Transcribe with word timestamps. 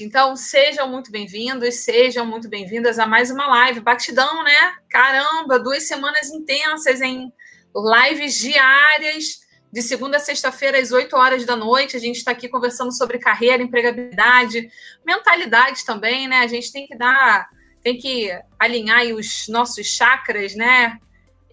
Então, 0.00 0.34
sejam 0.34 0.90
muito 0.90 1.12
bem-vindos, 1.12 1.76
sejam 1.84 2.26
muito 2.26 2.48
bem-vindas 2.48 2.98
a 2.98 3.06
mais 3.06 3.30
uma 3.30 3.46
live. 3.46 3.78
Batidão, 3.78 4.42
né? 4.42 4.74
Caramba, 4.90 5.60
duas 5.60 5.86
semanas 5.86 6.30
intensas 6.30 7.00
em 7.00 7.32
lives 7.72 8.34
diárias, 8.36 9.38
de 9.72 9.80
segunda 9.82 10.16
a 10.16 10.20
sexta-feira, 10.20 10.80
às 10.80 10.90
8 10.90 11.14
horas 11.14 11.44
da 11.44 11.54
noite. 11.54 11.96
A 11.96 12.00
gente 12.00 12.16
está 12.16 12.32
aqui 12.32 12.48
conversando 12.48 12.92
sobre 12.92 13.20
carreira, 13.20 13.62
empregabilidade, 13.62 14.68
mentalidade 15.06 15.84
também, 15.84 16.26
né? 16.26 16.38
A 16.38 16.48
gente 16.48 16.72
tem 16.72 16.88
que 16.88 16.96
dar, 16.96 17.48
tem 17.80 17.96
que 17.96 18.36
alinhar 18.58 19.06
os 19.14 19.46
nossos 19.46 19.86
chakras, 19.86 20.56
né? 20.56 20.98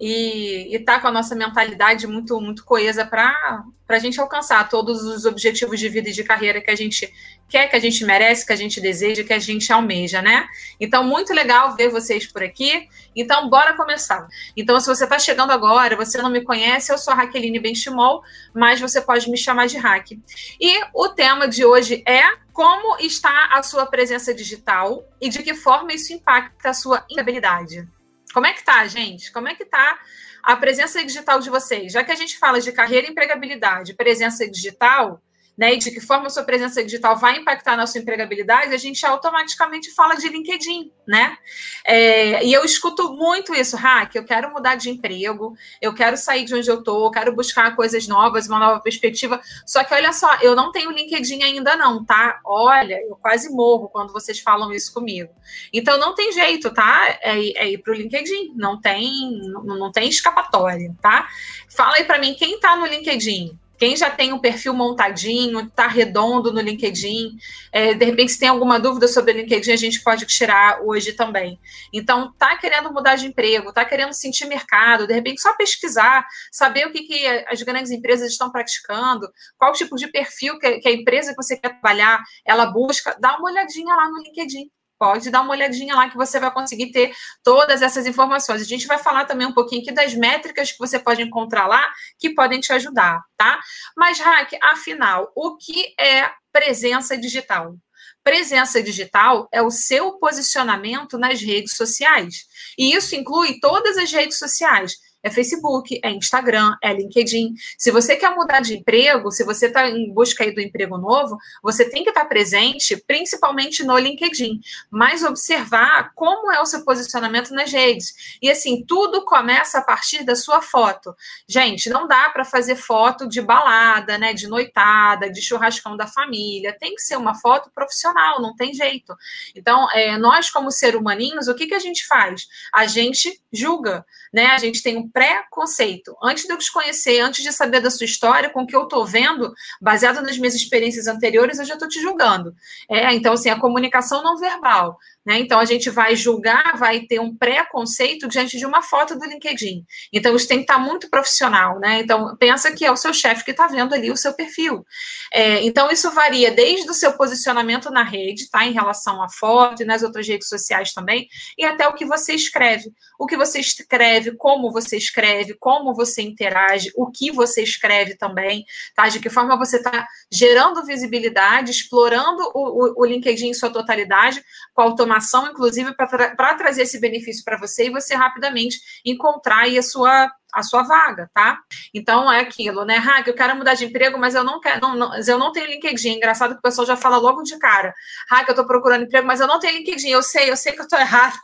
E 0.04 0.76
estar 0.76 0.96
tá 0.96 1.00
com 1.00 1.08
a 1.10 1.12
nossa 1.12 1.36
mentalidade 1.36 2.08
muito, 2.08 2.42
muito 2.42 2.66
coesa 2.66 3.06
para 3.06 3.64
a 3.88 4.00
gente 4.00 4.20
alcançar 4.20 4.68
todos 4.68 5.04
os 5.04 5.26
objetivos 5.26 5.80
de 5.80 5.88
vida 5.90 6.10
e 6.10 6.12
de 6.12 6.24
carreira 6.24 6.60
que 6.60 6.72
a 6.72 6.76
gente 6.76 7.14
quer, 7.48 7.68
que 7.68 7.76
a 7.76 7.80
gente 7.80 8.04
merece, 8.04 8.44
que 8.44 8.52
a 8.52 8.56
gente 8.56 8.82
deseja, 8.82 9.24
que 9.24 9.32
a 9.32 9.38
gente 9.38 9.72
almeja, 9.72 10.20
né? 10.20 10.48
Então, 10.80 11.04
muito 11.04 11.32
legal 11.34 11.76
ver 11.76 11.90
vocês 11.90 12.26
por 12.26 12.42
aqui. 12.42 12.88
Então, 13.16 13.48
bora 13.48 13.76
começar. 13.76 14.28
Então, 14.58 14.80
se 14.80 14.88
você 14.88 15.04
está 15.04 15.20
chegando 15.20 15.52
agora, 15.52 15.96
você 15.96 16.20
não 16.20 16.32
me 16.32 16.44
conhece, 16.44 16.92
eu 16.92 16.98
sou 16.98 17.14
a 17.14 17.18
Raqueline 17.18 17.60
Benchimol, 17.60 18.24
mas 18.56 18.82
você 18.82 19.02
pode 19.02 19.30
me 19.30 19.38
chamar 19.38 19.68
de 19.68 19.78
Hack. 19.78 20.18
E 20.60 20.82
o 20.96 21.10
tema 21.10 21.48
de 21.48 21.64
hoje 21.64 22.02
é 22.08 22.24
como 22.52 22.98
está 22.98 23.50
a 23.52 23.62
sua 23.62 23.86
presença 23.86 24.34
digital 24.34 25.08
e 25.22 25.30
de 25.30 25.44
que 25.44 25.54
forma 25.54 25.94
isso 25.94 26.12
impacta 26.12 26.72
a 26.72 26.74
sua 26.74 27.06
instabilidade. 27.08 27.88
Como 28.34 28.46
é 28.46 28.54
que 28.54 28.64
tá, 28.64 28.86
gente? 28.88 29.32
Como 29.32 29.48
é 29.48 29.56
que 29.56 29.66
tá 29.66 30.00
a 30.42 30.56
presença 30.56 31.04
digital 31.04 31.40
de 31.40 31.50
vocês? 31.50 31.92
Já 31.92 32.04
que 32.04 32.12
a 32.12 32.16
gente 32.16 32.38
fala 32.38 32.60
de 32.60 32.72
carreira 32.72 33.08
e 33.08 33.12
empregabilidade, 33.12 33.94
presença 33.94 34.50
digital, 34.50 35.22
né, 35.62 35.76
e 35.76 35.78
de 35.78 35.92
que 35.92 36.00
forma 36.00 36.28
sua 36.28 36.42
presença 36.42 36.84
digital 36.84 37.16
vai 37.16 37.38
impactar 37.38 37.78
na 37.78 37.86
sua 37.86 38.02
empregabilidade, 38.02 38.74
a 38.74 38.78
gente 38.78 39.06
automaticamente 39.06 39.94
fala 39.94 40.16
de 40.16 40.28
LinkedIn, 40.28 40.92
né? 41.08 41.38
É, 41.86 42.44
e 42.44 42.52
eu 42.52 42.66
escuto 42.66 43.14
muito 43.14 43.54
isso, 43.54 43.78
Hack, 43.78 44.16
eu 44.16 44.24
quero 44.24 44.52
mudar 44.52 44.74
de 44.74 44.90
emprego, 44.90 45.56
eu 45.80 45.94
quero 45.94 46.18
sair 46.18 46.46
de 46.46 46.56
onde 46.56 46.68
eu 46.68 46.82
tô, 46.84 47.12
quero 47.12 47.36
buscar 47.36 47.76
coisas 47.76 48.08
novas, 48.08 48.48
uma 48.48 48.58
nova 48.58 48.80
perspectiva. 48.80 49.40
Só 49.64 49.84
que 49.84 49.94
olha 49.94 50.12
só, 50.12 50.34
eu 50.42 50.56
não 50.56 50.72
tenho 50.72 50.90
LinkedIn 50.90 51.44
ainda 51.44 51.76
não, 51.76 52.04
tá? 52.04 52.40
Olha, 52.44 53.00
eu 53.08 53.16
quase 53.18 53.48
morro 53.52 53.88
quando 53.88 54.12
vocês 54.12 54.40
falam 54.40 54.74
isso 54.74 54.92
comigo. 54.92 55.30
Então 55.72 56.00
não 56.00 56.16
tem 56.16 56.32
jeito, 56.32 56.74
tá? 56.74 57.20
É, 57.22 57.66
é 57.66 57.70
ir 57.70 57.78
para 57.78 57.94
o 57.94 57.96
LinkedIn, 57.96 58.56
não 58.56 58.82
tem, 58.82 59.12
não, 59.44 59.78
não 59.78 59.92
tem 59.92 60.10
escapatória, 60.10 60.92
tá? 61.00 61.30
Fala 61.70 61.98
aí 61.98 62.04
para 62.04 62.18
mim 62.18 62.34
quem 62.34 62.60
tá 62.60 62.76
no 62.76 62.88
LinkedIn. 62.88 63.61
Quem 63.82 63.98
já 63.98 64.12
tem 64.12 64.32
um 64.32 64.38
perfil 64.38 64.76
montadinho, 64.76 65.60
está 65.62 65.88
redondo 65.88 66.54
no 66.54 66.62
LinkedIn, 66.62 67.36
é, 67.72 67.96
de 67.96 68.06
repente, 68.06 68.34
se 68.34 68.40
tem 68.40 68.48
alguma 68.48 68.80
dúvida 68.80 69.08
sobre 69.08 69.32
o 69.32 69.36
LinkedIn, 69.38 69.72
a 69.72 69.76
gente 69.76 70.04
pode 70.04 70.28
tirar 70.28 70.84
hoje 70.84 71.14
também. 71.14 71.60
Então, 71.92 72.30
está 72.30 72.56
querendo 72.58 72.94
mudar 72.94 73.16
de 73.16 73.26
emprego, 73.26 73.70
está 73.70 73.84
querendo 73.84 74.14
sentir 74.14 74.46
mercado, 74.46 75.08
de 75.08 75.14
repente, 75.16 75.42
só 75.42 75.56
pesquisar, 75.56 76.24
saber 76.52 76.86
o 76.86 76.92
que, 76.92 77.02
que 77.02 77.26
as 77.50 77.64
grandes 77.64 77.90
empresas 77.90 78.32
estão 78.32 78.52
praticando, 78.52 79.28
qual 79.58 79.74
tipo 79.74 79.96
de 79.96 80.12
perfil 80.12 80.60
que, 80.60 80.78
que 80.78 80.88
a 80.88 80.94
empresa 80.94 81.32
que 81.32 81.42
você 81.42 81.58
quer 81.58 81.70
trabalhar, 81.70 82.22
ela 82.46 82.68
busca, 82.68 83.18
dá 83.20 83.36
uma 83.36 83.50
olhadinha 83.50 83.96
lá 83.96 84.08
no 84.12 84.22
LinkedIn 84.22 84.70
pode 85.02 85.32
dar 85.32 85.42
uma 85.42 85.50
olhadinha 85.50 85.96
lá 85.96 86.08
que 86.08 86.16
você 86.16 86.40
vai 86.40 86.52
conseguir 86.52 86.92
ter 86.92 87.12
todas 87.44 87.82
essas 87.82 88.06
informações. 88.06 88.62
A 88.62 88.66
gente 88.66 88.86
vai 88.86 89.00
falar 89.00 89.26
também 89.26 89.48
um 89.48 89.52
pouquinho 89.52 89.82
aqui 89.82 89.92
das 89.92 90.14
métricas 90.14 90.72
que 90.72 90.78
você 90.78 91.00
pode 91.00 91.24
encontrar 91.24 91.66
lá 91.66 91.92
que 92.20 92.36
podem 92.36 92.60
te 92.60 92.72
ajudar, 92.72 93.20
tá? 93.36 93.60
Mas, 93.98 94.20
Hack, 94.20 94.52
afinal, 94.62 95.32
o 95.36 95.58
que 95.58 95.96
é 96.00 96.30
presença 96.52 97.18
digital? 97.18 97.76
Presença 98.24 98.84
digital 98.84 99.50
é 99.52 99.60
o 99.60 99.72
seu 99.72 100.20
posicionamento 100.20 101.18
nas 101.18 101.42
redes 101.42 101.76
sociais. 101.76 102.46
E 102.78 102.94
isso 102.94 103.16
inclui 103.16 103.60
todas 103.60 103.98
as 103.98 104.12
redes 104.12 104.38
sociais 104.38 104.98
é 105.24 105.30
Facebook, 105.30 106.00
é 106.04 106.12
Instagram, 106.12 106.76
é 106.82 106.94
LinkedIn. 106.94 107.54
Se 107.78 107.92
você 107.92 108.16
quer 108.16 108.36
mudar 108.36 108.62
de 108.62 108.78
emprego, 108.78 109.32
se 109.32 109.44
você 109.44 109.68
está 109.68 109.88
em 109.90 110.12
busca 110.12 110.44
aí 110.44 110.54
do 110.54 110.62
emprego 110.62 110.98
novo, 110.98 111.38
você 111.62 111.90
tem 111.90 112.04
que 112.04 112.10
estar 112.10 112.22
tá 112.22 112.28
presente, 112.28 112.98
principalmente 113.08 113.84
no 113.84 113.98
LinkedIn, 113.98 114.60
mas 114.90 115.24
observar 115.24 116.12
como 116.16 116.52
é 116.52 116.60
o 116.60 116.66
seu 116.66 116.84
posicionamento 116.84 117.54
nas 117.54 117.72
redes. 117.72 118.38
E 118.42 118.50
assim, 118.50 118.84
tudo 118.86 119.24
começa 119.26 119.80
a 119.80 119.82
partir 119.82 120.24
da 120.24 120.36
sua 120.36 120.62
foto. 120.62 121.16
Gente, 121.48 121.90
não 121.90 122.08
dá 122.08 122.30
para 122.30 122.44
fazer 122.44 122.76
foto 122.76 123.28
de 123.28 123.42
balada, 123.42 124.18
né, 124.18 124.34
de 124.34 124.48
noitada, 124.48 125.30
de 125.32 125.42
churrascão 125.42 125.96
da 125.96 126.08
família. 126.08 126.76
Tem 126.80 126.96
que 126.96 127.02
ser 127.02 127.18
uma 127.18 127.36
foto 127.36 127.70
profissional, 127.74 128.42
não 128.42 128.56
tem 128.56 128.74
jeito. 128.74 129.16
Então, 129.56 129.90
é, 129.92 130.18
nós 130.18 130.50
como 130.50 130.72
ser 130.72 130.96
humaninhos, 130.96 131.48
o 131.48 131.56
que, 131.56 131.68
que 131.68 131.74
a 131.74 131.80
gente 131.80 132.06
faz? 132.06 132.48
A 132.74 132.86
gente 132.86 133.42
julga, 133.52 134.06
né? 134.34 134.48
A 134.48 134.58
gente 134.58 134.82
tem 134.82 134.98
um 134.98 135.10
preconceito. 135.12 136.16
Antes 136.22 136.46
de 136.46 136.54
eu 136.54 136.58
te 136.58 136.72
conhecer, 136.72 137.20
antes 137.20 137.44
de 137.44 137.52
saber 137.52 137.80
da 137.82 137.90
sua 137.90 138.06
história, 138.06 138.50
com 138.50 138.64
o 138.64 138.68
que 138.68 138.76
eu 138.76 138.84
estou 138.84 139.06
vendo, 139.06 139.54
baseado 139.82 140.22
nas 140.22 140.38
minhas 140.38 140.56
experiências 140.56 141.08
anteriores, 141.08 141.60
eu 141.60 141.66
já 141.66 141.74
estou 141.74 141.88
te 141.88 142.02
julgando. 142.02 142.54
É, 142.90 143.14
então, 143.14 143.34
assim, 143.34 143.50
a 143.50 143.60
comunicação 143.60 144.24
não 144.24 144.38
verbal. 144.38 144.98
Né? 145.26 145.40
Então, 145.40 145.60
a 145.60 145.66
gente 145.66 145.90
vai 145.90 146.16
julgar, 146.16 146.76
vai 146.78 147.02
ter 147.02 147.20
um 147.20 147.36
preconceito 147.36 148.28
diante 148.28 148.58
de 148.58 148.66
uma 148.66 148.82
foto 148.82 149.18
do 149.18 149.26
LinkedIn. 149.26 149.86
Então, 150.12 150.36
isso 150.36 150.48
tem 150.48 150.58
que 150.58 150.64
estar 150.64 150.80
muito 150.80 151.10
profissional. 151.10 151.80
Né? 151.80 152.00
Então, 152.00 152.36
pensa 152.38 152.72
que 152.72 152.84
é 152.84 152.92
o 152.92 152.98
seu 152.98 153.14
chefe 153.14 153.46
que 153.46 153.52
está 153.52 153.68
vendo 153.68 153.94
ali 153.94 154.10
o 154.10 154.18
seu 154.18 154.34
perfil. 154.34 154.84
É, 155.32 155.64
então, 155.64 155.92
isso 155.92 156.10
varia 156.12 156.52
desde 156.52 156.90
o 156.90 156.94
seu 156.94 157.14
posicionamento 157.14 157.92
na 157.92 158.04
rede, 158.04 158.50
tá? 158.50 158.66
em 158.66 158.74
relação 158.74 159.22
à 159.22 159.30
foto 159.30 159.84
e 159.84 159.86
nas 159.86 160.02
outras 160.02 160.28
redes 160.28 160.48
sociais 160.48 160.92
também, 160.92 161.28
e 161.58 161.64
até 161.64 161.88
o 161.88 161.94
que 161.94 162.06
você 162.06 162.34
escreve. 162.34 162.92
O 163.20 163.28
que 163.28 163.38
você 163.38 163.60
escreve, 163.60 164.32
como 164.32 164.72
você 164.72 164.98
escreve, 165.02 165.56
como 165.60 165.94
você 165.94 166.22
interage, 166.22 166.92
o 166.96 167.12
que 167.12 167.32
você 167.32 167.64
escreve 167.64 168.16
também, 168.16 168.66
tá? 168.96 169.10
de 169.10 169.20
que 169.20 169.30
forma 169.30 169.58
você 169.58 169.78
está 169.78 170.08
gerando 170.32 170.86
visibilidade, 170.86 171.72
explorando 171.72 172.42
o, 172.54 172.86
o, 172.86 173.02
o 173.02 173.06
LinkedIn 173.06 173.50
em 173.50 173.54
sua 173.54 173.70
totalidade, 173.70 174.44
com 174.74 174.82
automação 174.82 175.48
inclusive, 175.48 175.96
para 175.96 176.08
tra 176.08 176.56
trazer 176.56 176.84
esse 176.84 177.00
benefício 177.00 177.44
para 177.44 177.58
você 177.58 177.88
e 177.88 177.92
você 177.92 178.16
rapidamente 178.16 178.80
encontrar 179.06 179.62
aí 179.64 179.78
a 179.78 179.84
sua 179.84 180.32
a 180.54 180.64
sua 180.64 180.84
vaga, 180.84 181.30
tá? 181.34 181.60
Então 181.94 182.32
é 182.32 182.42
aquilo, 182.42 182.84
né? 182.84 182.98
Ah, 182.98 183.24
eu 183.26 183.34
quero 183.34 183.56
mudar 183.56 183.74
de 183.74 183.86
emprego, 183.86 184.18
mas 184.18 184.36
eu 184.36 184.44
não 184.44 184.60
quero, 184.60 184.82
não, 184.82 184.96
não, 184.96 185.18
eu 185.18 185.38
não 185.38 185.52
tenho 185.52 185.68
LinkedIn. 185.68 186.10
É 186.10 186.14
engraçado 186.16 186.54
que 186.54 186.60
o 186.60 186.62
pessoal 186.62 186.86
já 186.86 186.98
fala 186.98 187.18
logo 187.18 187.42
de 187.44 187.58
cara. 187.58 187.94
Ah, 188.30 188.44
eu 188.48 188.56
tô 188.56 188.66
procurando 188.66 189.04
emprego, 189.06 189.26
mas 189.26 189.40
eu 189.40 189.48
não 189.48 189.60
tenho 189.60 189.78
LinkedIn. 189.78 190.10
Eu 190.10 190.22
sei, 190.22 190.50
eu 190.50 190.58
sei 190.58 190.74
que 190.74 190.82
eu 190.82 190.88
tô 190.88 190.98
errado. 191.00 191.38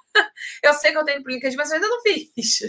eu 0.63 0.73
sei 0.73 0.91
que 0.91 0.97
eu 0.97 1.05
tenho 1.05 1.23
LinkedIn, 1.25 1.55
mas 1.55 1.69
eu 1.69 1.75
ainda 1.75 1.87
não 1.87 2.01
fiz. 2.01 2.59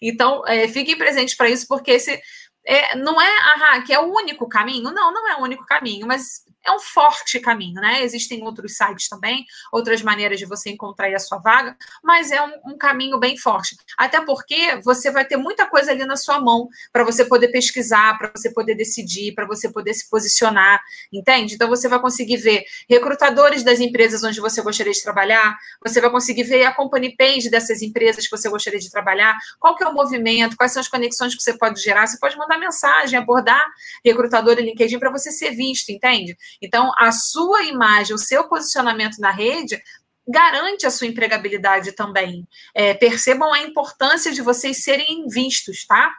Então, 0.00 0.42
é, 0.46 0.68
fiquem 0.68 0.96
presentes 0.96 1.34
para 1.34 1.48
isso, 1.48 1.66
porque 1.68 1.92
esse 1.92 2.20
é, 2.66 2.96
não 2.96 3.20
é 3.20 3.28
ah, 3.28 3.82
que 3.82 3.92
é 3.92 4.00
o 4.00 4.12
único 4.12 4.48
caminho. 4.48 4.90
Não, 4.92 5.12
não 5.12 5.28
é 5.28 5.36
o 5.36 5.42
único 5.42 5.64
caminho, 5.66 6.06
mas 6.06 6.44
é 6.66 6.72
um 6.72 6.80
forte 6.80 7.38
caminho, 7.40 7.80
né? 7.80 8.02
Existem 8.02 8.42
outros 8.42 8.76
sites 8.76 9.08
também, 9.08 9.44
outras 9.72 10.02
maneiras 10.02 10.38
de 10.38 10.46
você 10.46 10.70
encontrar 10.70 11.14
a 11.14 11.18
sua 11.18 11.38
vaga, 11.38 11.76
mas 12.02 12.30
é 12.32 12.42
um, 12.42 12.72
um 12.72 12.78
caminho 12.78 13.18
bem 13.18 13.36
forte. 13.36 13.76
Até 13.98 14.20
porque 14.24 14.80
você 14.82 15.10
vai 15.10 15.24
ter 15.24 15.36
muita 15.36 15.66
coisa 15.66 15.90
ali 15.90 16.04
na 16.04 16.16
sua 16.16 16.40
mão 16.40 16.68
para 16.92 17.04
você 17.04 17.24
poder 17.24 17.48
pesquisar, 17.48 18.16
para 18.18 18.30
você 18.34 18.50
poder 18.50 18.74
decidir, 18.74 19.34
para 19.34 19.46
você 19.46 19.70
poder 19.70 19.92
se 19.92 20.08
posicionar, 20.08 20.80
entende? 21.12 21.54
Então 21.54 21.68
você 21.68 21.88
vai 21.88 22.00
conseguir 22.00 22.38
ver 22.38 22.64
recrutadores 22.88 23.62
das 23.62 23.80
empresas 23.80 24.24
onde 24.24 24.40
você 24.40 24.62
gostaria 24.62 24.92
de 24.92 25.02
trabalhar, 25.02 25.56
você 25.82 26.00
vai 26.00 26.10
conseguir 26.10 26.44
ver 26.44 26.64
a 26.64 26.72
company 26.72 27.14
page 27.16 27.50
dessas 27.50 27.82
empresas 27.82 28.24
que 28.26 28.30
você 28.30 28.48
gostaria 28.48 28.80
de 28.80 28.90
trabalhar, 28.90 29.36
qual 29.60 29.76
que 29.76 29.84
é 29.84 29.88
o 29.88 29.92
movimento, 29.92 30.56
quais 30.56 30.72
são 30.72 30.80
as 30.80 30.88
conexões 30.88 31.34
que 31.34 31.42
você 31.42 31.56
pode 31.58 31.80
gerar, 31.80 32.06
você 32.06 32.18
pode 32.18 32.36
mandar 32.36 32.58
mensagem, 32.58 33.18
abordar 33.18 33.64
recrutador 34.04 34.58
e 34.58 34.62
LinkedIn 34.62 34.98
para 34.98 35.10
você 35.10 35.30
ser 35.30 35.50
visto, 35.50 35.90
entende? 35.90 36.36
Então, 36.60 36.92
a 36.98 37.12
sua 37.12 37.64
imagem, 37.64 38.14
o 38.14 38.18
seu 38.18 38.48
posicionamento 38.48 39.18
na 39.18 39.30
rede 39.30 39.80
garante 40.26 40.86
a 40.86 40.90
sua 40.90 41.06
empregabilidade 41.06 41.92
também. 41.92 42.48
É, 42.74 42.94
percebam 42.94 43.52
a 43.52 43.60
importância 43.60 44.32
de 44.32 44.40
vocês 44.40 44.82
serem 44.82 45.26
vistos, 45.28 45.84
tá? 45.86 46.12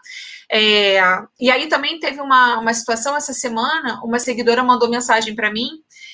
É, 0.51 0.99
e 1.39 1.49
aí 1.49 1.67
também 1.67 1.99
teve 1.99 2.21
uma, 2.21 2.59
uma 2.59 2.73
situação 2.73 3.15
essa 3.15 3.33
semana, 3.33 3.99
uma 4.03 4.19
seguidora 4.19 4.63
mandou 4.63 4.89
mensagem 4.89 5.33
para 5.35 5.51
mim 5.51 5.69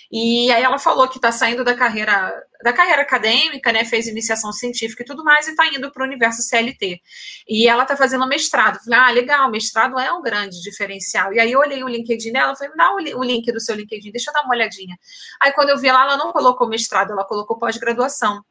e 0.09 0.51
aí 0.51 0.63
ela 0.63 0.79
falou 0.79 1.07
que 1.07 1.17
está 1.17 1.31
saindo 1.31 1.63
da 1.63 1.75
carreira 1.75 2.33
da 2.63 2.73
carreira 2.73 3.01
acadêmica, 3.01 3.71
né? 3.71 3.85
Fez 3.85 4.07
iniciação 4.07 4.51
científica 4.51 5.03
e 5.03 5.05
tudo 5.05 5.23
mais, 5.23 5.47
e 5.47 5.51
está 5.51 5.67
indo 5.67 5.91
para 5.91 6.03
o 6.03 6.05
universo 6.05 6.41
CLT. 6.41 7.01
E 7.47 7.67
ela 7.67 7.83
está 7.83 7.95
fazendo 7.95 8.27
mestrado. 8.27 8.79
Falei, 8.83 8.99
ah, 8.99 9.11
legal, 9.11 9.51
mestrado 9.51 9.99
é 9.99 10.11
um 10.11 10.21
grande 10.21 10.61
diferencial. 10.61 11.33
E 11.33 11.39
aí 11.39 11.51
eu 11.51 11.59
olhei 11.59 11.83
o 11.83 11.87
LinkedIn 11.87 12.31
dela, 12.31 12.55
falei, 12.55 12.71
me 12.71 12.77
dá 12.77 12.93
o 12.93 13.23
link 13.23 13.51
do 13.51 13.59
seu 13.59 13.75
LinkedIn, 13.75 14.11
deixa 14.11 14.29
eu 14.29 14.33
dar 14.33 14.43
uma 14.43 14.53
olhadinha. 14.53 14.97
Aí 15.39 15.51
quando 15.51 15.69
eu 15.69 15.77
vi 15.77 15.91
lá, 15.91 16.03
ela 16.03 16.17
não 16.17 16.31
colocou 16.31 16.67
mestrado, 16.67 17.11
ela 17.11 17.25
colocou 17.25 17.57
pós-graduação. 17.57 18.43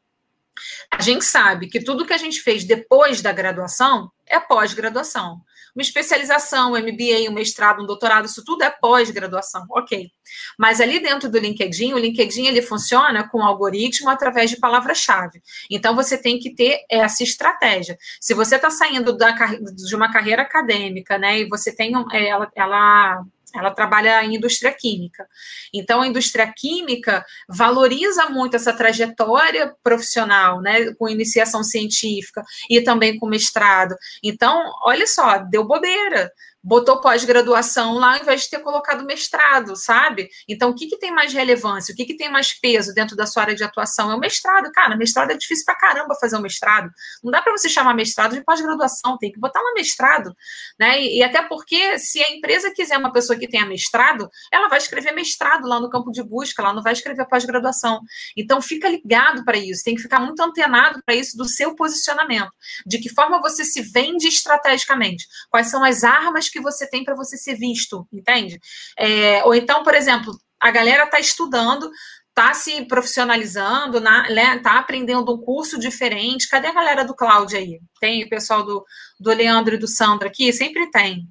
A 0.91 1.01
gente 1.01 1.23
sabe 1.23 1.67
que 1.67 1.81
tudo 1.81 2.05
que 2.05 2.13
a 2.13 2.17
gente 2.17 2.41
fez 2.41 2.63
depois 2.63 3.21
da 3.21 3.31
graduação 3.31 4.11
é 4.27 4.39
pós-graduação. 4.39 5.41
Uma 5.75 5.81
especialização, 5.81 6.73
um 6.73 6.77
MBA, 6.77 7.29
um 7.29 7.33
mestrado, 7.33 7.81
um 7.81 7.85
doutorado, 7.85 8.25
isso 8.25 8.43
tudo 8.43 8.63
é 8.63 8.69
pós-graduação, 8.69 9.65
ok. 9.69 10.09
Mas 10.57 10.81
ali 10.81 10.99
dentro 10.99 11.29
do 11.29 11.37
LinkedIn, 11.37 11.93
o 11.93 11.97
LinkedIn 11.97 12.47
ele 12.47 12.61
funciona 12.61 13.27
com 13.27 13.43
algoritmo 13.43 14.09
através 14.09 14.49
de 14.49 14.57
palavra-chave. 14.57 15.41
Então 15.69 15.95
você 15.95 16.17
tem 16.17 16.39
que 16.39 16.53
ter 16.53 16.81
essa 16.89 17.23
estratégia. 17.23 17.97
Se 18.19 18.33
você 18.33 18.55
está 18.55 18.69
saindo 18.69 19.15
da, 19.15 19.31
de 19.31 19.95
uma 19.95 20.11
carreira 20.11 20.41
acadêmica, 20.41 21.17
né, 21.17 21.39
e 21.39 21.49
você 21.49 21.75
tem 21.75 21.93
é, 22.11 22.27
ela, 22.27 22.51
ela 22.55 23.23
ela 23.55 23.71
trabalha 23.71 24.23
em 24.23 24.35
indústria 24.35 24.71
química. 24.71 25.27
Então, 25.73 26.01
a 26.01 26.07
indústria 26.07 26.51
química 26.55 27.25
valoriza 27.47 28.29
muito 28.29 28.55
essa 28.55 28.73
trajetória 28.73 29.73
profissional, 29.83 30.61
né, 30.61 30.93
com 30.93 31.09
iniciação 31.09 31.63
científica 31.63 32.43
e 32.69 32.81
também 32.81 33.17
com 33.17 33.27
mestrado. 33.27 33.95
Então, 34.23 34.71
olha 34.83 35.07
só, 35.07 35.37
deu 35.39 35.65
bobeira 35.65 36.31
botou 36.63 37.01
pós-graduação 37.01 37.93
lá 37.93 38.15
ao 38.15 38.21
invés 38.21 38.43
de 38.43 38.49
ter 38.51 38.59
colocado 38.59 39.03
mestrado, 39.03 39.75
sabe? 39.75 40.29
Então, 40.47 40.69
o 40.69 40.75
que, 40.75 40.87
que 40.87 40.97
tem 40.97 41.11
mais 41.11 41.33
relevância? 41.33 41.91
O 41.91 41.95
que, 41.95 42.05
que 42.05 42.15
tem 42.15 42.31
mais 42.31 42.53
peso 42.53 42.93
dentro 42.93 43.15
da 43.15 43.25
sua 43.25 43.43
área 43.43 43.55
de 43.55 43.63
atuação? 43.63 44.11
É 44.11 44.15
o 44.15 44.19
mestrado. 44.19 44.71
Cara, 44.71 44.95
mestrado 44.95 45.31
é 45.31 45.37
difícil 45.37 45.65
pra 45.65 45.75
caramba 45.75 46.15
fazer 46.19 46.37
um 46.37 46.41
mestrado. 46.41 46.91
Não 47.23 47.31
dá 47.31 47.41
para 47.41 47.51
você 47.51 47.67
chamar 47.67 47.95
mestrado 47.95 48.35
de 48.35 48.43
pós-graduação, 48.43 49.17
tem 49.17 49.31
que 49.31 49.39
botar 49.39 49.59
lá 49.59 49.73
mestrado, 49.73 50.35
né? 50.79 51.01
E, 51.01 51.19
e, 51.19 51.23
até 51.23 51.41
porque, 51.41 51.97
se 51.97 52.21
a 52.21 52.31
empresa 52.31 52.71
quiser 52.71 52.97
uma 52.97 53.11
pessoa 53.11 53.37
que 53.37 53.47
tenha 53.47 53.65
mestrado, 53.65 54.29
ela 54.51 54.67
vai 54.67 54.77
escrever 54.77 55.13
mestrado 55.13 55.67
lá 55.67 55.79
no 55.79 55.89
campo 55.89 56.11
de 56.11 56.21
busca, 56.21 56.61
ela 56.61 56.73
não 56.73 56.83
vai 56.83 56.93
escrever 56.93 57.27
pós-graduação. 57.27 58.01
Então, 58.37 58.61
fica 58.61 58.87
ligado 58.87 59.43
para 59.43 59.57
isso, 59.57 59.83
tem 59.83 59.95
que 59.95 60.01
ficar 60.01 60.19
muito 60.19 60.39
antenado 60.41 61.01
para 61.03 61.15
isso 61.15 61.35
do 61.35 61.45
seu 61.45 61.75
posicionamento. 61.75 62.51
De 62.85 62.99
que 62.99 63.09
forma 63.09 63.41
você 63.41 63.65
se 63.65 63.81
vende 63.81 64.27
estrategicamente? 64.27 65.27
Quais 65.49 65.67
são 65.67 65.83
as 65.83 66.03
armas 66.03 66.50
que 66.51 66.61
você 66.61 66.89
tem 66.89 67.03
para 67.03 67.15
você 67.15 67.37
ser 67.37 67.55
visto, 67.55 68.07
entende? 68.11 68.59
É, 68.97 69.43
ou 69.43 69.55
então, 69.55 69.83
por 69.83 69.93
exemplo, 69.95 70.33
a 70.59 70.69
galera 70.71 71.05
está 71.05 71.19
estudando, 71.19 71.89
está 72.29 72.53
se 72.53 72.85
profissionalizando, 72.85 73.97
está 73.97 74.29
né, 74.29 74.61
aprendendo 74.63 75.33
um 75.33 75.41
curso 75.41 75.79
diferente. 75.79 76.47
Cadê 76.47 76.67
a 76.67 76.73
galera 76.73 77.03
do 77.03 77.15
cloud 77.15 77.55
aí? 77.55 77.79
Tem 77.99 78.23
o 78.23 78.29
pessoal 78.29 78.63
do, 78.63 78.85
do 79.19 79.31
Leandro 79.31 79.75
e 79.75 79.77
do 79.77 79.87
Sandro 79.87 80.27
aqui? 80.27 80.51
Sempre 80.53 80.89
tem. 80.91 81.27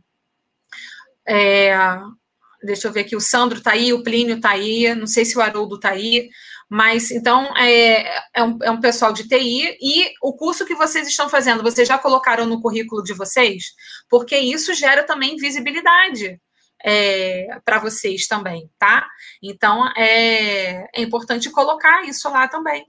É, 1.27 1.77
deixa 2.63 2.89
eu 2.89 2.93
ver 2.93 3.01
aqui, 3.01 3.17
o 3.17 3.21
Sandro 3.21 3.59
está 3.59 3.73
aí, 3.73 3.93
o 3.93 4.03
Plínio 4.03 4.37
está 4.37 4.51
aí, 4.51 4.95
não 4.95 5.07
sei 5.07 5.25
se 5.25 5.37
o 5.37 5.41
Haroldo 5.41 5.77
está 5.77 5.91
aí. 5.91 6.29
Mas, 6.71 7.11
então, 7.11 7.53
é, 7.57 8.23
é, 8.33 8.45
um, 8.45 8.59
é 8.63 8.71
um 8.71 8.81
pessoal 8.81 9.13
de 9.13 9.27
TI 9.27 9.77
e 9.83 10.13
o 10.23 10.33
curso 10.33 10.65
que 10.65 10.77
vocês 10.77 11.09
estão 11.09 11.29
fazendo, 11.29 11.65
vocês 11.65 11.89
já 11.89 11.99
colocaram 11.99 12.47
no 12.47 12.61
currículo 12.61 13.03
de 13.03 13.13
vocês? 13.13 13.73
Porque 14.09 14.39
isso 14.39 14.73
gera 14.73 15.03
também 15.03 15.37
visibilidade. 15.37 16.41
É, 16.83 17.59
para 17.63 17.79
vocês 17.79 18.27
também, 18.27 18.71
tá? 18.79 19.07
Então 19.43 19.87
é, 19.95 20.89
é 20.95 21.03
importante 21.03 21.51
colocar 21.51 22.05
isso 22.05 22.27
lá 22.31 22.49
também. 22.49 22.87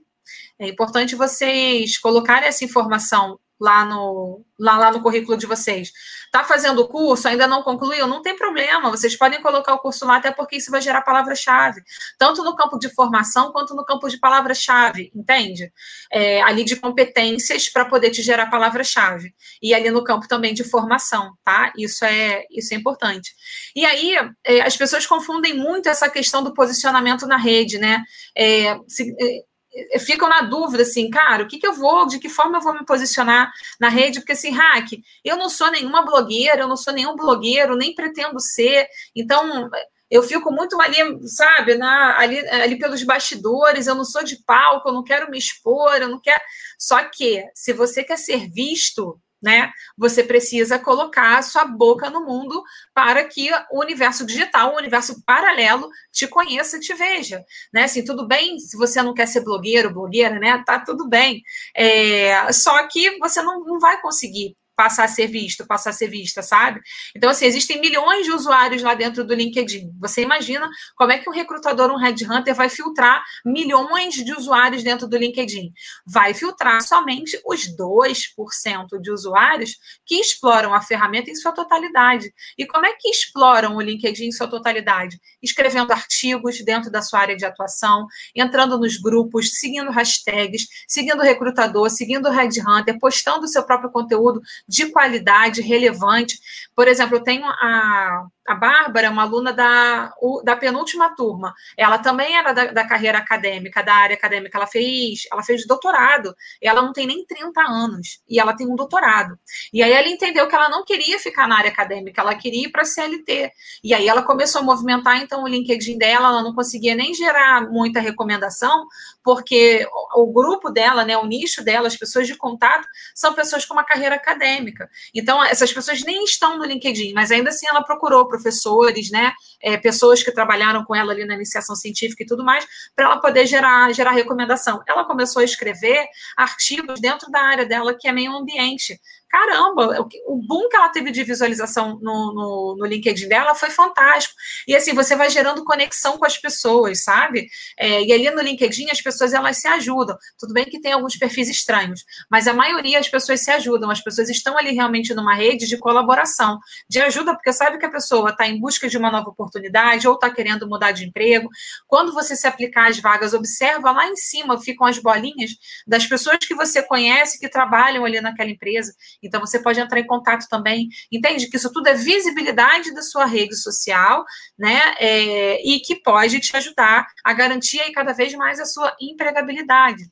É 0.58 0.66
importante 0.66 1.14
vocês 1.14 1.98
colocarem 1.98 2.48
essa 2.48 2.64
informação 2.64 3.38
lá 3.62 3.84
no, 3.84 4.44
lá, 4.58 4.76
lá 4.76 4.90
no 4.90 5.00
currículo 5.00 5.38
de 5.38 5.46
vocês. 5.46 5.92
Está 6.26 6.42
fazendo 6.42 6.80
o 6.80 6.88
curso, 6.88 7.28
ainda 7.28 7.46
não 7.46 7.62
concluiu? 7.62 8.08
Não 8.08 8.20
tem 8.20 8.36
problema, 8.36 8.90
vocês 8.90 9.16
podem 9.16 9.40
colocar 9.40 9.72
o 9.74 9.78
curso 9.78 10.04
lá, 10.04 10.16
até 10.16 10.32
porque 10.32 10.56
isso 10.56 10.70
vai 10.70 10.80
gerar 10.80 11.02
palavra-chave, 11.02 11.80
tanto 12.18 12.42
no 12.42 12.56
campo 12.56 12.76
de 12.76 12.88
formação 12.88 13.52
quanto 13.52 13.72
no 13.74 13.84
campo 13.84 14.08
de 14.08 14.18
palavra-chave, 14.18 15.12
entende? 15.14 15.72
É, 16.10 16.42
ali 16.42 16.64
de 16.64 16.74
competências 16.74 17.68
para 17.68 17.84
poder 17.84 18.10
te 18.10 18.20
gerar 18.20 18.50
palavra-chave. 18.50 19.32
E 19.62 19.72
ali 19.72 19.90
no 19.90 20.02
campo 20.02 20.26
também 20.26 20.52
de 20.52 20.64
formação, 20.64 21.32
tá? 21.44 21.72
Isso 21.78 22.04
é, 22.04 22.44
isso 22.50 22.74
é 22.74 22.76
importante. 22.76 23.32
E 23.76 23.84
aí, 23.84 24.16
é, 24.44 24.62
as 24.62 24.76
pessoas 24.76 25.06
confundem 25.06 25.54
muito 25.54 25.88
essa 25.88 26.10
questão 26.10 26.42
do 26.42 26.52
posicionamento 26.52 27.28
na 27.28 27.36
rede, 27.36 27.78
né? 27.78 28.02
É, 28.36 28.76
se, 28.88 29.14
é, 29.20 29.51
ficam 30.00 30.28
na 30.28 30.42
dúvida, 30.42 30.82
assim, 30.82 31.08
cara, 31.10 31.44
o 31.44 31.46
que, 31.46 31.58
que 31.58 31.66
eu 31.66 31.72
vou, 31.72 32.06
de 32.06 32.18
que 32.18 32.28
forma 32.28 32.58
eu 32.58 32.62
vou 32.62 32.74
me 32.74 32.84
posicionar 32.84 33.52
na 33.80 33.88
rede, 33.88 34.20
porque 34.20 34.32
assim, 34.32 34.50
hack, 34.50 34.92
eu 35.24 35.36
não 35.36 35.48
sou 35.48 35.70
nenhuma 35.70 36.04
blogueira, 36.04 36.62
eu 36.62 36.68
não 36.68 36.76
sou 36.76 36.92
nenhum 36.92 37.16
blogueiro, 37.16 37.76
nem 37.76 37.94
pretendo 37.94 38.38
ser, 38.40 38.86
então 39.14 39.70
eu 40.12 40.22
fico 40.22 40.52
muito 40.52 40.78
ali, 40.78 40.98
sabe, 41.26 41.74
na, 41.74 42.18
ali, 42.18 42.38
ali 42.50 42.78
pelos 42.78 43.02
bastidores, 43.02 43.86
eu 43.86 43.94
não 43.94 44.04
sou 44.04 44.22
de 44.22 44.36
palco, 44.44 44.90
eu 44.90 44.92
não 44.92 45.02
quero 45.02 45.30
me 45.30 45.38
expor, 45.38 45.94
eu 45.94 46.08
não 46.08 46.20
quero. 46.20 46.40
Só 46.78 47.02
que, 47.04 47.42
se 47.54 47.72
você 47.72 48.04
quer 48.04 48.18
ser 48.18 48.50
visto, 48.50 49.18
né? 49.42 49.70
Você 49.96 50.22
precisa 50.22 50.78
colocar 50.78 51.38
a 51.38 51.42
sua 51.42 51.64
boca 51.64 52.08
no 52.08 52.24
mundo 52.24 52.62
para 52.94 53.24
que 53.24 53.50
o 53.70 53.80
universo 53.80 54.24
digital, 54.24 54.72
o 54.72 54.78
universo 54.78 55.22
paralelo, 55.24 55.88
te 56.12 56.26
conheça, 56.26 56.78
te 56.78 56.94
veja, 56.94 57.44
né? 57.72 57.84
Assim, 57.84 58.04
tudo 58.04 58.26
bem 58.26 58.58
se 58.58 58.76
você 58.76 59.02
não 59.02 59.14
quer 59.14 59.26
ser 59.26 59.40
blogueiro, 59.42 59.92
blogueira, 59.92 60.38
né? 60.38 60.62
Tá 60.64 60.78
tudo 60.78 61.08
bem. 61.08 61.42
É, 61.76 62.52
só 62.52 62.86
que 62.86 63.18
você 63.18 63.42
não, 63.42 63.64
não 63.64 63.80
vai 63.80 64.00
conseguir 64.00 64.56
passar 64.82 65.04
a 65.04 65.08
ser 65.08 65.28
visto, 65.28 65.64
passar 65.64 65.90
a 65.90 65.92
ser 65.92 66.08
vista, 66.08 66.42
sabe? 66.42 66.80
Então, 67.14 67.30
assim, 67.30 67.44
existem 67.44 67.80
milhões 67.80 68.26
de 68.26 68.32
usuários 68.32 68.82
lá 68.82 68.94
dentro 68.94 69.24
do 69.24 69.32
LinkedIn. 69.32 69.92
Você 70.00 70.22
imagina 70.22 70.68
como 70.96 71.12
é 71.12 71.18
que 71.18 71.30
um 71.30 71.32
recrutador, 71.32 71.88
um 71.92 71.96
headhunter, 71.96 72.52
vai 72.52 72.68
filtrar 72.68 73.22
milhões 73.44 74.14
de 74.14 74.32
usuários 74.32 74.82
dentro 74.82 75.06
do 75.06 75.16
LinkedIn? 75.16 75.72
Vai 76.04 76.34
filtrar 76.34 76.82
somente 76.82 77.40
os 77.46 77.68
2% 77.76 79.00
de 79.00 79.12
usuários 79.12 79.76
que 80.04 80.16
exploram 80.16 80.74
a 80.74 80.80
ferramenta 80.80 81.30
em 81.30 81.36
sua 81.36 81.52
totalidade. 81.52 82.32
E 82.58 82.66
como 82.66 82.84
é 82.84 82.92
que 82.98 83.08
exploram 83.08 83.76
o 83.76 83.80
LinkedIn 83.80 84.26
em 84.26 84.32
sua 84.32 84.48
totalidade? 84.48 85.16
Escrevendo 85.40 85.92
artigos 85.92 86.60
dentro 86.64 86.90
da 86.90 87.02
sua 87.02 87.20
área 87.20 87.36
de 87.36 87.44
atuação, 87.44 88.08
entrando 88.34 88.76
nos 88.80 88.96
grupos, 88.96 89.60
seguindo 89.60 89.92
hashtags, 89.92 90.66
seguindo 90.88 91.20
o 91.20 91.22
recrutador, 91.22 91.88
seguindo 91.88 92.26
o 92.26 92.32
headhunter, 92.32 92.98
postando 92.98 93.44
o 93.44 93.48
seu 93.48 93.62
próprio 93.62 93.88
conteúdo 93.88 94.42
de 94.72 94.90
qualidade, 94.90 95.60
relevante. 95.60 96.38
Por 96.74 96.88
exemplo, 96.88 97.16
eu 97.16 97.22
tenho 97.22 97.44
a 97.44 98.26
a 98.46 98.54
Bárbara 98.54 99.10
uma 99.10 99.22
aluna 99.22 99.52
da, 99.52 100.12
da 100.44 100.56
penúltima 100.56 101.14
turma. 101.14 101.54
Ela 101.76 101.98
também 101.98 102.36
era 102.36 102.52
da, 102.52 102.66
da, 102.66 102.84
carreira 102.86 103.18
acadêmica, 103.18 103.82
da 103.82 103.94
área 103.94 104.16
acadêmica. 104.16 104.58
Ela 104.58 104.66
fez, 104.66 105.22
ela 105.30 105.42
fez 105.42 105.66
doutorado. 105.66 106.34
Ela 106.60 106.82
não 106.82 106.92
tem 106.92 107.06
nem 107.06 107.24
30 107.24 107.60
anos. 107.62 108.20
E 108.28 108.40
ela 108.40 108.54
tem 108.54 108.66
um 108.66 108.74
doutorado. 108.74 109.38
E 109.72 109.82
aí 109.82 109.92
ela 109.92 110.08
entendeu 110.08 110.48
que 110.48 110.54
ela 110.54 110.68
não 110.68 110.84
queria 110.84 111.18
ficar 111.18 111.46
na 111.46 111.58
área 111.58 111.70
acadêmica, 111.70 112.20
ela 112.20 112.34
queria 112.34 112.66
ir 112.66 112.70
para 112.70 112.82
a 112.82 112.84
CLT. 112.84 113.52
E 113.84 113.94
aí 113.94 114.08
ela 114.08 114.22
começou 114.22 114.60
a 114.60 114.64
movimentar, 114.64 115.20
então, 115.20 115.44
o 115.44 115.48
LinkedIn 115.48 115.98
dela, 115.98 116.28
ela 116.28 116.42
não 116.42 116.54
conseguia 116.54 116.94
nem 116.94 117.14
gerar 117.14 117.70
muita 117.70 118.00
recomendação, 118.00 118.86
porque 119.24 119.86
o, 120.14 120.32
grupo 120.32 120.70
dela, 120.70 121.04
né, 121.04 121.16
o 121.16 121.26
nicho 121.26 121.62
dela, 121.62 121.86
as 121.86 121.96
pessoas 121.96 122.26
de 122.26 122.36
contato, 122.36 122.86
são 123.14 123.32
pessoas 123.34 123.64
com 123.64 123.74
uma 123.74 123.84
carreira 123.84 124.16
acadêmica. 124.16 124.88
Então, 125.14 125.42
essas 125.44 125.72
pessoas 125.72 126.02
nem 126.02 126.24
estão 126.24 126.58
no 126.58 126.64
LinkedIn, 126.64 127.12
mas 127.12 127.30
ainda 127.30 127.50
assim 127.50 127.66
ela 127.66 127.82
procurou 127.82 128.26
professores, 128.26 129.10
né, 129.10 129.32
é, 129.60 129.76
pessoas 129.76 130.22
que 130.22 130.32
trabalharam 130.32 130.84
com 130.84 130.94
ela 130.94 131.12
ali 131.12 131.24
na 131.24 131.34
iniciação 131.34 131.76
científica 131.76 132.22
e 132.22 132.26
tudo 132.26 132.44
mais, 132.44 132.66
para 132.96 133.06
ela 133.06 133.18
poder 133.18 133.46
gerar, 133.46 133.92
gerar 133.92 134.12
recomendação. 134.12 134.82
Ela 134.86 135.04
começou 135.04 135.40
a 135.40 135.44
escrever 135.44 136.06
artigos 136.36 137.00
dentro 137.00 137.30
da 137.30 137.40
área 137.40 137.66
dela, 137.66 137.94
que 137.94 138.08
é 138.08 138.12
meio 138.12 138.32
ambiente, 138.32 139.00
caramba, 139.32 140.06
o, 140.26 140.36
boom 140.36 140.68
que 140.68 140.76
ela 140.76 140.90
teve 140.90 141.10
de 141.10 141.24
visualização 141.24 141.98
no, 142.02 142.34
no, 142.34 142.76
no, 142.78 142.84
LinkedIn 142.84 143.28
dela 143.28 143.54
foi 143.54 143.70
fantástico. 143.70 144.34
E 144.68 144.76
assim, 144.76 144.92
você 144.92 145.16
vai 145.16 145.30
gerando 145.30 145.64
conexão 145.64 146.18
com 146.18 146.26
as 146.26 146.36
pessoas, 146.36 147.02
sabe? 147.02 147.48
É, 147.78 148.02
e 148.02 148.12
ali 148.12 148.30
no 148.30 148.42
LinkedIn 148.42 148.90
as 148.90 149.00
pessoas 149.00 149.32
elas 149.32 149.56
se 149.56 149.66
ajudam. 149.66 150.18
Tudo 150.38 150.52
bem 150.52 150.66
que 150.66 150.78
tem 150.78 150.92
alguns 150.92 151.16
perfis 151.16 151.48
estranhos, 151.48 152.04
mas 152.30 152.46
a 152.46 152.52
maioria 152.52 152.98
as 152.98 153.08
pessoas 153.08 153.40
se 153.40 153.50
ajudam, 153.50 153.90
as 153.90 154.02
pessoas 154.02 154.28
estão 154.28 154.58
ali 154.58 154.72
realmente 154.72 155.14
numa 155.14 155.34
rede 155.34 155.66
de 155.66 155.78
colaboração, 155.78 156.58
de 156.86 157.00
ajuda, 157.00 157.34
porque 157.34 157.54
sabe 157.54 157.78
que 157.78 157.86
a 157.86 157.90
pessoa 157.90 158.30
está 158.30 158.46
em 158.46 158.60
busca 158.60 158.86
de 158.86 158.98
uma 158.98 159.10
nova 159.10 159.30
oportunidade 159.30 160.06
ou 160.06 160.14
está 160.14 160.28
querendo 160.28 160.68
mudar 160.68 160.92
de 160.92 161.06
emprego. 161.06 161.48
Quando 161.86 162.12
você 162.12 162.36
se 162.36 162.46
aplicar 162.46 162.90
às 162.90 163.00
vagas, 163.00 163.32
observa 163.32 163.92
lá 163.92 164.06
em 164.06 164.16
cima, 164.16 164.60
ficam 164.60 164.86
as 164.86 164.98
bolinhas 164.98 165.52
das 165.86 166.04
pessoas 166.04 166.36
que 166.36 166.54
você 166.54 166.82
conhece 166.82 167.40
que 167.40 167.48
trabalham 167.48 168.04
ali 168.04 168.20
naquela 168.20 168.50
empresa 168.50 168.94
então, 169.22 169.40
você 169.40 169.58
pode 169.62 169.80
entrar 169.80 170.00
em 170.00 170.06
contato 170.06 170.46
também. 170.48 170.88
Entende 171.10 171.48
que 171.48 171.56
isso 171.56 171.72
tudo 171.72 171.88
é 171.88 171.94
visibilidade 171.94 172.92
da 172.92 173.02
sua 173.02 173.24
rede 173.24 173.56
social, 173.56 174.24
né? 174.58 174.94
É, 174.98 175.62
e 175.66 175.80
que 175.80 175.96
pode 175.96 176.40
te 176.40 176.56
ajudar 176.56 177.06
a 177.24 177.32
garantir 177.32 177.80
aí 177.80 177.92
cada 177.92 178.12
vez 178.12 178.34
mais 178.34 178.58
a 178.58 178.64
sua 178.64 178.94
empregabilidade. 179.00 180.04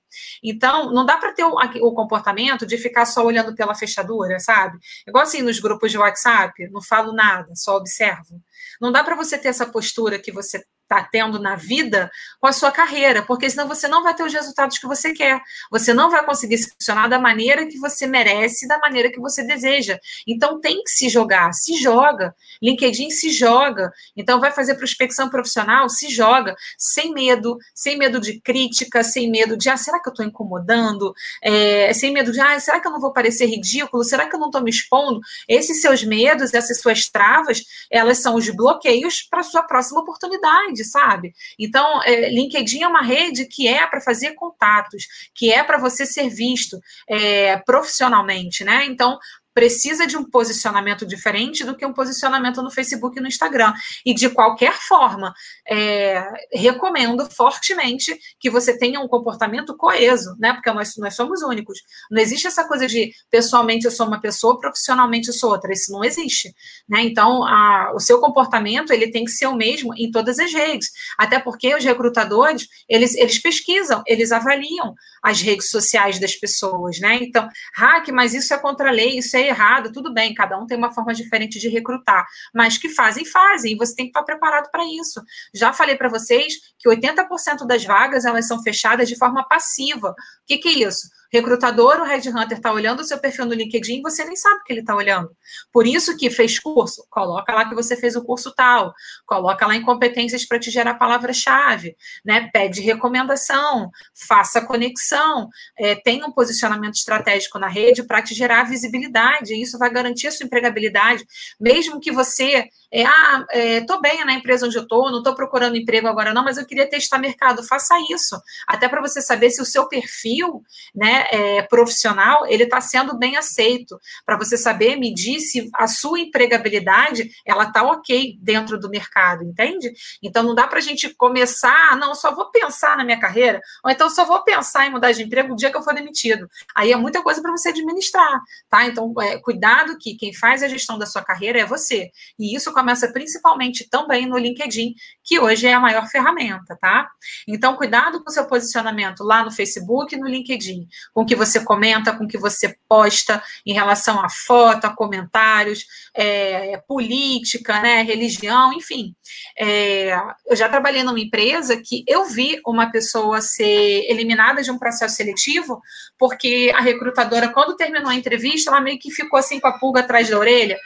Então, 0.42 0.92
não 0.92 1.04
dá 1.04 1.16
para 1.16 1.32
ter 1.32 1.44
o, 1.44 1.54
o, 1.54 1.94
comportamento 1.94 2.66
de 2.66 2.78
ficar 2.78 3.06
só 3.06 3.24
olhando 3.24 3.54
pela 3.54 3.74
fechadura, 3.74 4.38
sabe? 4.38 4.78
Igual 5.06 5.24
assim 5.24 5.42
nos 5.42 5.58
grupos 5.58 5.90
de 5.90 5.98
WhatsApp, 5.98 6.68
não 6.70 6.82
falo 6.82 7.12
nada, 7.12 7.54
só 7.54 7.76
observo. 7.76 8.40
Não 8.80 8.92
dá 8.92 9.04
para 9.04 9.16
você 9.16 9.38
ter 9.38 9.48
essa 9.48 9.66
postura 9.66 10.18
que 10.18 10.32
você 10.32 10.64
está 10.90 11.04
tendo 11.04 11.38
na 11.38 11.54
vida 11.54 12.10
com 12.40 12.48
a 12.48 12.52
sua 12.52 12.72
carreira, 12.72 13.22
porque 13.22 13.48
senão 13.48 13.68
você 13.68 13.86
não 13.86 14.02
vai 14.02 14.12
ter 14.12 14.24
os 14.24 14.32
resultados 14.32 14.76
que 14.76 14.86
você 14.88 15.12
quer. 15.12 15.40
Você 15.70 15.94
não 15.94 16.10
vai 16.10 16.24
conseguir 16.24 16.58
se 16.58 16.70
funcionar 16.70 17.08
da 17.08 17.18
maneira 17.18 17.66
que 17.66 17.78
você 17.78 18.08
merece, 18.08 18.66
da 18.66 18.78
maneira 18.78 19.10
que 19.10 19.20
você 19.20 19.44
deseja. 19.44 19.98
Então 20.26 20.60
tem 20.60 20.82
que 20.82 20.90
se 20.90 21.08
jogar, 21.08 21.52
se 21.52 21.76
joga. 21.76 22.34
LinkedIn 22.60 23.10
se 23.10 23.30
joga. 23.30 23.92
Então 24.16 24.40
vai 24.40 24.50
fazer 24.50 24.74
prospecção 24.74 25.30
profissional, 25.30 25.88
se 25.88 26.08
joga, 26.08 26.56
sem 26.76 27.12
medo, 27.12 27.56
sem 27.72 27.96
medo 27.96 28.20
de 28.20 28.40
crítica, 28.40 29.04
sem 29.04 29.30
medo 29.30 29.56
de, 29.56 29.68
ah, 29.68 29.76
será 29.76 30.00
que 30.02 30.08
eu 30.08 30.12
estou 30.12 30.26
incomodando? 30.26 31.14
É, 31.40 31.92
sem 31.92 32.12
medo 32.12 32.32
de, 32.32 32.40
ah, 32.40 32.58
será 32.58 32.80
que 32.80 32.88
eu 32.88 32.92
não 32.92 33.00
vou 33.00 33.12
parecer 33.12 33.46
ridículo? 33.46 34.02
Será 34.02 34.26
que 34.26 34.34
eu 34.34 34.40
não 34.40 34.48
estou 34.48 34.62
me 34.62 34.70
expondo? 34.70 35.20
Esses 35.48 35.80
seus 35.80 36.02
medos, 36.02 36.52
essas 36.52 36.80
suas 36.80 37.08
travas, 37.08 37.62
elas 37.90 38.18
são 38.18 38.34
os 38.34 38.48
bloqueios 38.50 39.22
para 39.22 39.44
sua 39.44 39.62
próxima 39.62 40.00
oportunidade, 40.00 40.79
sabe? 40.84 41.32
Então, 41.58 42.02
é, 42.02 42.28
LinkedIn 42.30 42.82
é 42.82 42.88
uma 42.88 43.02
rede 43.02 43.46
que 43.46 43.66
é 43.68 43.86
para 43.86 44.00
fazer 44.00 44.34
contatos, 44.34 45.06
que 45.34 45.52
é 45.52 45.62
para 45.62 45.78
você 45.78 46.04
ser 46.06 46.28
visto 46.28 46.80
é, 47.08 47.56
profissionalmente, 47.58 48.64
né? 48.64 48.84
Então, 48.86 49.18
precisa 49.60 50.06
de 50.06 50.16
um 50.16 50.24
posicionamento 50.24 51.04
diferente 51.04 51.64
do 51.64 51.76
que 51.76 51.84
um 51.84 51.92
posicionamento 51.92 52.62
no 52.62 52.70
Facebook 52.70 53.18
e 53.18 53.20
no 53.20 53.28
Instagram. 53.28 53.74
E 54.06 54.14
de 54.14 54.30
qualquer 54.30 54.72
forma, 54.72 55.34
é, 55.68 56.26
recomendo 56.50 57.28
fortemente 57.30 58.18
que 58.38 58.48
você 58.48 58.78
tenha 58.78 58.98
um 59.00 59.06
comportamento 59.06 59.76
coeso, 59.76 60.34
né? 60.38 60.54
Porque 60.54 60.72
nós, 60.72 60.96
nós 60.96 61.14
somos 61.14 61.42
únicos. 61.42 61.78
Não 62.10 62.22
existe 62.22 62.46
essa 62.46 62.64
coisa 62.66 62.86
de 62.86 63.12
pessoalmente 63.30 63.84
eu 63.84 63.90
sou 63.90 64.06
uma 64.06 64.18
pessoa, 64.18 64.58
profissionalmente 64.58 65.28
eu 65.28 65.34
sou 65.34 65.50
outra. 65.50 65.74
Isso 65.74 65.92
não 65.92 66.02
existe. 66.02 66.54
Né? 66.88 67.02
Então, 67.02 67.44
a, 67.44 67.92
o 67.94 68.00
seu 68.00 68.18
comportamento 68.18 68.94
ele 68.94 69.10
tem 69.10 69.26
que 69.26 69.30
ser 69.30 69.46
o 69.46 69.54
mesmo 69.54 69.92
em 69.94 70.10
todas 70.10 70.38
as 70.38 70.54
redes. 70.54 70.88
Até 71.18 71.38
porque 71.38 71.74
os 71.74 71.84
recrutadores, 71.84 72.66
eles, 72.88 73.14
eles 73.14 73.38
pesquisam, 73.42 74.02
eles 74.06 74.32
avaliam 74.32 74.94
as 75.22 75.40
redes 75.40 75.70
sociais 75.70 76.18
das 76.18 76.34
pessoas, 76.34 76.98
né? 76.98 77.18
Então, 77.22 77.48
hack, 77.74 78.08
mas 78.08 78.34
isso 78.34 78.52
é 78.54 78.58
contra 78.58 78.88
a 78.88 78.92
lei, 78.92 79.18
isso 79.18 79.36
é 79.36 79.48
errado, 79.48 79.92
tudo 79.92 80.12
bem, 80.12 80.34
cada 80.34 80.58
um 80.58 80.66
tem 80.66 80.76
uma 80.76 80.92
forma 80.92 81.12
diferente 81.14 81.58
de 81.58 81.68
recrutar, 81.68 82.26
mas 82.54 82.78
que 82.78 82.88
fazem, 82.88 83.24
fazem, 83.24 83.72
e 83.72 83.76
você 83.76 83.94
tem 83.94 84.06
que 84.06 84.10
estar 84.10 84.22
preparado 84.22 84.70
para 84.70 84.84
isso. 84.84 85.22
Já 85.54 85.72
falei 85.72 85.96
para 85.96 86.08
vocês 86.08 86.54
que 86.78 86.88
80% 86.88 87.66
das 87.66 87.84
vagas 87.84 88.24
elas 88.24 88.46
são 88.46 88.62
fechadas 88.62 89.08
de 89.08 89.16
forma 89.16 89.46
passiva. 89.46 90.10
O 90.10 90.14
que, 90.46 90.58
que 90.58 90.68
é 90.68 90.88
isso? 90.88 91.08
Recrutador, 91.32 92.00
o 92.00 92.04
headhunter 92.04 92.56
está 92.58 92.72
olhando 92.72 93.00
o 93.00 93.04
seu 93.04 93.18
perfil 93.18 93.46
no 93.46 93.54
LinkedIn 93.54 93.98
e 93.98 94.02
você 94.02 94.24
nem 94.24 94.36
sabe 94.36 94.62
que 94.64 94.72
ele 94.72 94.80
está 94.80 94.94
olhando. 94.94 95.30
Por 95.72 95.86
isso 95.86 96.16
que 96.16 96.28
fez 96.30 96.58
curso, 96.58 97.06
coloca 97.08 97.52
lá 97.54 97.68
que 97.68 97.74
você 97.74 97.96
fez 97.96 98.16
o 98.16 98.24
curso 98.24 98.52
tal, 98.54 98.92
coloca 99.26 99.66
lá 99.66 99.76
em 99.76 99.82
competências 99.82 100.44
para 100.44 100.58
te 100.58 100.70
gerar 100.70 100.94
palavra-chave, 100.94 101.96
né? 102.24 102.50
Pede 102.52 102.80
recomendação, 102.80 103.90
faça 104.14 104.60
conexão, 104.60 105.48
é, 105.78 105.94
tem 105.94 106.24
um 106.24 106.32
posicionamento 106.32 106.94
estratégico 106.94 107.58
na 107.58 107.68
rede 107.68 108.02
para 108.02 108.22
te 108.22 108.34
gerar 108.34 108.64
visibilidade. 108.64 109.54
E 109.54 109.62
isso 109.62 109.78
vai 109.78 109.90
garantir 109.90 110.26
a 110.26 110.32
sua 110.32 110.46
empregabilidade, 110.46 111.24
mesmo 111.60 112.00
que 112.00 112.10
você 112.10 112.68
é, 112.92 113.04
ah, 113.04 113.46
estou 113.52 113.96
é, 113.96 114.00
bem 114.00 114.24
na 114.24 114.32
empresa 114.32 114.66
onde 114.66 114.76
eu 114.76 114.82
estou, 114.82 115.10
não 115.10 115.18
estou 115.18 115.34
procurando 115.34 115.76
emprego 115.76 116.08
agora 116.08 116.34
não, 116.34 116.42
mas 116.42 116.56
eu 116.56 116.66
queria 116.66 116.88
testar 116.88 117.18
mercado. 117.18 117.62
Faça 117.62 117.94
isso, 118.10 118.40
até 118.66 118.88
para 118.88 119.00
você 119.00 119.22
saber 119.22 119.50
se 119.50 119.62
o 119.62 119.64
seu 119.64 119.88
perfil, 119.88 120.62
né, 120.94 121.19
é, 121.30 121.62
profissional, 121.62 122.46
ele 122.46 122.64
está 122.64 122.80
sendo 122.80 123.16
bem 123.16 123.36
aceito, 123.36 123.98
para 124.24 124.36
você 124.36 124.56
saber 124.56 124.96
medir 124.96 125.40
se 125.40 125.68
a 125.74 125.86
sua 125.86 126.20
empregabilidade 126.20 127.30
ela 127.46 127.64
está 127.64 127.82
ok 127.82 128.38
dentro 128.40 128.78
do 128.78 128.88
mercado, 128.88 129.44
entende? 129.44 129.92
Então 130.22 130.42
não 130.42 130.54
dá 130.54 130.66
para 130.66 130.78
a 130.78 130.82
gente 130.82 131.12
começar, 131.14 131.96
não, 131.96 132.14
só 132.14 132.34
vou 132.34 132.50
pensar 132.50 132.96
na 132.96 133.04
minha 133.04 133.20
carreira, 133.20 133.60
ou 133.84 133.90
então 133.90 134.08
só 134.10 134.24
vou 134.24 134.42
pensar 134.42 134.86
em 134.86 134.90
mudar 134.90 135.12
de 135.12 135.22
emprego 135.22 135.52
o 135.52 135.56
dia 135.56 135.70
que 135.70 135.76
eu 135.76 135.82
for 135.82 135.94
demitido. 135.94 136.48
Aí 136.74 136.92
é 136.92 136.96
muita 136.96 137.22
coisa 137.22 137.40
para 137.40 137.50
você 137.50 137.70
administrar, 137.70 138.40
tá? 138.68 138.86
Então, 138.86 139.12
é, 139.20 139.38
cuidado 139.38 139.98
que 139.98 140.14
quem 140.14 140.34
faz 140.34 140.62
a 140.62 140.68
gestão 140.68 140.98
da 140.98 141.06
sua 141.06 141.22
carreira 141.22 141.60
é 141.60 141.64
você. 141.64 142.10
E 142.38 142.54
isso 142.54 142.72
começa 142.72 143.12
principalmente 143.12 143.88
também 143.88 144.26
no 144.26 144.38
LinkedIn, 144.38 144.94
que 145.24 145.38
hoje 145.38 145.66
é 145.66 145.74
a 145.74 145.80
maior 145.80 146.06
ferramenta, 146.08 146.76
tá? 146.80 147.08
Então, 147.46 147.76
cuidado 147.76 148.22
com 148.22 148.30
o 148.30 148.32
seu 148.32 148.46
posicionamento 148.46 149.22
lá 149.22 149.44
no 149.44 149.50
Facebook 149.50 150.14
e 150.14 150.18
no 150.18 150.26
LinkedIn 150.26 150.86
com 151.12 151.22
o 151.22 151.26
que 151.26 151.34
você 151.34 151.64
comenta, 151.64 152.12
com 152.12 152.24
o 152.24 152.28
que 152.28 152.38
você 152.38 152.76
posta 152.88 153.42
em 153.66 153.72
relação 153.72 154.20
a 154.20 154.28
foto, 154.28 154.84
a 154.84 154.94
comentários, 154.94 155.84
é, 156.14 156.76
política, 156.86 157.80
né, 157.80 158.02
religião, 158.02 158.72
enfim. 158.72 159.14
É, 159.58 160.16
eu 160.48 160.56
já 160.56 160.68
trabalhei 160.68 161.02
numa 161.02 161.20
empresa 161.20 161.80
que 161.82 162.04
eu 162.06 162.24
vi 162.26 162.60
uma 162.66 162.90
pessoa 162.90 163.40
ser 163.40 164.04
eliminada 164.08 164.62
de 164.62 164.70
um 164.70 164.78
processo 164.78 165.16
seletivo 165.16 165.80
porque 166.18 166.70
a 166.74 166.80
recrutadora, 166.80 167.48
quando 167.48 167.76
terminou 167.76 168.10
a 168.10 168.14
entrevista, 168.14 168.70
ela 168.70 168.80
meio 168.80 168.98
que 168.98 169.10
ficou 169.10 169.38
assim 169.38 169.58
com 169.58 169.68
a 169.68 169.78
pulga 169.78 170.00
atrás 170.00 170.28
da 170.28 170.38
orelha 170.38 170.78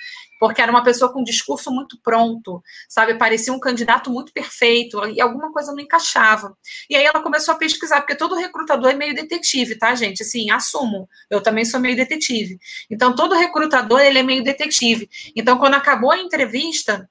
porque 0.44 0.60
era 0.60 0.70
uma 0.70 0.84
pessoa 0.84 1.10
com 1.10 1.20
um 1.20 1.24
discurso 1.24 1.70
muito 1.70 1.98
pronto, 2.02 2.62
sabe? 2.86 3.14
Parecia 3.14 3.50
um 3.50 3.58
candidato 3.58 4.10
muito 4.10 4.30
perfeito, 4.30 5.02
e 5.06 5.18
alguma 5.18 5.50
coisa 5.50 5.72
não 5.72 5.80
encaixava. 5.80 6.54
E 6.90 6.94
aí 6.94 7.02
ela 7.02 7.22
começou 7.22 7.54
a 7.54 7.56
pesquisar, 7.56 8.02
porque 8.02 8.14
todo 8.14 8.34
recrutador 8.34 8.90
é 8.90 8.94
meio 8.94 9.14
detetive, 9.14 9.78
tá, 9.78 9.94
gente? 9.94 10.22
Assim, 10.22 10.50
assumo, 10.50 11.08
eu 11.30 11.42
também 11.42 11.64
sou 11.64 11.80
meio 11.80 11.96
detetive. 11.96 12.58
Então, 12.90 13.14
todo 13.14 13.34
recrutador, 13.34 14.02
ele 14.02 14.18
é 14.18 14.22
meio 14.22 14.44
detetive. 14.44 15.08
Então, 15.34 15.56
quando 15.56 15.76
acabou 15.76 16.10
a 16.10 16.18
entrevista, 16.18 17.08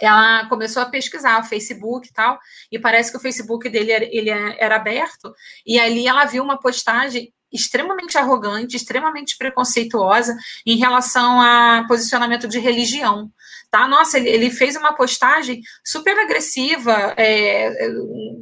ela 0.00 0.48
começou 0.48 0.82
a 0.82 0.86
pesquisar 0.86 1.40
o 1.40 1.44
Facebook 1.44 2.08
e 2.08 2.12
tal, 2.12 2.36
e 2.72 2.80
parece 2.80 3.12
que 3.12 3.16
o 3.16 3.20
Facebook 3.20 3.68
dele 3.68 3.92
era, 3.92 4.04
ele 4.04 4.30
era 4.30 4.74
aberto, 4.74 5.32
e 5.64 5.78
ali 5.78 6.08
ela 6.08 6.24
viu 6.24 6.42
uma 6.42 6.58
postagem 6.58 7.32
extremamente 7.52 8.18
arrogante, 8.18 8.76
extremamente 8.76 9.36
preconceituosa 9.36 10.36
em 10.66 10.76
relação 10.76 11.40
a 11.40 11.84
posicionamento 11.88 12.48
de 12.48 12.58
religião. 12.58 13.30
Tá? 13.70 13.86
Nossa, 13.88 14.18
ele, 14.18 14.28
ele 14.28 14.50
fez 14.50 14.76
uma 14.76 14.94
postagem 14.94 15.60
super 15.84 16.18
agressiva, 16.18 17.14
é, 17.16 17.88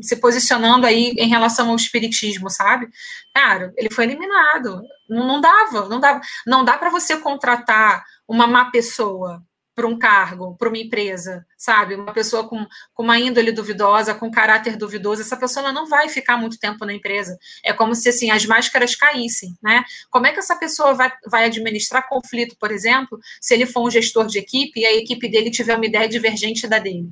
se 0.03 0.17
posicionando 0.17 0.87
aí 0.87 1.15
em 1.17 1.29
relação 1.29 1.71
ao 1.71 1.77
espiritismo, 1.77 2.51
sabe? 2.51 2.89
Cara, 3.35 3.73
ele 3.77 3.91
foi 3.91 4.05
eliminado. 4.05 4.83
Não, 5.09 5.27
não 5.27 5.41
dava, 5.41 5.89
não 5.89 5.99
dava. 5.99 6.21
Não 6.47 6.65
dá 6.65 6.79
para 6.79 6.91
você 6.91 7.17
contratar 7.17 8.05
uma 8.29 8.47
má 8.47 8.71
pessoa 8.71 9.43
para 9.75 9.87
um 9.87 9.99
cargo, 9.99 10.57
para 10.57 10.69
uma 10.69 10.79
empresa, 10.79 11.45
sabe? 11.57 11.95
Uma 11.95 12.13
pessoa 12.13 12.49
com, 12.49 12.65
com 12.95 13.03
uma 13.03 13.19
índole 13.19 13.51
duvidosa, 13.51 14.15
com 14.15 14.31
caráter 14.31 14.77
duvidoso, 14.77 15.23
essa 15.23 15.37
pessoa 15.37 15.73
não 15.73 15.87
vai 15.87 16.09
ficar 16.09 16.37
muito 16.37 16.59
tempo 16.59 16.85
na 16.85 16.93
empresa. 16.93 17.37
É 17.65 17.73
como 17.73 17.95
se 17.95 18.09
assim 18.09 18.31
as 18.31 18.47
máscaras 18.47 18.95
caíssem, 18.95 19.57
né? 19.63 19.83
Como 20.11 20.27
é 20.27 20.33
que 20.33 20.39
essa 20.39 20.57
pessoa 20.57 20.95
vai, 20.95 21.13
vai 21.27 21.45
administrar 21.47 22.09
conflito, 22.09 22.57
por 22.59 22.71
exemplo, 22.71 23.19
se 23.41 23.55
ele 23.55 23.67
for 23.67 23.87
um 23.87 23.91
gestor 23.91 24.27
de 24.27 24.39
equipe 24.39 24.81
e 24.81 24.87
a 24.87 24.95
equipe 24.95 25.29
dele 25.29 25.51
tiver 25.51 25.77
uma 25.77 25.87
ideia 25.87 26.09
divergente 26.09 26.69
da 26.69 26.79
dele, 26.79 27.11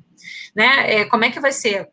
né? 0.54 1.00
É, 1.00 1.04
como 1.04 1.24
é 1.24 1.30
que 1.30 1.40
vai 1.40 1.52
ser? 1.52 1.88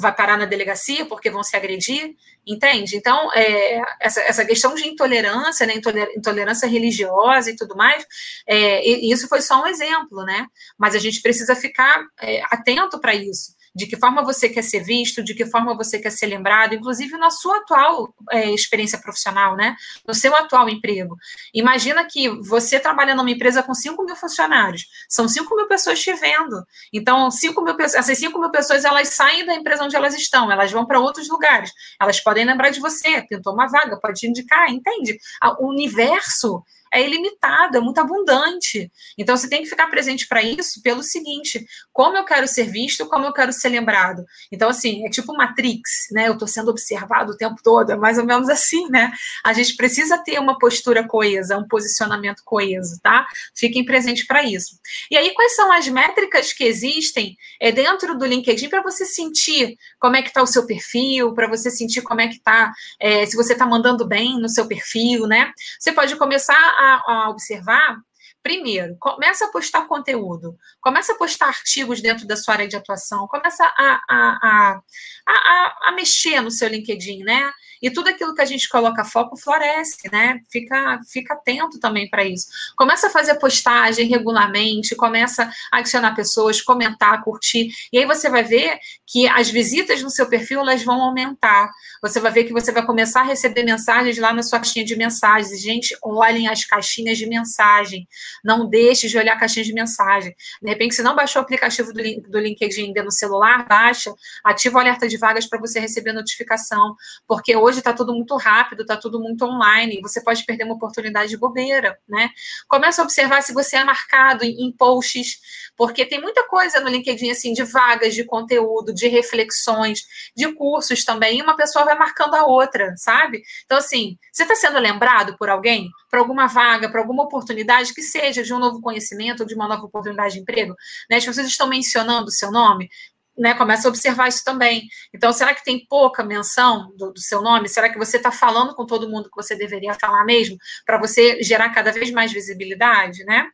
Vai 0.00 0.14
parar 0.14 0.36
na 0.36 0.44
delegacia 0.44 1.04
porque 1.06 1.30
vão 1.30 1.42
se 1.42 1.56
agredir, 1.56 2.14
entende? 2.46 2.96
Então, 2.96 3.32
é, 3.32 3.80
essa, 4.00 4.20
essa 4.22 4.44
questão 4.44 4.74
de 4.74 4.86
intolerância, 4.86 5.66
né, 5.66 5.74
intolerância 6.16 6.68
religiosa 6.68 7.50
e 7.50 7.56
tudo 7.56 7.76
mais, 7.76 8.04
é, 8.46 8.84
isso 8.86 9.28
foi 9.28 9.40
só 9.40 9.62
um 9.62 9.66
exemplo, 9.66 10.24
né? 10.24 10.46
Mas 10.78 10.94
a 10.94 10.98
gente 10.98 11.20
precisa 11.20 11.54
ficar 11.56 12.04
é, 12.20 12.42
atento 12.50 13.00
para 13.00 13.14
isso 13.14 13.52
de 13.74 13.86
que 13.86 13.96
forma 13.96 14.22
você 14.22 14.48
quer 14.48 14.62
ser 14.62 14.80
visto, 14.80 15.22
de 15.22 15.34
que 15.34 15.46
forma 15.46 15.74
você 15.74 15.98
quer 15.98 16.10
ser 16.10 16.26
lembrado, 16.26 16.74
inclusive 16.74 17.16
na 17.16 17.30
sua 17.30 17.58
atual 17.58 18.14
é, 18.30 18.50
experiência 18.50 18.98
profissional, 18.98 19.56
né? 19.56 19.76
No 20.06 20.14
seu 20.14 20.34
atual 20.34 20.68
emprego. 20.68 21.16
Imagina 21.54 22.04
que 22.04 22.28
você 22.28 22.78
trabalha 22.78 23.14
numa 23.14 23.30
empresa 23.30 23.62
com 23.62 23.74
5 23.74 24.04
mil 24.04 24.16
funcionários, 24.16 24.86
são 25.08 25.26
5 25.26 25.56
mil 25.56 25.66
pessoas 25.66 26.00
te 26.00 26.12
vendo. 26.14 26.64
Então, 26.92 27.30
5 27.30 27.62
mil, 27.62 27.76
essas 27.80 28.18
5 28.18 28.38
mil 28.38 28.50
pessoas 28.50 28.84
elas 28.84 29.08
saem 29.08 29.46
da 29.46 29.54
empresa 29.54 29.84
onde 29.84 29.96
elas 29.96 30.14
estão, 30.14 30.50
elas 30.50 30.70
vão 30.70 30.86
para 30.86 31.00
outros 31.00 31.28
lugares, 31.28 31.72
elas 32.00 32.20
podem 32.20 32.44
lembrar 32.44 32.70
de 32.70 32.80
você, 32.80 33.22
pintou 33.22 33.54
uma 33.54 33.68
vaga, 33.68 33.98
pode 34.00 34.20
te 34.20 34.26
indicar, 34.26 34.70
entende? 34.70 35.18
O 35.58 35.68
universo 35.68 36.62
é 36.92 37.02
ilimitado, 37.02 37.78
é 37.78 37.80
muito 37.80 37.98
abundante. 37.98 38.90
Então 39.16 39.36
você 39.36 39.48
tem 39.48 39.62
que 39.62 39.68
ficar 39.68 39.86
presente 39.88 40.28
para 40.28 40.42
isso 40.42 40.82
pelo 40.82 41.02
seguinte: 41.02 41.64
como 41.92 42.16
eu 42.16 42.24
quero 42.24 42.46
ser 42.46 42.64
visto, 42.64 43.06
como 43.06 43.24
eu 43.24 43.32
quero 43.32 43.52
ser 43.52 43.70
lembrado. 43.70 44.24
Então, 44.50 44.68
assim, 44.68 45.06
é 45.06 45.10
tipo 45.10 45.34
Matrix, 45.34 46.08
né? 46.12 46.28
Eu 46.28 46.34
estou 46.34 46.46
sendo 46.48 46.70
observado 46.70 47.32
o 47.32 47.36
tempo 47.36 47.56
todo, 47.62 47.90
é 47.90 47.96
mais 47.96 48.18
ou 48.18 48.24
menos 48.24 48.48
assim, 48.48 48.88
né? 48.88 49.12
A 49.44 49.52
gente 49.52 49.74
precisa 49.76 50.18
ter 50.18 50.38
uma 50.38 50.58
postura 50.58 51.06
coesa, 51.06 51.56
um 51.56 51.66
posicionamento 51.66 52.42
coeso, 52.44 52.98
tá? 53.02 53.26
Fiquem 53.54 53.84
presentes 53.84 54.26
para 54.26 54.42
isso. 54.44 54.78
E 55.10 55.16
aí, 55.16 55.32
quais 55.34 55.56
são 55.56 55.72
as 55.72 55.88
métricas 55.88 56.52
que 56.52 56.64
existem 56.64 57.36
é, 57.60 57.72
dentro 57.72 58.16
do 58.16 58.26
LinkedIn 58.26 58.68
para 58.68 58.82
você 58.82 59.04
sentir 59.04 59.76
como 59.98 60.16
é 60.16 60.22
que 60.22 60.28
está 60.28 60.42
o 60.42 60.46
seu 60.46 60.66
perfil, 60.66 61.32
para 61.34 61.48
você 61.48 61.70
sentir 61.70 62.02
como 62.02 62.20
é 62.20 62.28
que 62.28 62.34
está, 62.34 62.72
é, 63.00 63.24
se 63.24 63.36
você 63.36 63.52
está 63.52 63.66
mandando 63.66 64.06
bem 64.06 64.38
no 64.38 64.48
seu 64.48 64.66
perfil, 64.66 65.26
né? 65.26 65.52
Você 65.78 65.92
pode 65.92 66.16
começar 66.16 66.56
a, 66.82 67.02
a 67.06 67.30
observar 67.30 67.98
primeiro, 68.42 68.96
começa 68.98 69.44
a 69.44 69.48
postar 69.48 69.86
conteúdo, 69.86 70.58
começa 70.80 71.12
a 71.12 71.16
postar 71.16 71.46
artigos 71.46 72.00
dentro 72.00 72.26
da 72.26 72.36
sua 72.36 72.54
área 72.54 72.68
de 72.68 72.76
atuação, 72.76 73.28
começa 73.28 73.64
a, 73.64 74.00
a, 74.08 74.38
a, 74.42 74.82
a, 75.28 75.88
a 75.88 75.92
mexer 75.92 76.40
no 76.40 76.50
seu 76.50 76.68
LinkedIn, 76.68 77.22
né? 77.22 77.52
E 77.82 77.90
tudo 77.90 78.08
aquilo 78.08 78.34
que 78.34 78.40
a 78.40 78.46
gente 78.46 78.68
coloca 78.68 79.04
foco 79.04 79.36
floresce, 79.36 80.08
né? 80.10 80.40
Fica, 80.50 81.00
fica 81.10 81.34
atento 81.34 81.78
também 81.80 82.08
para 82.08 82.24
isso. 82.24 82.46
Começa 82.76 83.08
a 83.08 83.10
fazer 83.10 83.34
postagem 83.34 84.06
regularmente, 84.06 84.94
começa 84.94 85.50
a 85.70 85.78
adicionar 85.78 86.14
pessoas, 86.14 86.62
comentar, 86.62 87.22
curtir. 87.22 87.70
E 87.92 87.98
aí 87.98 88.06
você 88.06 88.30
vai 88.30 88.44
ver 88.44 88.78
que 89.06 89.26
as 89.28 89.50
visitas 89.50 90.02
no 90.02 90.10
seu 90.10 90.28
perfil 90.28 90.60
elas 90.60 90.82
vão 90.82 91.02
aumentar. 91.02 91.70
Você 92.00 92.20
vai 92.20 92.30
ver 92.30 92.44
que 92.44 92.52
você 92.52 92.72
vai 92.72 92.84
começar 92.84 93.20
a 93.20 93.24
receber 93.24 93.64
mensagens 93.64 94.16
lá 94.18 94.32
na 94.32 94.42
sua 94.42 94.58
caixinha 94.58 94.84
de 94.84 94.96
mensagens. 94.96 95.60
Gente, 95.60 95.96
olhem 96.02 96.48
as 96.48 96.64
caixinhas 96.64 97.18
de 97.18 97.26
mensagem. 97.26 98.06
Não 98.44 98.68
deixe 98.68 99.08
de 99.08 99.18
olhar 99.18 99.34
a 99.34 99.38
caixinha 99.38 99.64
de 99.64 99.72
mensagem. 99.72 100.34
De 100.62 100.68
repente, 100.68 100.94
se 100.94 101.02
não 101.02 101.14
baixou 101.14 101.42
o 101.42 101.44
aplicativo 101.44 101.92
do, 101.92 102.02
do 102.28 102.38
LinkedIn 102.38 102.86
ainda 102.86 103.02
no 103.02 103.10
celular, 103.10 103.66
baixa, 103.66 104.14
ativa 104.44 104.78
o 104.78 104.80
alerta 104.80 105.08
de 105.08 105.16
vagas 105.16 105.46
para 105.46 105.58
você 105.58 105.80
receber 105.80 106.12
notificação. 106.12 106.94
Porque 107.26 107.56
hoje 107.56 107.71
está 107.78 107.92
tudo 107.92 108.14
muito 108.14 108.36
rápido, 108.36 108.82
está 108.82 108.96
tudo 108.96 109.20
muito 109.20 109.44
online. 109.44 110.00
Você 110.02 110.22
pode 110.22 110.44
perder 110.44 110.64
uma 110.64 110.74
oportunidade 110.74 111.30
de 111.30 111.36
bobeira, 111.36 111.98
né? 112.08 112.30
Começa 112.68 113.02
a 113.02 113.04
observar 113.04 113.42
se 113.42 113.52
você 113.52 113.76
é 113.76 113.84
marcado 113.84 114.44
em, 114.44 114.66
em 114.66 114.72
posts, 114.72 115.40
porque 115.76 116.04
tem 116.04 116.20
muita 116.20 116.46
coisa 116.48 116.80
no 116.80 116.88
LinkedIn, 116.88 117.30
assim, 117.30 117.52
de 117.52 117.62
vagas, 117.64 118.14
de 118.14 118.24
conteúdo, 118.24 118.92
de 118.92 119.08
reflexões, 119.08 120.02
de 120.36 120.52
cursos 120.52 121.04
também. 121.04 121.38
E 121.38 121.42
uma 121.42 121.56
pessoa 121.56 121.84
vai 121.84 121.96
marcando 121.96 122.34
a 122.34 122.44
outra, 122.44 122.94
sabe? 122.96 123.42
Então, 123.64 123.78
assim, 123.78 124.16
você 124.32 124.42
está 124.42 124.54
sendo 124.54 124.78
lembrado 124.78 125.36
por 125.36 125.48
alguém, 125.48 125.90
por 126.10 126.18
alguma 126.18 126.46
vaga, 126.46 126.90
por 126.90 126.98
alguma 126.98 127.24
oportunidade 127.24 127.94
que 127.94 128.02
seja 128.02 128.42
de 128.42 128.52
um 128.52 128.58
novo 128.58 128.80
conhecimento, 128.80 129.46
de 129.46 129.54
uma 129.54 129.66
nova 129.66 129.84
oportunidade 129.84 130.34
de 130.34 130.40
emprego, 130.40 130.74
né? 131.10 131.16
As 131.16 131.24
pessoas 131.24 131.46
estão 131.46 131.66
mencionando 131.66 132.26
o 132.26 132.32
seu 132.32 132.50
nome, 132.50 132.88
né, 133.36 133.54
começa 133.54 133.88
a 133.88 133.90
observar 133.90 134.28
isso 134.28 134.44
também. 134.44 134.88
Então, 135.14 135.32
será 135.32 135.54
que 135.54 135.64
tem 135.64 135.86
pouca 135.86 136.22
menção 136.22 136.92
do, 136.96 137.12
do 137.12 137.20
seu 137.20 137.40
nome? 137.40 137.68
Será 137.68 137.88
que 137.88 137.98
você 137.98 138.18
está 138.18 138.30
falando 138.30 138.74
com 138.74 138.84
todo 138.84 139.08
mundo 139.08 139.30
que 139.30 139.36
você 139.36 139.56
deveria 139.56 139.94
falar 139.94 140.24
mesmo, 140.24 140.56
para 140.84 140.98
você 140.98 141.42
gerar 141.42 141.70
cada 141.70 141.90
vez 141.92 142.10
mais 142.10 142.32
visibilidade, 142.32 143.24
né? 143.24 143.46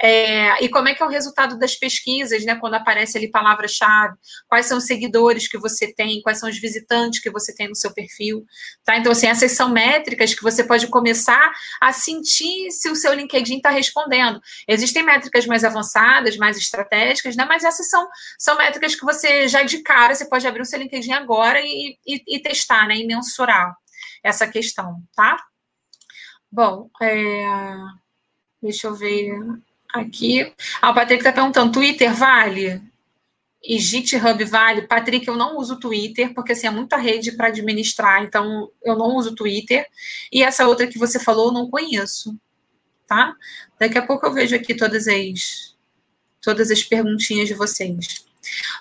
É, 0.00 0.64
e 0.64 0.68
como 0.68 0.88
é 0.88 0.94
que 0.94 1.02
é 1.02 1.06
o 1.06 1.10
resultado 1.10 1.58
das 1.58 1.76
pesquisas, 1.76 2.44
né? 2.44 2.54
Quando 2.56 2.74
aparece 2.74 3.18
ali 3.18 3.30
palavra-chave, 3.30 4.14
quais 4.48 4.66
são 4.66 4.78
os 4.78 4.84
seguidores 4.84 5.48
que 5.48 5.58
você 5.58 5.92
tem, 5.92 6.22
quais 6.22 6.38
são 6.38 6.48
os 6.48 6.58
visitantes 6.58 7.20
que 7.20 7.30
você 7.30 7.54
tem 7.54 7.68
no 7.68 7.76
seu 7.76 7.92
perfil, 7.92 8.44
tá? 8.84 8.96
Então, 8.96 9.12
assim, 9.12 9.26
essas 9.26 9.52
são 9.52 9.68
métricas 9.68 10.34
que 10.34 10.42
você 10.42 10.64
pode 10.64 10.86
começar 10.88 11.52
a 11.80 11.92
sentir 11.92 12.70
se 12.70 12.88
o 12.88 12.96
seu 12.96 13.12
LinkedIn 13.12 13.56
está 13.56 13.70
respondendo. 13.70 14.40
Existem 14.66 15.02
métricas 15.02 15.44
mais 15.46 15.62
avançadas, 15.62 16.36
mais 16.36 16.56
estratégicas, 16.56 17.36
né? 17.36 17.44
Mas 17.44 17.64
essas 17.64 17.88
são, 17.88 18.08
são 18.38 18.56
métricas 18.56 18.94
que 18.94 19.04
você 19.04 19.25
você 19.26 19.48
já 19.48 19.62
de 19.62 19.78
cara, 19.78 20.14
você 20.14 20.24
pode 20.24 20.46
abrir 20.46 20.62
o 20.62 20.64
seu 20.64 20.78
LinkedIn 20.78 21.12
agora 21.12 21.60
e, 21.60 21.98
e, 22.06 22.36
e 22.36 22.40
testar, 22.40 22.86
né? 22.86 22.96
E 22.96 23.06
mensurar 23.06 23.74
essa 24.22 24.46
questão, 24.46 25.02
tá? 25.14 25.36
Bom, 26.50 26.88
é... 27.02 27.44
deixa 28.62 28.86
eu 28.86 28.94
ver 28.94 29.34
aqui. 29.92 30.52
Ah, 30.80 30.90
o 30.90 30.94
Patrick 30.94 31.20
está 31.20 31.32
perguntando: 31.32 31.72
Twitter 31.72 32.14
vale? 32.14 32.80
E 33.62 33.78
GitHub 33.78 34.44
vale? 34.44 34.82
Patrick, 34.82 35.26
eu 35.26 35.36
não 35.36 35.56
uso 35.58 35.80
Twitter, 35.80 36.32
porque 36.32 36.52
assim, 36.52 36.68
é 36.68 36.70
muita 36.70 36.96
rede 36.96 37.32
para 37.32 37.48
administrar, 37.48 38.22
então 38.22 38.70
eu 38.84 38.96
não 38.96 39.16
uso 39.16 39.34
Twitter. 39.34 39.86
E 40.32 40.42
essa 40.42 40.68
outra 40.68 40.86
que 40.86 40.98
você 40.98 41.18
falou, 41.18 41.46
eu 41.46 41.52
não 41.52 41.68
conheço, 41.68 42.38
tá? 43.08 43.34
Daqui 43.78 43.98
a 43.98 44.06
pouco 44.06 44.24
eu 44.24 44.32
vejo 44.32 44.54
aqui 44.54 44.72
todas 44.72 45.08
as, 45.08 45.76
todas 46.40 46.70
as 46.70 46.84
perguntinhas 46.84 47.48
de 47.48 47.54
vocês. 47.54 48.25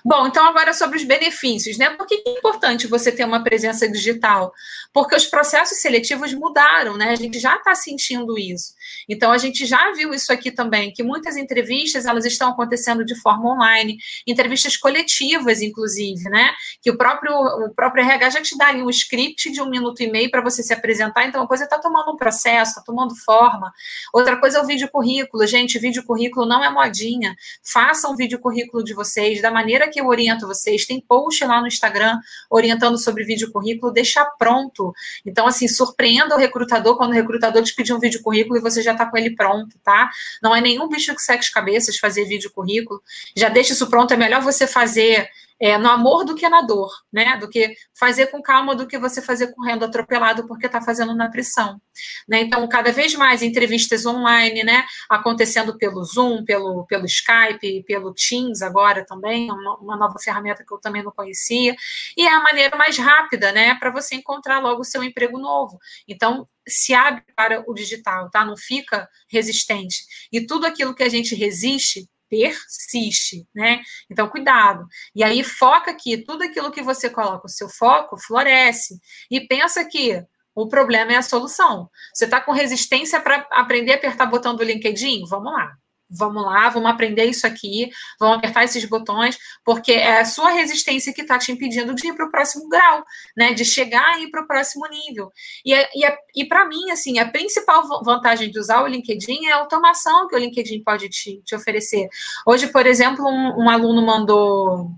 Bom, 0.04 0.28
então 0.28 0.46
agora 0.46 0.74
sobre 0.74 0.98
os 0.98 1.04
benefícios, 1.04 1.78
né? 1.78 1.90
Por 1.92 2.06
que 2.06 2.22
é 2.26 2.32
importante 2.32 2.88
você 2.88 3.12
ter 3.12 3.26
uma 3.26 3.44
presença 3.44 3.88
digital? 3.90 4.54
Porque 4.94 5.16
os 5.16 5.26
processos 5.26 5.80
seletivos 5.80 6.34
mudaram, 6.34 6.98
né? 6.98 7.10
A 7.12 7.16
gente 7.16 7.40
já 7.40 7.56
está 7.56 7.74
sentindo 7.76 8.38
isso. 8.38 8.74
Então 9.10 9.32
a 9.32 9.38
gente 9.38 9.66
já 9.66 9.92
viu 9.94 10.14
isso 10.14 10.32
aqui 10.32 10.52
também, 10.52 10.92
que 10.92 11.04
muitas 11.04 11.38
entrevistas 11.38 12.06
elas 12.06 12.26
estão 12.26 12.50
acontecendo 12.50 13.04
de 13.04 13.16
forma 13.16 13.54
online, 13.54 13.98
entrevistas 14.28 14.78
coletivas, 14.78 15.62
inclusive, 15.62 16.30
né? 16.30 16.54
Que 16.82 16.92
o 16.92 16.98
próprio 16.98 17.34
o 17.66 17.74
próprio 17.74 18.04
RH 18.04 18.30
já 18.32 18.42
te 18.42 18.58
dá 18.58 18.68
ali 18.68 18.82
um 18.82 18.90
script 18.90 19.52
de 19.52 19.62
um 19.62 19.70
minuto 19.70 20.02
e 20.02 20.08
meio 20.12 20.30
para 20.30 20.42
você 20.42 20.62
se 20.62 20.74
apresentar. 20.74 21.26
Então 21.26 21.44
a 21.44 21.48
coisa 21.48 21.64
está 21.64 21.80
tomando 21.80 22.12
um 22.12 22.18
processo, 22.18 22.72
está 22.72 22.82
tomando 22.82 23.16
forma. 23.16 23.74
Outra 24.14 24.38
coisa 24.38 24.60
é 24.60 24.62
o 24.62 24.66
vídeo 24.66 24.90
currículo, 24.90 25.46
gente. 25.48 25.80
Vídeo 25.80 26.04
currículo 26.04 26.46
não 26.46 26.64
é 26.64 26.70
modinha. 26.70 27.36
Façam 27.64 28.14
um 28.14 28.16
vídeo 28.16 28.40
currículo 28.40 28.84
de 28.84 28.94
vocês 28.94 29.42
da 29.42 29.52
maneira 29.56 29.90
que 29.90 30.00
eu 30.00 30.08
oriento 30.08 30.46
vocês. 30.46 30.86
Tem 30.86 31.00
post 31.00 31.44
lá 31.46 31.62
no 31.62 31.68
Instagram 31.68 32.20
orientando 32.50 32.98
sobre 32.98 33.24
vídeo 33.24 33.52
currículo, 33.52 33.92
deixar 33.92 34.26
pronto. 34.38 34.94
Então, 35.26 35.48
assim, 35.48 35.68
surpreenda 35.68 36.36
o 36.36 36.38
recrutador 36.38 36.98
quando 36.98 37.12
o 37.12 37.14
recrutador 37.14 37.64
te 37.64 37.74
pedir 37.74 37.94
um 37.94 38.00
vídeo 38.00 38.22
currículo 38.22 38.58
e 38.58 38.62
você 38.62 38.82
já 38.82 38.92
está 38.92 39.06
com 39.06 39.18
ele 39.18 39.34
pronto, 39.34 39.78
tá? 39.84 40.10
Não 40.44 40.54
é 40.54 40.60
nenhum 40.60 40.90
bicho 40.90 41.16
que 41.16 41.22
seca 41.22 41.40
as 41.40 41.50
cabeças 41.50 41.98
fazer 41.98 42.26
vídeo 42.26 42.52
currículo. 42.52 43.02
Já 43.36 43.48
deixa 43.48 43.72
isso 43.72 43.88
pronto, 43.88 44.14
é 44.14 44.18
melhor 44.18 44.42
você 44.42 44.68
fazer 44.68 45.30
é, 45.60 45.78
no 45.78 45.90
amor 45.90 46.26
do 46.26 46.36
que 46.36 46.48
na 46.50 46.62
dor, 46.62 46.92
né? 47.12 47.38
Do 47.38 47.50
que 47.50 47.74
fazer 47.98 48.28
com 48.28 48.42
calma 48.42 48.76
do 48.76 48.88
que 48.88 48.98
você 48.98 49.22
fazer 49.22 49.54
correndo 49.54 49.86
atropelado 49.86 50.48
porque 50.48 50.66
está 50.66 50.82
fazendo 50.82 51.16
na 51.16 51.30
pressão, 51.30 51.82
né? 52.28 52.42
Então, 52.42 52.68
cada 52.68 52.92
vez 52.92 53.16
mais 53.16 53.42
entrevistas 53.42 54.06
online, 54.06 54.64
né? 54.64 54.86
Acontecendo 55.10 55.78
pelo 55.78 56.04
Zoom, 56.04 56.44
pelo, 56.44 56.86
pelo 56.86 57.06
Skype, 57.06 57.84
pelo 57.88 58.14
Teams 58.14 58.62
agora 58.62 59.06
também, 59.06 59.50
uma, 59.52 59.96
nova 59.96 60.20
ferramenta 60.20 60.64
que 60.66 60.74
eu 60.74 60.80
também 60.80 61.04
não 61.04 61.12
conhecia, 61.12 61.76
e 62.18 62.26
é 62.26 62.34
a 62.34 62.44
maneira 62.44 62.76
mais 62.76 62.98
rápida, 62.98 63.52
né? 63.52 63.76
Para 63.76 63.92
você 63.92 64.16
encontrar 64.16 64.60
logo 64.60 64.82
o 64.82 64.86
seu 64.86 65.04
emprego 65.04 65.40
novo. 65.40 65.80
Então, 66.08 66.48
se 66.68 66.94
abre 66.94 67.24
para 67.36 67.64
o 67.68 67.74
digital, 67.74 68.30
tá? 68.30 68.44
Não 68.44 68.58
fica 68.58 69.08
resistente. 69.30 70.04
E 70.32 70.46
tudo 70.46 70.66
aquilo 70.66 70.96
que 70.96 71.04
a 71.04 71.10
gente 71.10 71.36
resiste 71.36 72.10
persiste, 72.30 73.48
né? 73.54 73.82
Então, 74.10 74.28
cuidado. 74.28 74.86
E 75.16 75.24
aí, 75.24 75.44
foca 75.44 75.92
aqui, 75.92 76.18
tudo 76.18 76.44
aquilo 76.44 76.72
que 76.72 76.82
você 76.82 77.10
coloca 77.10 77.48
o 77.48 77.50
seu 77.50 77.70
foco, 77.70 78.18
floresce. 78.18 79.00
E 79.30 79.42
pensa 79.42 79.86
que 79.86 80.24
o 80.54 80.68
problema 80.68 81.14
é 81.14 81.18
a 81.18 81.22
solução. 81.22 81.90
Você 82.14 82.26
está 82.26 82.42
com 82.42 82.52
resistência 82.52 83.20
para 83.20 83.48
aprender 83.52 83.94
a 83.94 83.96
apertar 83.96 84.28
o 84.28 84.32
botão 84.32 84.56
do 84.56 84.64
LinkedIn? 84.64 85.26
Vamos 85.28 85.52
lá 85.52 85.76
vamos 86.10 86.44
lá, 86.44 86.70
vamos 86.70 86.90
aprender 86.90 87.26
isso 87.26 87.46
aqui, 87.48 87.90
vamos 88.20 88.38
apertar 88.38 88.64
esses 88.64 88.86
botões, 88.86 89.38
porque 89.64 89.94
é 89.94 90.20
a 90.20 90.26
sua 90.26 90.52
resistência 90.52 91.14
que 91.14 91.22
está 91.22 91.38
te 91.38 91.52
impedindo 91.52 91.94
de 91.94 92.08
ir 92.08 92.14
para 92.14 92.26
o 92.26 92.32
próximo 92.32 92.68
grau, 92.70 93.04
né? 93.36 93.54
De 93.54 93.66
chegar 93.66 94.16
aí 94.16 94.30
para 94.30 94.44
o 94.44 94.48
próximo 94.48 94.88
nível. 94.88 95.32
E, 95.66 95.74
é, 95.74 95.90
e, 95.96 96.06
é, 96.06 96.18
e 96.36 96.46
para 96.46 96.66
mim, 96.66 96.92
assim, 96.92 97.20
a 97.20 97.30
principal 97.30 97.84
vantagem 98.04 98.50
de 98.52 98.60
usar 98.60 98.84
o 98.84 98.88
LinkedIn 98.88 99.48
é 99.48 99.52
a 99.54 99.58
automação 99.58 100.28
que 100.28 100.36
o 100.36 100.40
LinkedIn 100.40 100.84
pode 100.84 101.10
te, 101.10 101.42
te 101.44 101.56
oferecer. 101.56 102.08
Hoje, 102.46 102.68
por 102.68 102.86
exemplo, 102.86 103.26
um, 103.28 103.64
um 103.64 103.70
aluno 103.70 104.06
mandou 104.06 104.92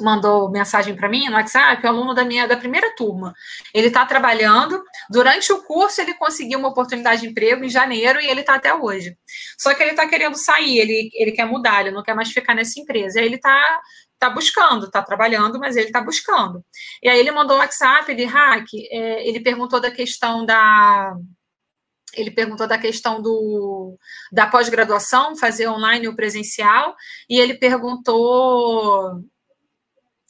mandou 0.00 0.50
mensagem 0.50 0.94
para 0.94 1.08
mim 1.08 1.28
no 1.28 1.36
WhatsApp, 1.36 1.84
é 1.84 1.88
aluno 1.88 2.14
da 2.14 2.24
minha 2.24 2.46
da 2.46 2.56
primeira 2.56 2.94
turma. 2.94 3.34
Ele 3.72 3.88
está 3.88 4.04
trabalhando, 4.06 4.82
durante 5.10 5.52
o 5.52 5.62
curso 5.62 6.00
ele 6.00 6.14
conseguiu 6.14 6.58
uma 6.58 6.68
oportunidade 6.68 7.22
de 7.22 7.28
emprego 7.28 7.64
em 7.64 7.68
janeiro 7.68 8.20
e 8.20 8.26
ele 8.26 8.40
está 8.40 8.54
até 8.54 8.74
hoje. 8.74 9.16
Só 9.58 9.74
que 9.74 9.82
ele 9.82 9.90
está 9.90 10.08
querendo 10.08 10.36
sair, 10.36 10.78
ele, 10.78 11.10
ele 11.14 11.32
quer 11.32 11.46
mudar, 11.46 11.80
ele 11.80 11.90
não 11.90 12.02
quer 12.02 12.14
mais 12.14 12.30
ficar 12.30 12.54
nessa 12.54 12.78
empresa. 12.80 13.20
Aí 13.20 13.26
ele 13.26 13.36
está 13.36 13.80
tá 14.18 14.30
buscando, 14.30 14.90
tá 14.90 15.02
trabalhando, 15.02 15.58
mas 15.58 15.76
ele 15.76 15.86
está 15.86 16.00
buscando. 16.00 16.64
E 17.02 17.08
aí 17.08 17.18
ele 17.18 17.30
mandou 17.30 17.56
o 17.56 17.60
WhatsApp, 17.60 18.10
ele, 18.10 18.24
hack, 18.24 18.66
é, 18.90 19.28
ele 19.28 19.40
perguntou 19.40 19.80
da 19.80 19.90
questão 19.90 20.44
da 20.46 21.14
ele 22.16 22.30
perguntou 22.30 22.66
da 22.66 22.78
questão 22.78 23.20
do, 23.20 23.98
da 24.32 24.46
pós-graduação, 24.46 25.36
fazer 25.36 25.68
online 25.68 26.06
ou 26.08 26.14
presencial, 26.14 26.94
e 27.28 27.38
ele 27.38 27.54
perguntou 27.54 29.20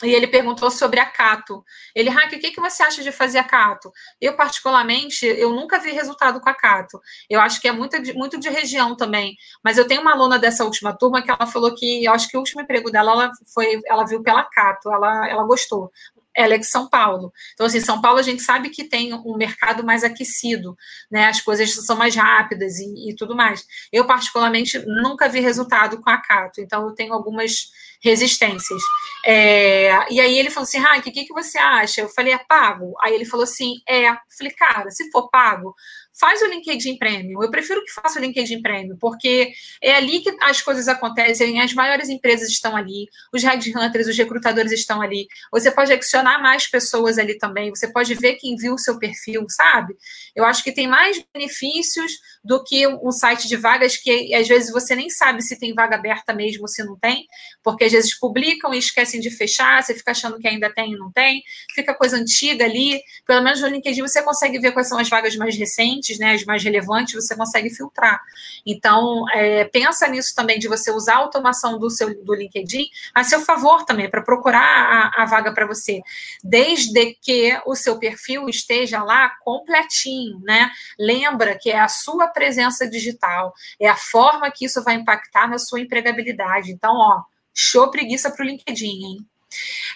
e 0.03 0.13
ele 0.13 0.27
perguntou 0.27 0.71
sobre 0.71 0.99
a 0.99 1.07
Cato. 1.07 1.65
Ele, 1.95 2.11
Raque, 2.11 2.37
o 2.37 2.41
que, 2.41 2.51
que 2.51 2.61
você 2.61 2.83
acha 2.83 3.03
de 3.03 3.13
fazer 3.13 3.39
a 3.39 3.45
Cato? 3.45 3.93
Eu, 4.21 4.35
particularmente, 4.35 5.25
eu 5.25 5.51
nunca 5.51 5.79
vi 5.79 5.93
resultado 5.93 6.41
com 6.41 6.49
a 6.49 6.55
Cato. 6.55 7.01
Eu 7.31 7.41
acho 7.41 7.61
que 7.61 7.69
é 7.69 7.73
muito 7.73 8.03
de, 8.03 8.13
muito 8.13 8.39
de 8.39 8.49
região 8.49 8.97
também. 8.97 9.37
Mas 9.63 9.79
eu 9.79 9.87
tenho 9.87 10.01
uma 10.01 10.13
aluna 10.13 10.39
dessa 10.39 10.65
última 10.65 10.93
turma 10.97 11.23
que 11.23 11.31
ela 11.31 11.47
falou 11.47 11.75
que, 11.75 12.05
eu 12.05 12.13
acho 12.13 12.29
que 12.29 12.37
o 12.37 12.41
último 12.41 12.63
emprego 12.63 12.91
dela, 12.91 13.13
ela, 13.13 13.31
foi, 13.53 13.81
ela 13.87 14.05
viu 14.05 14.23
pela 14.23 14.43
Cato, 14.45 14.91
ela, 14.91 15.29
ela 15.29 15.45
gostou 15.45 15.93
ela 16.37 16.55
é 16.55 16.59
de 16.59 16.67
São 16.67 16.89
Paulo. 16.89 17.33
Então, 17.53 17.67
assim, 17.67 17.81
São 17.81 18.01
Paulo 18.01 18.19
a 18.19 18.23
gente 18.23 18.43
sabe 18.43 18.71
que 18.71 18.85
tem 18.85 19.15
um 19.15 19.37
mercado 19.37 19.85
mais 19.85 20.03
aquecido, 20.03 20.77
né? 21.11 21.27
As 21.27 21.41
coisas 21.41 21.73
são 21.87 21.97
mais 21.97 22.15
rápidas 22.15 22.79
e, 22.79 23.11
e 23.11 23.15
tudo 23.17 23.37
mais. 23.37 23.65
Eu, 23.93 24.07
particularmente, 24.07 24.79
nunca 24.87 25.29
vi 25.29 25.41
resultado 25.41 26.01
com 26.01 26.11
a 26.11 26.19
Cato, 26.19 26.61
então 26.61 26.89
eu 26.89 26.95
tenho 26.95 27.13
algumas 27.13 27.71
resistências. 28.03 28.83
É, 29.25 30.13
e 30.13 30.21
aí 30.21 30.39
ele 30.39 30.51
falou 30.51 30.65
assim, 30.65 30.79
Raik, 30.79 31.09
o 31.09 31.13
que, 31.13 31.25
que 31.25 31.33
você 31.33 31.57
acha? 31.57 32.03
Eu 32.03 32.09
falei, 32.09 32.35
é 32.35 32.39
pago? 32.39 32.95
Aí 33.01 33.15
ele 33.15 33.25
falou 33.25 33.45
assim, 33.45 33.77
é. 33.89 34.11
Eu 34.11 34.17
falei, 34.37 34.53
cara, 34.53 34.91
se 34.91 35.11
for 35.11 35.31
pago, 35.31 35.75
faz 36.19 36.41
o 36.43 36.47
LinkedIn 36.47 36.97
Premium. 36.97 37.43
Eu 37.43 37.51
prefiro 37.51 37.85
que 37.85 37.93
faça 37.93 38.19
o 38.19 38.23
LinkedIn 38.23 38.63
Premium, 38.63 38.97
porque 38.99 39.53
é 39.83 39.95
ali 39.97 40.21
que 40.21 40.35
as 40.41 40.63
coisas 40.63 40.87
acontecem, 40.87 41.61
as 41.61 41.75
maiores 41.75 42.09
empresas 42.09 42.49
estão 42.49 42.77
ali, 42.77 43.09
os 43.33 43.43
headhunters, 43.43 44.07
os 44.07 44.17
recrutadores 44.17 44.73
estão 44.73 45.03
ali. 45.03 45.27
Você 45.51 45.71
pode 45.71 45.93
adicionar 45.93 46.41
mais 46.41 46.69
pessoas 46.69 47.19
ali 47.19 47.37
também, 47.37 47.71
você 47.71 47.89
pode 47.89 48.15
ver 48.15 48.35
quem 48.35 48.57
viu 48.57 48.75
o 48.75 48.79
seu 48.79 48.99
perfil, 48.99 49.45
sabe? 49.49 49.97
Eu 50.35 50.45
acho 50.45 50.63
que 50.63 50.73
tem 50.73 50.87
mais 50.87 51.23
benefícios 51.33 52.13
do 52.45 52.63
que 52.63 52.87
um 52.87 53.11
site 53.11 53.49
de 53.49 53.57
vagas 53.57 53.97
que 53.97 54.35
às 54.35 54.47
vezes 54.47 54.71
você 54.71 54.95
nem 54.95 55.11
sabe 55.11 55.43
se 55.43 55.59
tem 55.59 55.75
vaga 55.75 55.97
aberta 55.97 56.33
mesmo, 56.33 56.69
se 56.69 56.85
não 56.85 56.97
tem, 56.97 57.27
porque 57.63 57.85
às 57.85 57.93
vezes 57.93 58.17
publicam 58.19 58.73
e 58.73 58.79
esquecem 58.79 59.21
de 59.21 59.31
fechar, 59.31 59.83
você 59.83 59.95
fica 59.95 60.13
achando 60.13 60.39
que 60.39 60.47
ainda 60.47 60.73
tem 60.73 60.93
e 60.93 60.97
não 60.97 61.11
tem, 61.11 61.43
fica 61.75 61.95
coisa 61.95 62.17
antiga 62.17 62.65
ali. 62.65 63.01
Pelo 63.27 63.43
menos 63.43 63.61
no 63.61 63.69
LinkedIn 63.69 64.03
você 64.03 64.23
consegue 64.23 64.59
ver 64.59 64.73
quais 64.73 64.89
são 64.89 64.99
as 64.99 65.09
vagas 65.09 65.35
mais 65.37 65.57
recentes 65.57 66.04
né, 66.19 66.35
as 66.35 66.45
mais 66.45 66.63
relevantes, 66.63 67.15
você 67.15 67.37
consegue 67.37 67.71
filtrar. 67.71 68.21
Então, 68.65 69.25
é, 69.33 69.65
pensa 69.65 70.07
nisso 70.09 70.35
também, 70.35 70.59
de 70.59 70.69
você 70.69 70.91
usar 70.91 71.15
a 71.15 71.19
automação 71.19 71.79
do 71.79 71.91
seu 71.91 72.15
do 72.23 72.35
LinkedIn 72.35 72.87
a 73.15 73.25
seu 73.25 73.41
favor 73.41 73.85
também, 73.85 74.11
para 74.11 74.23
procurar 74.23 75.13
a, 75.15 75.23
a 75.23 75.27
vaga 75.27 75.53
para 75.53 75.67
você, 75.67 76.01
desde 76.43 77.15
que 77.15 77.59
o 77.67 77.75
seu 77.75 77.99
perfil 77.99 78.49
esteja 78.49 79.03
lá 79.03 79.31
completinho, 79.43 80.41
né? 80.41 80.71
Lembra 80.99 81.57
que 81.59 81.71
é 81.71 81.81
a 81.81 81.89
sua 81.89 82.29
presença 82.29 82.89
digital, 82.89 83.53
é 83.81 83.89
a 83.89 83.97
forma 83.97 84.51
que 84.51 84.65
isso 84.65 84.83
vai 84.83 84.95
impactar 84.95 85.49
na 85.49 85.59
sua 85.59 85.81
empregabilidade. 85.81 86.71
Então, 86.71 86.95
ó, 86.95 87.23
show 87.53 87.91
preguiça 87.91 88.31
para 88.31 88.45
o 88.45 88.47
LinkedIn, 88.47 88.87
hein? 88.87 89.27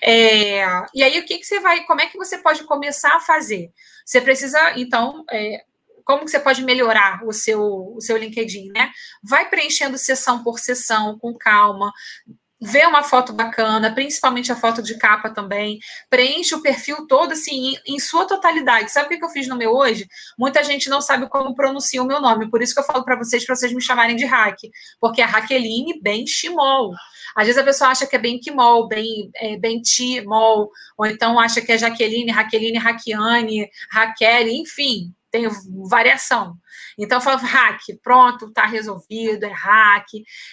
É, 0.03 0.64
e 0.94 1.03
aí, 1.03 1.18
o 1.18 1.25
que, 1.25 1.38
que 1.38 1.47
você 1.47 1.61
vai, 1.61 1.85
como 1.85 2.01
é 2.01 2.07
que 2.07 2.16
você 2.16 2.38
pode 2.38 2.64
começar 2.64 3.16
a 3.16 3.21
fazer? 3.21 3.73
Você 4.05 4.21
precisa, 4.21 4.79
então, 4.79 5.25
é, 5.31 5.64
como 6.09 6.25
que 6.25 6.31
você 6.31 6.40
pode 6.40 6.64
melhorar 6.64 7.21
o 7.27 7.35
seu, 7.35 7.61
o 7.94 8.01
seu 8.01 8.16
LinkedIn, 8.16 8.73
né? 8.73 8.90
Vai 9.23 9.51
preenchendo 9.51 9.99
sessão 9.99 10.42
por 10.42 10.59
sessão, 10.59 11.18
com 11.18 11.37
calma, 11.37 11.92
vê 12.59 12.87
uma 12.87 13.03
foto 13.03 13.31
bacana, 13.31 13.94
principalmente 13.94 14.51
a 14.51 14.57
foto 14.57 14.83
de 14.83 14.97
capa 14.97 15.29
também, 15.29 15.79
preenche 16.09 16.55
o 16.55 16.62
perfil 16.62 17.07
todo 17.07 17.33
assim 17.33 17.77
em, 17.87 17.99
sua 18.01 18.25
totalidade. 18.25 18.90
Sabe 18.90 19.14
o 19.14 19.18
que 19.18 19.25
eu 19.25 19.29
fiz 19.29 19.47
no 19.47 19.55
meu 19.55 19.71
hoje? 19.71 20.09
Muita 20.38 20.64
gente 20.64 20.88
não 20.88 21.03
sabe 21.03 21.29
como 21.29 21.55
pronuncia 21.55 22.03
o 22.03 22.07
meu 22.07 22.23
nome, 22.23 22.51
por 22.51 22.62
isso 22.62 22.73
que 22.73 22.81
eu 22.81 22.85
falo 22.85 23.05
para 23.05 23.16
vocês, 23.16 23.44
para 23.44 23.55
vocês 23.55 23.71
me 23.71 23.83
chamarem 23.83 24.16
de 24.16 24.25
Hack, 24.25 24.57
porque 24.99 25.21
é 25.21 25.27
Raqueline 25.27 26.01
Benchimol. 26.01 26.94
Às 27.37 27.47
vezes 27.47 27.61
a 27.61 27.64
pessoa 27.64 27.90
acha 27.90 28.07
que 28.07 28.16
é 28.16 28.18
bem, 28.18 28.40
é, 29.37 29.59
Bentimol, 29.59 30.71
ou 30.97 31.07
então 31.07 31.38
acha 31.38 31.61
que 31.61 31.71
é 31.71 31.77
Jaqueline, 31.77 32.33
Raqueline, 32.33 32.79
Raquiane, 32.79 33.68
Raquel, 33.90 34.49
enfim, 34.49 35.12
tem 35.30 35.48
variação. 35.88 36.54
Então, 36.98 37.18
eu 37.18 37.22
falo 37.22 37.38
hack, 37.38 37.80
pronto, 38.02 38.52
tá 38.52 38.66
resolvido, 38.66 39.44
é 39.44 39.52
hack. 39.52 40.06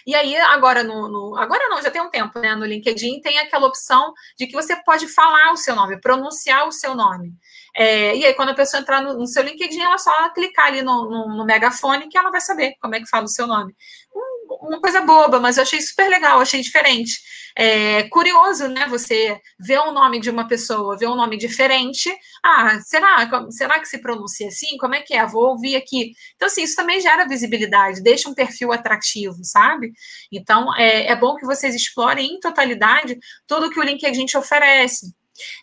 E 0.05 0.15
aí, 0.15 0.35
agora 0.37 0.83
no, 0.83 1.07
no, 1.07 1.37
Agora 1.37 1.67
não, 1.69 1.81
já 1.81 1.89
tem 1.89 2.01
um 2.01 2.09
tempo, 2.09 2.39
né? 2.39 2.55
No 2.55 2.65
LinkedIn 2.65 3.21
tem 3.21 3.39
aquela 3.39 3.67
opção 3.67 4.13
de 4.37 4.47
que 4.47 4.53
você 4.53 4.75
pode 4.83 5.07
falar 5.07 5.51
o 5.51 5.57
seu 5.57 5.75
nome, 5.75 5.99
pronunciar 5.99 6.67
o 6.67 6.71
seu 6.71 6.95
nome. 6.95 7.33
É, 7.75 8.15
e 8.15 8.25
aí, 8.25 8.33
quando 8.33 8.49
a 8.49 8.55
pessoa 8.55 8.81
entrar 8.81 9.01
no, 9.01 9.17
no, 9.17 9.27
seu 9.27 9.43
LinkedIn, 9.43 9.81
ela 9.81 9.97
só 9.97 10.11
clicar 10.33 10.67
ali 10.67 10.81
no, 10.81 11.09
no, 11.09 11.37
no 11.37 11.45
megafone 11.45 12.07
que 12.07 12.17
ela 12.17 12.31
vai 12.31 12.41
saber 12.41 12.73
como 12.81 12.95
é 12.95 12.99
que 12.99 13.09
fala 13.09 13.25
o 13.25 13.29
seu 13.29 13.47
nome. 13.47 13.75
Um, 14.15 14.34
uma 14.61 14.79
coisa 14.79 15.01
boba, 15.01 15.39
mas 15.39 15.57
eu 15.57 15.63
achei 15.63 15.81
super 15.81 16.09
legal, 16.09 16.39
achei 16.39 16.61
diferente. 16.61 17.19
É 17.57 18.03
curioso, 18.09 18.67
né? 18.67 18.85
Você 18.89 19.39
vê 19.57 19.77
o 19.77 19.93
nome 19.93 20.19
de 20.19 20.29
uma 20.29 20.45
pessoa, 20.47 20.97
vê 20.97 21.07
um 21.07 21.15
nome 21.15 21.37
diferente. 21.37 22.13
Ah, 22.43 22.79
será, 22.81 23.29
será 23.49 23.79
que 23.79 23.87
se 23.87 24.01
pronuncia 24.01 24.49
assim? 24.49 24.77
Como 24.77 24.93
é 24.93 25.01
que 25.01 25.13
é? 25.13 25.25
Vou 25.25 25.51
ouvir 25.51 25.77
aqui. 25.77 26.11
Então, 26.35 26.47
assim, 26.47 26.63
isso 26.63 26.75
também 26.75 26.99
gera 26.99 27.27
visibilidade, 27.27 28.03
deixa 28.03 28.29
um 28.29 28.33
perfil 28.33 28.73
atrativo, 28.73 29.37
sabe? 29.41 29.93
Então, 30.31 30.75
é, 30.75 31.07
é 31.07 31.15
bom 31.15 31.35
que 31.35 31.45
vocês 31.45 31.73
explorem 31.73 32.35
em 32.35 32.39
totalidade 32.39 33.17
tudo 33.47 33.69
que 33.69 33.79
o 33.79 33.83
LinkedIn 33.83 34.25
te 34.25 34.37
oferece. 34.37 35.13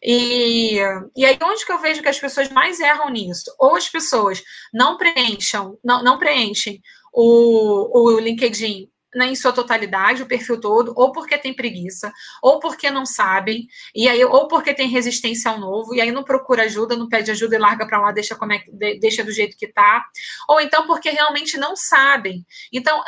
E, 0.02 0.76
e 1.16 1.24
aí, 1.24 1.38
onde 1.42 1.64
que 1.64 1.72
eu 1.72 1.78
vejo 1.78 2.02
que 2.02 2.08
as 2.08 2.18
pessoas 2.18 2.48
mais 2.50 2.80
erram 2.80 3.10
nisso? 3.10 3.54
Ou 3.58 3.76
as 3.76 3.88
pessoas 3.88 4.42
não 4.72 4.96
preencham, 4.96 5.78
não, 5.84 6.02
não 6.02 6.18
preenchem 6.18 6.80
o, 7.12 8.14
o 8.14 8.18
LinkedIn 8.18 8.88
né, 9.14 9.26
em 9.26 9.34
sua 9.34 9.52
totalidade, 9.52 10.22
o 10.22 10.26
perfil 10.26 10.58
todo, 10.58 10.92
ou 10.96 11.12
porque 11.12 11.36
tem 11.36 11.54
preguiça, 11.54 12.12
ou 12.42 12.58
porque 12.58 12.90
não 12.90 13.04
sabem, 13.04 13.66
e 13.94 14.08
aí, 14.08 14.24
ou 14.24 14.48
porque 14.48 14.72
tem 14.72 14.88
resistência 14.88 15.50
ao 15.50 15.60
novo, 15.60 15.94
e 15.94 16.00
aí 16.00 16.10
não 16.10 16.24
procura 16.24 16.64
ajuda, 16.64 16.96
não 16.96 17.08
pede 17.08 17.30
ajuda 17.30 17.56
e 17.56 17.58
larga 17.58 17.86
para 17.86 18.00
lá, 18.00 18.10
deixa 18.10 18.34
como 18.34 18.52
é, 18.52 18.64
deixa 18.98 19.22
do 19.22 19.32
jeito 19.32 19.56
que 19.56 19.68
tá, 19.68 20.04
ou 20.48 20.60
então 20.60 20.86
porque 20.86 21.10
realmente 21.10 21.58
não 21.58 21.76
sabem. 21.76 22.44
Então, 22.72 23.02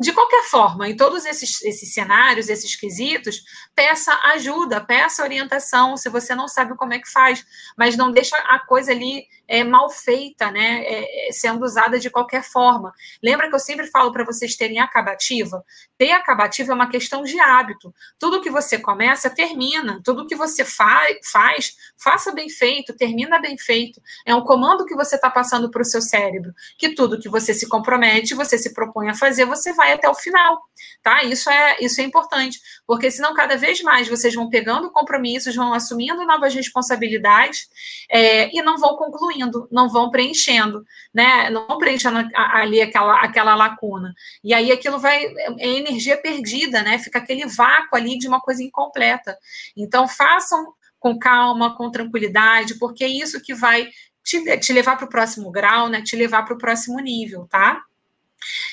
de 0.00 0.12
qualquer 0.12 0.44
forma, 0.44 0.88
em 0.88 0.96
todos 0.96 1.26
esses, 1.26 1.62
esses 1.62 1.92
cenários, 1.92 2.48
esses 2.48 2.74
quesitos, 2.74 3.42
peça 3.74 4.18
ajuda, 4.32 4.80
peça 4.80 5.22
orientação, 5.22 5.94
se 5.94 6.08
você 6.08 6.34
não 6.34 6.48
sabe 6.48 6.74
como 6.74 6.94
é 6.94 6.98
que 6.98 7.10
faz, 7.10 7.44
mas 7.76 7.98
não 7.98 8.10
deixa 8.10 8.34
a 8.34 8.58
coisa 8.60 8.92
ali 8.92 9.26
é, 9.50 9.64
mal 9.64 9.90
feita, 9.90 10.48
né, 10.52 10.84
é, 10.84 11.28
é 11.28 11.32
sendo 11.32 11.64
usada 11.64 11.98
de 11.98 12.08
qualquer 12.08 12.44
forma. 12.44 12.94
Lembra 13.20 13.48
que 13.48 13.54
eu 13.54 13.58
sempre 13.58 13.88
falo 13.88 14.12
para 14.12 14.24
vocês 14.24 14.54
terem 14.54 14.78
acabativa? 14.78 15.64
Ter 15.98 16.12
acabativa 16.12 16.70
é 16.70 16.74
uma 16.74 16.88
questão 16.88 17.24
de 17.24 17.38
hábito. 17.40 17.92
Tudo 18.16 18.40
que 18.40 18.48
você 18.48 18.78
começa, 18.78 19.28
termina. 19.28 20.00
Tudo 20.04 20.26
que 20.26 20.36
você 20.36 20.64
fa 20.64 21.00
faz, 21.32 21.74
faça 21.98 22.32
bem 22.32 22.48
feito, 22.48 22.94
termina 22.94 23.40
bem 23.40 23.58
feito. 23.58 24.00
É 24.24 24.32
um 24.32 24.42
comando 24.42 24.86
que 24.86 24.94
você 24.94 25.16
está 25.16 25.28
passando 25.28 25.68
para 25.68 25.82
o 25.82 25.84
seu 25.84 26.00
cérebro, 26.00 26.52
que 26.78 26.94
tudo 26.94 27.18
que 27.18 27.28
você 27.28 27.52
se 27.52 27.68
compromete, 27.68 28.34
você 28.34 28.56
se 28.56 28.72
propõe 28.72 29.10
a 29.10 29.14
fazer, 29.14 29.46
você 29.46 29.72
vai 29.72 29.92
até 29.92 30.08
o 30.08 30.14
final, 30.14 30.60
tá? 31.02 31.24
Isso 31.24 31.50
é, 31.50 31.76
isso 31.80 32.00
é 32.00 32.04
importante, 32.04 32.60
porque 32.86 33.10
senão 33.10 33.34
cada 33.34 33.56
vez 33.56 33.82
mais 33.82 34.08
vocês 34.08 34.32
vão 34.32 34.48
pegando 34.48 34.92
compromissos, 34.92 35.56
vão 35.56 35.72
assumindo 35.72 36.24
novas 36.24 36.54
responsabilidades 36.54 37.68
é, 38.08 38.54
e 38.54 38.62
não 38.62 38.78
vão 38.78 38.96
concluindo 38.96 39.39
não 39.70 39.88
vão 39.88 40.10
preenchendo, 40.10 40.84
né? 41.12 41.50
Não 41.50 41.66
vão 41.66 41.78
preenchendo 41.78 42.28
ali 42.34 42.80
aquela, 42.80 43.20
aquela 43.20 43.54
lacuna. 43.54 44.14
E 44.42 44.52
aí 44.52 44.72
aquilo 44.72 44.98
vai, 44.98 45.24
é 45.58 45.68
energia 45.68 46.16
perdida, 46.16 46.82
né? 46.82 46.98
Fica 46.98 47.18
aquele 47.18 47.46
vácuo 47.46 47.96
ali 47.96 48.18
de 48.18 48.26
uma 48.26 48.40
coisa 48.40 48.62
incompleta. 48.62 49.36
Então, 49.76 50.08
façam 50.08 50.72
com 50.98 51.18
calma, 51.18 51.76
com 51.76 51.90
tranquilidade, 51.90 52.78
porque 52.78 53.04
é 53.04 53.08
isso 53.08 53.40
que 53.40 53.54
vai 53.54 53.88
te, 54.22 54.58
te 54.58 54.72
levar 54.72 54.96
para 54.96 55.06
o 55.06 55.08
próximo 55.08 55.50
grau, 55.50 55.88
né? 55.88 56.02
Te 56.02 56.16
levar 56.16 56.44
para 56.44 56.54
o 56.54 56.58
próximo 56.58 56.98
nível, 57.00 57.46
tá? 57.48 57.82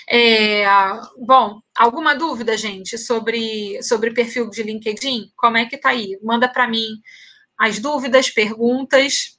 É, 0.09 0.65
bom, 1.17 1.61
alguma 1.75 2.15
dúvida, 2.15 2.55
gente, 2.55 2.97
sobre, 2.97 3.81
sobre 3.83 4.13
perfil 4.13 4.49
de 4.49 4.63
LinkedIn? 4.63 5.31
Como 5.35 5.57
é 5.57 5.65
que 5.65 5.77
tá 5.77 5.89
aí? 5.89 6.17
Manda 6.23 6.47
para 6.47 6.67
mim 6.67 6.87
as 7.57 7.79
dúvidas, 7.79 8.29
perguntas 8.29 9.36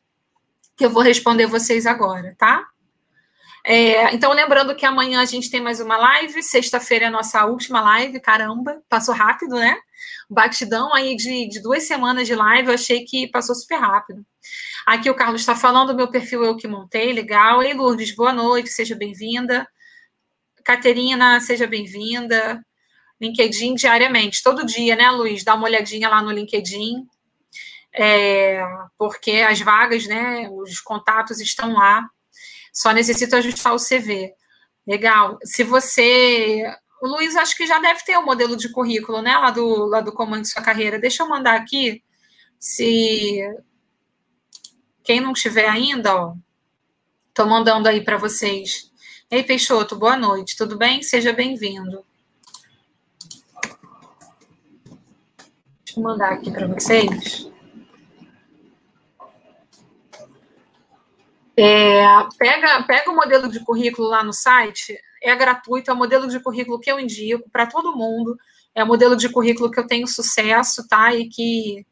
que 0.79 0.87
eu 0.87 0.91
vou 0.91 1.03
responder 1.03 1.47
vocês 1.47 1.87
agora, 1.87 2.37
tá? 2.39 2.65
É, 3.67 4.15
então, 4.15 4.33
lembrando 4.33 4.77
que 4.77 4.87
amanhã 4.87 5.21
a 5.21 5.25
gente 5.25 5.51
tem 5.51 5.61
mais 5.61 5.81
uma 5.81 5.97
live, 5.97 6.41
sexta-feira 6.41 7.07
é 7.07 7.09
a 7.09 7.11
nossa 7.11 7.45
última 7.45 7.81
live, 7.81 8.21
caramba, 8.21 8.81
passou 8.89 9.13
rápido, 9.13 9.57
né? 9.57 9.77
Batidão 10.31 10.95
aí 10.95 11.17
de, 11.17 11.49
de, 11.49 11.61
duas 11.61 11.83
semanas 11.83 12.29
de 12.29 12.35
live, 12.35 12.69
eu 12.69 12.75
achei 12.75 13.05
que 13.05 13.27
passou 13.27 13.57
super 13.57 13.81
rápido. 13.81 14.25
Aqui 14.87 15.11
o 15.11 15.17
Carlos 15.17 15.41
está 15.41 15.57
falando, 15.57 15.97
meu 15.97 16.09
perfil 16.09 16.45
eu 16.45 16.57
que 16.57 16.69
montei, 16.69 17.13
legal. 17.13 17.61
Ei, 17.61 17.75
Lourdes, 17.75 18.15
boa 18.15 18.33
noite, 18.33 18.71
seja 18.71 18.95
bem-vinda. 18.95 19.69
Caterina, 20.65 21.41
seja 21.41 21.67
bem-vinda. 21.67 22.65
LinkedIn 23.21 23.75
diariamente, 23.75 24.45
todo 24.45 24.65
dia, 24.65 24.95
né, 24.95 25.11
Luiz? 25.11 25.43
Dá 25.43 25.57
uma 25.57 25.65
olhadinha 25.65 26.09
lá 26.09 26.23
no 26.23 26.31
LinkedIn 26.31 27.05
é, 28.01 28.63
porque 28.97 29.33
as 29.33 29.61
vagas, 29.61 30.07
né, 30.07 30.49
os 30.53 30.81
contatos 30.81 31.41
estão 31.41 31.73
lá, 31.73 32.09
só 32.73 32.93
necessito 32.93 33.35
ajustar 33.35 33.75
o 33.75 33.79
CV. 33.79 34.33
Legal. 34.87 35.37
Se 35.45 35.65
você. 35.65 36.63
O 37.03 37.09
Luiz, 37.09 37.35
acho 37.35 37.57
que 37.57 37.67
já 37.67 37.81
deve 37.81 38.05
ter 38.05 38.17
o 38.17 38.21
um 38.21 38.25
modelo 38.25 38.57
de 38.57 38.71
currículo, 38.71 39.21
né, 39.21 39.37
lá 39.37 39.51
do, 39.51 39.87
lá 39.87 40.01
do 40.01 40.13
comando 40.13 40.43
de 40.43 40.49
sua 40.49 40.63
carreira. 40.63 40.99
Deixa 40.99 41.25
eu 41.25 41.29
mandar 41.29 41.57
aqui. 41.57 42.03
Se. 42.59 43.41
Quem 45.03 45.21
não 45.21 45.33
tiver 45.33 45.69
ainda, 45.69 46.15
ó, 46.15 46.35
tô 47.35 47.47
mandando 47.47 47.89
aí 47.89 48.05
para 48.05 48.17
vocês. 48.17 48.93
Ei, 49.31 49.43
Peixoto, 49.43 49.97
boa 49.97 50.17
noite, 50.17 50.57
tudo 50.57 50.77
bem? 50.77 51.03
Seja 51.03 51.33
bem-vindo. 51.33 52.05
Deixa 55.85 55.99
eu 55.99 56.03
mandar 56.03 56.33
aqui 56.33 56.51
para 56.51 56.67
vocês. 56.67 57.49
É, 61.61 62.05
pega, 62.39 62.85
pega 62.85 63.11
o 63.11 63.17
modelo 63.17 63.49
de 63.49 63.59
currículo 63.59 64.07
lá 64.07 64.23
no 64.23 64.33
site, 64.33 64.97
é 65.21 65.35
gratuito, 65.35 65.91
é 65.91 65.95
o 65.95 65.97
modelo 65.97 66.29
de 66.29 66.39
currículo 66.39 66.79
que 66.79 66.89
eu 66.89 67.01
indico 67.01 67.51
para 67.51 67.67
todo 67.67 67.97
mundo. 67.97 68.39
é 68.73 68.85
um 68.85 68.87
modelo 68.87 69.17
de 69.17 69.29
currículo 69.29 69.69
que 69.69 69.81
eu 69.81 69.87
tenho 69.87 70.07
sucesso, 70.07 70.87
tá? 70.87 71.13
E 71.13 71.29
que, 71.29 71.85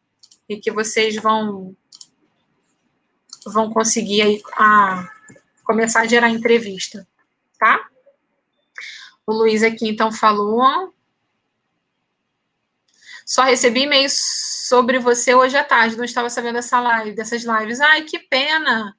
e 0.49 0.57
que 0.57 0.71
vocês 0.71 1.17
vão 1.17 1.75
vão 3.45 3.73
conseguir 3.73 4.23
aí 4.23 4.43
a, 4.53 5.09
começar 5.65 6.03
a 6.03 6.07
gerar 6.07 6.31
entrevista, 6.31 7.07
tá? 7.59 7.89
O 9.27 9.33
Luiz 9.33 9.65
aqui 9.65 9.89
então 9.89 10.13
falou. 10.13 10.95
Só 13.25 13.43
recebi 13.43 13.83
e-mail 13.83 14.09
sobre 14.09 15.01
você 15.01 15.35
hoje 15.35 15.57
à 15.57 15.65
tarde, 15.65 15.97
não 15.97 16.05
estava 16.05 16.31
sabendo 16.31 16.55
dessa 16.55 16.79
live, 16.79 17.17
dessas 17.17 17.43
lives. 17.43 17.81
Ai, 17.81 18.03
que 18.03 18.21
pena. 18.21 18.97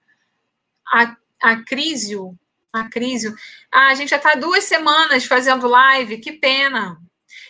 A, 0.93 1.15
a 1.41 1.63
Crisio, 1.63 2.37
a 2.71 2.89
Crisio. 2.89 3.35
Ah, 3.71 3.87
a 3.87 3.95
gente 3.95 4.09
já 4.09 4.17
está 4.17 4.35
duas 4.35 4.63
semanas 4.63 5.25
fazendo 5.25 5.67
live, 5.67 6.19
que 6.19 6.33
pena. 6.33 6.97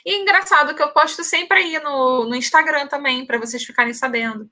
E 0.06 0.22
engraçado 0.22 0.74
que 0.74 0.82
eu 0.82 0.92
posto 0.92 1.24
sempre 1.24 1.58
aí 1.58 1.80
no, 1.80 2.26
no 2.26 2.36
Instagram 2.36 2.88
também, 2.88 3.26
para 3.26 3.38
vocês 3.38 3.64
ficarem 3.64 3.94
sabendo. 3.94 4.50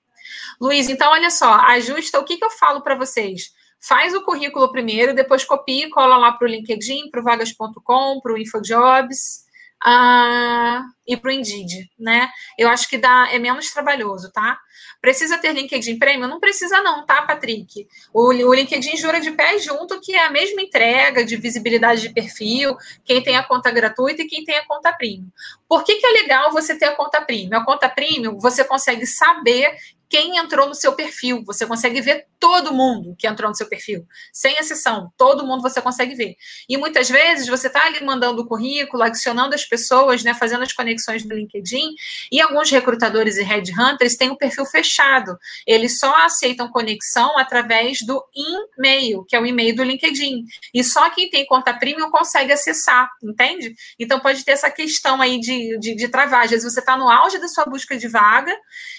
Luiz, 0.59 0.89
então 0.89 1.11
olha 1.11 1.29
só, 1.29 1.53
ajusta 1.53 2.19
o 2.19 2.23
que, 2.23 2.37
que 2.37 2.45
eu 2.45 2.51
falo 2.51 2.81
para 2.81 2.95
vocês. 2.95 3.53
Faz 3.79 4.13
o 4.13 4.23
currículo 4.23 4.71
primeiro, 4.71 5.13
depois 5.13 5.45
copia 5.45 5.85
e 5.85 5.89
cola 5.89 6.17
lá 6.17 6.31
para 6.31 6.47
o 6.47 6.49
LinkedIn, 6.49 7.09
para 7.09 7.21
o 7.21 7.23
vagas.com, 7.23 8.19
para 8.21 8.33
o 8.33 8.37
InfoJobs 8.37 9.44
uh, 9.85 10.83
e 11.07 11.15
para 11.15 11.29
o 11.29 11.31
Indeed, 11.31 11.89
né? 11.99 12.29
Eu 12.57 12.67
acho 12.67 12.89
que 12.89 12.97
dá, 12.97 13.29
é 13.31 13.37
menos 13.37 13.71
trabalhoso, 13.71 14.31
tá? 14.31 14.57
Precisa 14.99 15.37
ter 15.37 15.53
LinkedIn 15.53 15.99
Premium? 15.99 16.27
Não 16.27 16.39
precisa 16.39 16.81
não, 16.81 17.05
tá, 17.05 17.21
Patrick? 17.21 17.87
O, 18.11 18.29
o 18.29 18.53
LinkedIn 18.53 18.97
jura 18.97 19.21
de 19.21 19.31
pé 19.31 19.59
junto 19.59 20.01
que 20.01 20.15
é 20.15 20.25
a 20.25 20.31
mesma 20.31 20.61
entrega 20.61 21.23
de 21.23 21.37
visibilidade 21.37 22.01
de 22.01 22.09
perfil, 22.09 22.75
quem 23.03 23.21
tem 23.21 23.37
a 23.37 23.43
conta 23.43 23.69
gratuita 23.69 24.23
e 24.23 24.27
quem 24.27 24.43
tem 24.43 24.57
a 24.57 24.65
conta 24.65 24.91
premium. 24.91 25.29
Por 25.69 25.83
que, 25.83 25.95
que 25.95 26.07
é 26.07 26.11
legal 26.11 26.51
você 26.51 26.75
ter 26.77 26.85
a 26.85 26.95
conta 26.95 27.21
premium? 27.21 27.57
A 27.57 27.63
conta 27.63 27.87
premium, 27.87 28.39
você 28.39 28.63
consegue 28.63 29.05
saber 29.05 29.75
quem 30.09 30.37
entrou 30.37 30.67
no 30.67 30.75
seu 30.75 30.93
perfil. 30.93 31.43
Você 31.45 31.65
consegue 31.65 32.01
ver 32.01 32.25
todo 32.45 32.71
mundo 32.71 33.15
que 33.17 33.25
entrou 33.25 33.49
no 33.49 33.55
seu 33.55 33.67
perfil, 33.67 34.05
sem 34.31 34.55
exceção. 34.59 35.11
Todo 35.17 35.43
mundo 35.47 35.63
você 35.63 35.81
consegue 35.81 36.13
ver. 36.13 36.35
E 36.69 36.77
muitas 36.77 37.09
vezes 37.09 37.47
você 37.47 37.65
está 37.65 37.87
ali 37.87 38.05
mandando 38.05 38.43
o 38.43 38.45
currículo, 38.45 39.01
adicionando 39.01 39.55
as 39.55 39.65
pessoas, 39.65 40.23
né, 40.23 40.31
fazendo 40.35 40.61
as 40.61 40.71
conexões 40.71 41.25
no 41.25 41.33
LinkedIn, 41.33 41.95
e 42.31 42.39
alguns 42.39 42.69
recrutadores 42.69 43.37
e 43.37 43.41
headhunters 43.41 44.15
têm 44.15 44.29
o 44.29 44.33
um 44.33 44.37
perfil 44.37 44.63
fechado. 44.63 45.35
Eles 45.65 45.97
só 45.97 46.15
aceitam 46.23 46.69
conexão 46.69 47.35
através 47.35 48.05
do 48.05 48.23
e-mail, 48.35 49.25
que 49.27 49.35
é 49.35 49.41
o 49.41 49.45
e-mail 49.47 49.75
do 49.75 49.81
LinkedIn. 49.81 50.45
E 50.71 50.83
só 50.83 51.09
quem 51.09 51.27
tem 51.31 51.47
conta 51.47 51.73
premium 51.73 52.11
consegue 52.11 52.53
acessar, 52.53 53.09
entende? 53.23 53.73
Então 53.97 54.19
pode 54.19 54.45
ter 54.45 54.51
essa 54.51 54.69
questão 54.69 55.19
aí 55.19 55.39
de, 55.39 55.79
de, 55.79 55.95
de 55.95 56.07
travagem. 56.09 56.57
Às 56.57 56.61
vezes 56.61 56.73
você 56.75 56.79
está 56.79 56.95
no 56.95 57.09
auge 57.09 57.39
da 57.39 57.47
sua 57.47 57.65
busca 57.65 57.97
de 57.97 58.07
vaga, 58.07 58.55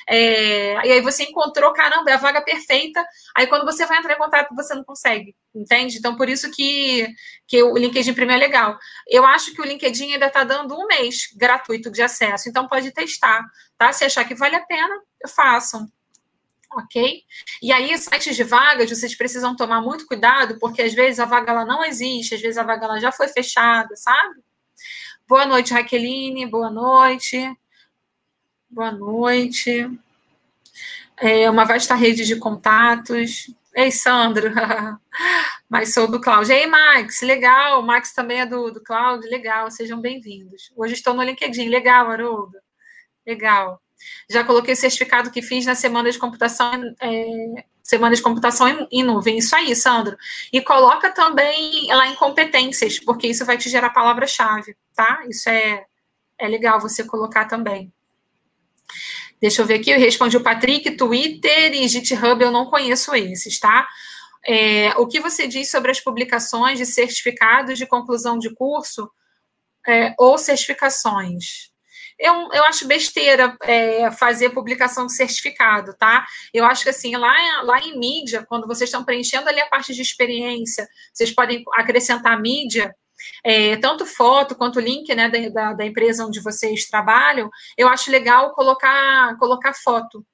é, 0.09 0.75
e 0.85 0.93
aí 0.93 1.01
você 1.01 1.23
encontrou, 1.23 1.73
caramba, 1.73 2.11
é 2.11 2.15
a 2.15 2.19
vaga 2.19 2.41
perfeita. 2.41 3.07
Aí 3.37 3.47
quando 3.47 3.67
você 3.67 3.85
vai 3.85 3.99
entrar 3.99 4.15
em 4.15 4.19
contato, 4.19 4.55
você 4.55 4.75
não 4.75 4.83
consegue, 4.83 5.37
entende? 5.55 5.99
Então, 5.99 6.17
por 6.17 6.27
isso 6.27 6.51
que, 6.51 7.07
que 7.47 7.63
o 7.63 7.77
LinkedIn 7.77 8.15
Premium 8.15 8.35
é 8.35 8.39
legal. 8.39 8.79
Eu 9.07 9.27
acho 9.27 9.53
que 9.53 9.61
o 9.61 9.65
LinkedIn 9.65 10.15
ainda 10.15 10.27
está 10.27 10.43
dando 10.43 10.75
um 10.75 10.87
mês 10.87 11.29
gratuito 11.37 11.91
de 11.91 12.01
acesso, 12.01 12.49
então 12.49 12.67
pode 12.67 12.91
testar, 12.93 13.45
tá? 13.77 13.93
Se 13.93 14.07
achar 14.07 14.25
que 14.25 14.35
vale 14.35 14.57
a 14.57 14.65
pena, 14.65 15.03
façam. 15.29 15.87
Ok? 16.73 17.23
E 17.63 17.73
aí, 17.73 17.97
sites 17.99 18.35
de 18.35 18.43
vagas, 18.43 18.89
vocês 18.89 19.15
precisam 19.15 19.55
tomar 19.55 19.83
muito 19.83 20.07
cuidado, 20.07 20.59
porque 20.59 20.81
às 20.81 20.95
vezes 20.95 21.21
a 21.21 21.27
vaga 21.27 21.53
ela 21.53 21.65
não 21.67 21.85
existe, 21.85 22.35
às 22.35 22.41
vezes 22.41 22.57
a 22.57 22.63
vaga 22.63 22.87
ela 22.87 22.99
já 22.99 23.13
foi 23.13 23.29
fechada, 23.29 23.95
sabe? 23.97 24.41
Boa 25.29 25.45
noite, 25.45 25.75
Raqueline. 25.75 26.47
Boa 26.47 26.71
noite. 26.71 27.55
Boa 28.71 28.91
noite 28.91 29.91
é, 31.19 31.49
uma 31.51 31.65
vasta 31.65 31.95
rede 31.95 32.25
de 32.25 32.37
contatos. 32.37 33.47
Ei, 33.75 33.91
Sandro, 33.91 34.53
mas 35.69 35.93
sou 35.93 36.09
do 36.09 36.21
Cláudio. 36.21 36.55
Ei, 36.55 36.67
Max, 36.67 37.21
legal. 37.23 37.81
O 37.81 37.83
Max 37.83 38.13
também 38.13 38.41
é 38.41 38.47
do, 38.47 38.71
do 38.71 38.83
Cláudio, 38.83 39.31
legal. 39.31 39.71
Sejam 39.71 40.01
bem-vindos. 40.01 40.73
Hoje 40.77 40.95
estou 40.95 41.15
no 41.15 41.23
LinkedIn, 41.23 41.69
legal, 41.69 42.11
Haroldo. 42.11 42.59
Legal. 43.27 43.81
Já 44.31 44.45
coloquei 44.45 44.75
o 44.75 44.77
certificado 44.77 45.31
que 45.31 45.43
fiz 45.43 45.67
na 45.67 45.75
semana 45.75 46.11
de 46.11 46.19
computação, 46.19 46.71
é, 47.01 47.65
semana 47.83 48.15
de 48.15 48.23
computação 48.23 48.69
em, 48.69 48.89
em, 48.91 49.03
nuvem. 49.03 49.39
Isso 49.39 49.55
aí, 49.57 49.75
Sandro. 49.75 50.17
E 50.53 50.61
coloca 50.61 51.11
também 51.13 51.87
lá 51.89 52.07
em 52.09 52.15
competências, 52.15 52.99
porque 53.01 53.27
isso 53.27 53.45
vai 53.45 53.59
te 53.59 53.69
gerar 53.69 53.91
palavra-chave, 53.91 54.77
tá? 54.95 55.23
Isso 55.29 55.49
é, 55.49 55.85
é 56.39 56.49
legal 56.49 56.81
você 56.81 57.05
colocar 57.05 57.47
também. 57.47 57.93
Deixa 59.41 59.61
eu 59.61 59.67
ver 59.67 59.75
aqui, 59.75 59.91
eu 59.91 59.99
respondi 59.99 60.37
o 60.37 60.43
Patrick, 60.43 60.91
Twitter 60.93 61.75
e 61.75 61.87
GitHub, 61.89 62.43
eu 62.43 62.51
não 62.51 62.71
conheço 62.71 63.15
esses, 63.15 63.59
tá? 63.61 63.87
É, 64.47 64.95
o 64.97 65.07
que 65.07 65.21
você 65.21 65.47
diz 65.47 65.71
sobre 65.71 65.91
as 65.91 66.01
publicações 66.01 66.79
de 66.79 66.87
certificados 66.87 67.77
de 67.77 67.87
conclusão 67.87 68.39
de 68.39 68.55
curso 68.55 69.11
é, 69.87 70.15
ou 70.19 70.39
certificações? 70.39 71.71
Eu, 72.19 72.49
eu 72.53 72.65
acho 72.65 72.87
besteira 72.87 73.55
é, 73.63 74.11
fazer 74.11 74.51
publicação 74.51 75.07
de 75.07 75.15
certificado, 75.15 75.95
tá? 75.99 76.25
Eu 76.55 76.65
acho 76.65 76.85
que 76.85 76.89
assim, 76.89 77.15
lá, 77.15 77.35
lá 77.63 77.79
em 77.81 77.99
mídia, 77.99 78.47
quando 78.49 78.67
vocês 78.67 78.89
estão 78.89 79.05
preenchendo 79.05 79.49
ali 79.49 79.61
a 79.61 79.69
parte 79.69 79.93
de 79.93 80.01
experiência, 80.01 80.89
vocês 81.13 81.31
podem 81.31 81.63
acrescentar 81.75 82.41
mídia, 82.41 82.95
é, 83.45 83.77
tanto 83.77 84.07
foto 84.07 84.55
quanto 84.55 84.81
link 84.81 85.13
né, 85.15 85.29
da, 85.51 85.73
da, 85.73 85.87
empresa 85.87 86.25
onde 86.25 86.41
vocês 86.41 86.87
trabalham, 86.87 87.51
eu 87.77 87.89
acho 87.89 88.11
legal 88.11 88.55
colocar, 88.55 89.37
colocar 89.39 89.73
foto 89.75 90.25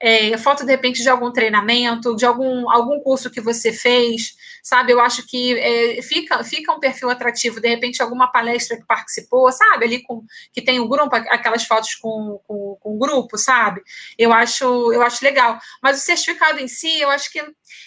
é, 0.00 0.36
foto 0.38 0.64
de 0.64 0.70
repente 0.70 1.02
de 1.02 1.08
algum 1.08 1.30
treinamento, 1.32 2.16
de 2.16 2.24
algum, 2.24 2.70
algum 2.70 3.00
curso 3.00 3.30
que 3.30 3.40
você 3.40 3.72
fez, 3.72 4.34
sabe? 4.62 4.92
Eu 4.92 5.00
acho 5.00 5.26
que 5.26 5.58
é, 5.58 6.02
fica, 6.02 6.42
fica 6.44 6.72
um 6.72 6.80
perfil 6.80 7.10
atrativo, 7.10 7.60
de 7.60 7.68
repente, 7.68 8.02
alguma 8.02 8.30
palestra 8.30 8.76
que 8.76 8.86
participou, 8.86 9.50
sabe? 9.52 9.84
Ali 9.84 10.02
com 10.02 10.24
que 10.52 10.62
tem 10.62 10.80
o 10.80 10.84
um 10.84 10.88
grupo, 10.88 11.14
aquelas 11.14 11.64
fotos 11.64 11.94
com, 11.96 12.40
com, 12.46 12.76
com 12.80 12.94
o 12.94 12.98
grupo, 12.98 13.36
sabe? 13.36 13.82
Eu 14.18 14.32
acho, 14.32 14.64
eu 14.92 15.02
acho 15.02 15.24
legal. 15.24 15.58
Mas 15.82 15.98
o 15.98 16.00
certificado 16.00 16.60
em 16.60 16.68
si, 16.68 17.00
eu 17.00 17.10
acho 17.10 17.30
que 17.30 17.42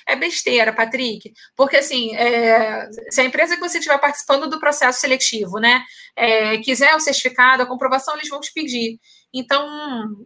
é 0.06 0.16
besteira, 0.16 0.74
Patrick, 0.74 1.34
porque 1.56 1.78
assim, 1.78 2.16
é, 2.16 2.90
se 3.10 3.22
a 3.22 3.26
empresa 3.26 3.56
que 3.56 3.62
você 3.62 3.78
estiver 3.78 3.98
participando 4.00 4.50
do 4.50 4.60
processo 4.60 5.00
seletivo, 5.00 5.60
né, 5.60 5.84
é, 6.16 6.58
quiser 6.58 6.96
o 6.96 7.00
certificado, 7.00 7.64
a 7.64 7.66
comprovação, 7.68 8.16
eles 8.16 8.30
vão 8.30 8.40
te 8.40 8.52
pedir. 8.54 9.00
Então, 9.34 9.68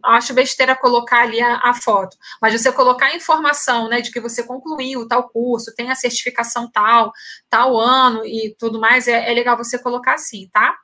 acho 0.04 0.34
besteira 0.34 0.76
colocar 0.76 1.22
ali 1.22 1.40
a, 1.40 1.56
a, 1.64 1.74
foto. 1.74 2.16
Mas 2.42 2.52
você 2.52 2.70
colocar 2.70 3.06
a 3.06 3.16
informação, 3.16 3.88
né, 3.88 4.00
de 4.00 4.10
que 4.10 4.20
você 4.20 4.42
concluiu 4.42 5.08
tal 5.08 5.28
curso, 5.30 5.74
tem 5.74 5.90
a 5.90 5.94
certificação 5.94 6.70
tal, 6.70 7.12
tal 7.48 7.78
ano 7.78 8.24
e 8.26 8.54
tudo 8.58 8.78
mais, 8.78 9.08
é, 9.08 9.30
é 9.30 9.32
legal 9.32 9.56
você 9.56 9.78
colocar 9.78 10.14
assim, 10.14 10.48
tá? 10.52 10.76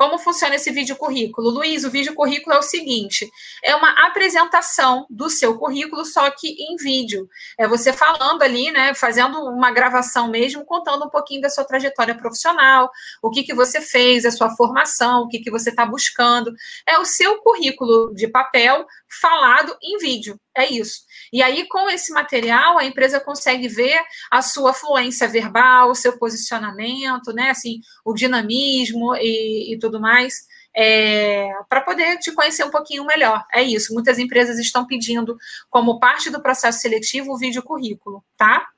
Como 0.00 0.16
funciona 0.16 0.54
esse 0.54 0.70
vídeo 0.70 0.96
currículo? 0.96 1.50
Luiz, 1.50 1.84
o 1.84 1.90
vídeo 1.90 2.14
currículo 2.14 2.56
é 2.56 2.58
o 2.58 2.62
seguinte: 2.62 3.30
é 3.62 3.76
uma 3.76 4.06
apresentação 4.06 5.04
do 5.10 5.28
seu 5.28 5.58
currículo, 5.58 6.06
só 6.06 6.30
que 6.30 6.56
em 6.58 6.74
vídeo. 6.76 7.28
É 7.58 7.68
você 7.68 7.92
falando 7.92 8.40
ali, 8.40 8.70
né? 8.70 8.94
Fazendo 8.94 9.38
uma 9.44 9.70
gravação 9.70 10.30
mesmo, 10.30 10.64
contando 10.64 11.04
um 11.04 11.10
pouquinho 11.10 11.42
da 11.42 11.50
sua 11.50 11.64
trajetória 11.64 12.16
profissional, 12.16 12.90
o 13.22 13.28
que, 13.28 13.42
que 13.42 13.52
você 13.52 13.78
fez, 13.78 14.24
a 14.24 14.30
sua 14.30 14.48
formação, 14.56 15.24
o 15.24 15.28
que, 15.28 15.38
que 15.38 15.50
você 15.50 15.68
está 15.68 15.84
buscando. 15.84 16.50
É 16.88 16.98
o 16.98 17.04
seu 17.04 17.36
currículo 17.42 18.14
de 18.14 18.26
papel 18.26 18.86
falado 19.20 19.76
em 19.82 19.98
vídeo. 19.98 20.40
É 20.56 20.70
isso. 20.70 21.00
E 21.32 21.42
aí, 21.42 21.66
com 21.68 21.88
esse 21.88 22.12
material, 22.12 22.78
a 22.78 22.84
empresa 22.84 23.20
consegue 23.20 23.68
ver 23.68 24.00
a 24.30 24.42
sua 24.42 24.72
fluência 24.72 25.28
verbal, 25.28 25.90
o 25.90 25.94
seu 25.94 26.18
posicionamento, 26.18 27.32
né? 27.32 27.50
Assim, 27.50 27.80
o 28.04 28.12
dinamismo 28.12 29.14
e, 29.16 29.72
e 29.72 29.78
tudo 29.78 29.89
mais. 29.98 30.46
É, 30.76 31.48
para 31.68 31.80
poder 31.80 32.18
te 32.18 32.30
conhecer 32.32 32.62
um 32.62 32.70
pouquinho 32.70 33.04
melhor. 33.04 33.44
É 33.52 33.62
isso. 33.62 33.94
Muitas 33.94 34.18
empresas 34.18 34.58
estão 34.58 34.86
pedindo, 34.86 35.36
como 35.70 35.98
parte 35.98 36.28
do 36.30 36.42
processo 36.42 36.80
seletivo, 36.80 37.32
o 37.32 37.38
vídeo 37.38 37.62
currículo, 37.62 38.22
tá? 38.36 38.68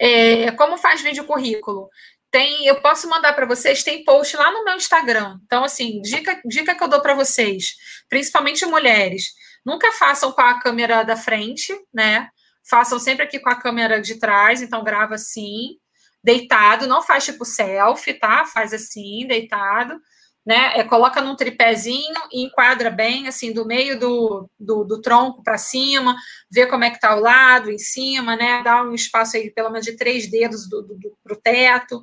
É, 0.00 0.52
como 0.52 0.78
faz 0.78 1.02
vídeo 1.02 1.24
currículo? 1.24 1.90
Tem, 2.30 2.66
eu 2.66 2.80
posso 2.80 3.08
mandar 3.08 3.32
para 3.32 3.46
vocês, 3.46 3.82
tem 3.82 4.04
post 4.04 4.36
lá 4.36 4.52
no 4.52 4.64
meu 4.64 4.76
Instagram. 4.76 5.38
Então, 5.44 5.64
assim, 5.64 6.00
dica, 6.00 6.40
dica 6.44 6.74
que 6.74 6.84
eu 6.84 6.88
dou 6.88 7.00
para 7.00 7.14
vocês, 7.14 7.74
principalmente 8.08 8.64
mulheres 8.64 9.32
Nunca 9.68 9.92
façam 9.92 10.32
com 10.32 10.40
a 10.40 10.58
câmera 10.60 11.02
da 11.02 11.14
frente, 11.14 11.78
né? 11.92 12.30
Façam 12.68 12.98
sempre 12.98 13.24
aqui 13.24 13.38
com 13.38 13.50
a 13.50 13.54
câmera 13.54 14.00
de 14.00 14.18
trás, 14.18 14.62
então 14.62 14.82
grava 14.82 15.14
assim, 15.14 15.76
deitado, 16.22 16.86
não 16.86 17.02
faz 17.02 17.24
tipo 17.24 17.44
selfie, 17.44 18.14
tá? 18.14 18.44
Faz 18.44 18.72
assim, 18.72 19.26
deitado, 19.26 20.00
né? 20.44 20.78
É, 20.78 20.84
coloca 20.84 21.20
num 21.20 21.36
tripézinho 21.36 22.20
e 22.32 22.42
enquadra 22.44 22.90
bem, 22.90 23.28
assim, 23.28 23.52
do 23.52 23.66
meio 23.66 23.98
do, 23.98 24.48
do, 24.58 24.84
do 24.84 25.00
tronco 25.00 25.42
para 25.42 25.58
cima, 25.58 26.16
vê 26.50 26.66
como 26.66 26.84
é 26.84 26.90
que 26.90 27.00
tá 27.00 27.14
o 27.14 27.20
lado, 27.20 27.70
em 27.70 27.78
cima, 27.78 28.34
né? 28.36 28.62
Dá 28.62 28.82
um 28.82 28.94
espaço 28.94 29.36
aí, 29.36 29.50
pelo 29.50 29.70
menos 29.70 29.84
de 29.86 29.96
três 29.96 30.30
dedos 30.30 30.68
do, 30.68 30.82
do, 30.82 30.94
do, 30.96 31.18
pro 31.22 31.36
teto, 31.36 32.02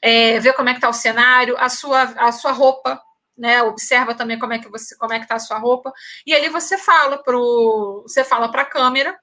é, 0.00 0.40
vê 0.40 0.52
como 0.52 0.68
é 0.70 0.74
que 0.74 0.80
tá 0.80 0.88
o 0.88 0.94
cenário, 0.94 1.56
a 1.58 1.68
sua, 1.68 2.02
a 2.02 2.32
sua 2.32 2.52
roupa, 2.52 3.00
né? 3.36 3.62
Observa 3.62 4.14
também 4.14 4.38
como 4.38 4.52
é 4.54 4.58
que 4.58 4.68
você, 4.68 4.96
como 4.96 5.12
é 5.12 5.20
que 5.20 5.28
tá 5.28 5.34
a 5.36 5.38
sua 5.38 5.58
roupa. 5.58 5.92
E 6.26 6.34
ali 6.34 6.48
você 6.48 6.78
fala 6.78 7.22
pro, 7.22 8.02
você 8.06 8.24
fala 8.24 8.50
para 8.50 8.62
a 8.62 8.66
câmera 8.66 9.18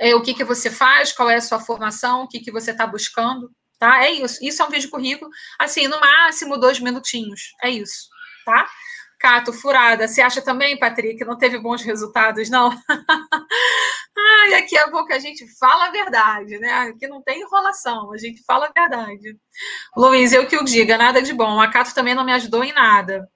é, 0.00 0.14
o 0.14 0.22
que, 0.22 0.34
que 0.34 0.44
você 0.44 0.70
faz, 0.70 1.12
qual 1.12 1.30
é 1.30 1.36
a 1.36 1.40
sua 1.40 1.60
formação, 1.60 2.22
o 2.22 2.28
que, 2.28 2.40
que 2.40 2.52
você 2.52 2.70
está 2.72 2.86
buscando, 2.86 3.50
tá? 3.78 4.04
É 4.04 4.10
isso. 4.10 4.38
Isso 4.42 4.62
é 4.62 4.64
um 4.64 4.70
vídeo 4.70 4.90
currículo, 4.90 5.30
assim, 5.58 5.88
no 5.88 6.00
máximo 6.00 6.58
dois 6.58 6.80
minutinhos. 6.80 7.52
É 7.62 7.70
isso, 7.70 8.08
tá? 8.44 8.68
Cato, 9.22 9.52
furada. 9.52 10.08
Você 10.08 10.20
acha 10.20 10.42
também, 10.42 10.76
Patrick, 10.76 11.24
não 11.24 11.38
teve 11.38 11.56
bons 11.56 11.80
resultados, 11.82 12.50
não? 12.50 12.70
Ai, 14.18 14.54
aqui 14.54 14.76
é 14.76 14.90
bom 14.90 15.04
que 15.04 15.12
a 15.12 15.18
gente 15.20 15.46
fala 15.58 15.86
a 15.86 15.90
verdade, 15.92 16.58
né? 16.58 16.72
Aqui 16.88 17.06
não 17.06 17.22
tem 17.22 17.40
enrolação, 17.40 18.12
a 18.12 18.18
gente 18.18 18.42
fala 18.44 18.66
a 18.66 18.72
verdade. 18.72 19.36
Luiz, 19.96 20.32
eu 20.32 20.46
que 20.48 20.56
o 20.56 20.64
diga, 20.64 20.98
nada 20.98 21.22
de 21.22 21.32
bom. 21.32 21.60
A 21.60 21.70
Cato 21.70 21.94
também 21.94 22.16
não 22.16 22.24
me 22.24 22.32
ajudou 22.32 22.64
em 22.64 22.72
nada. 22.72 23.28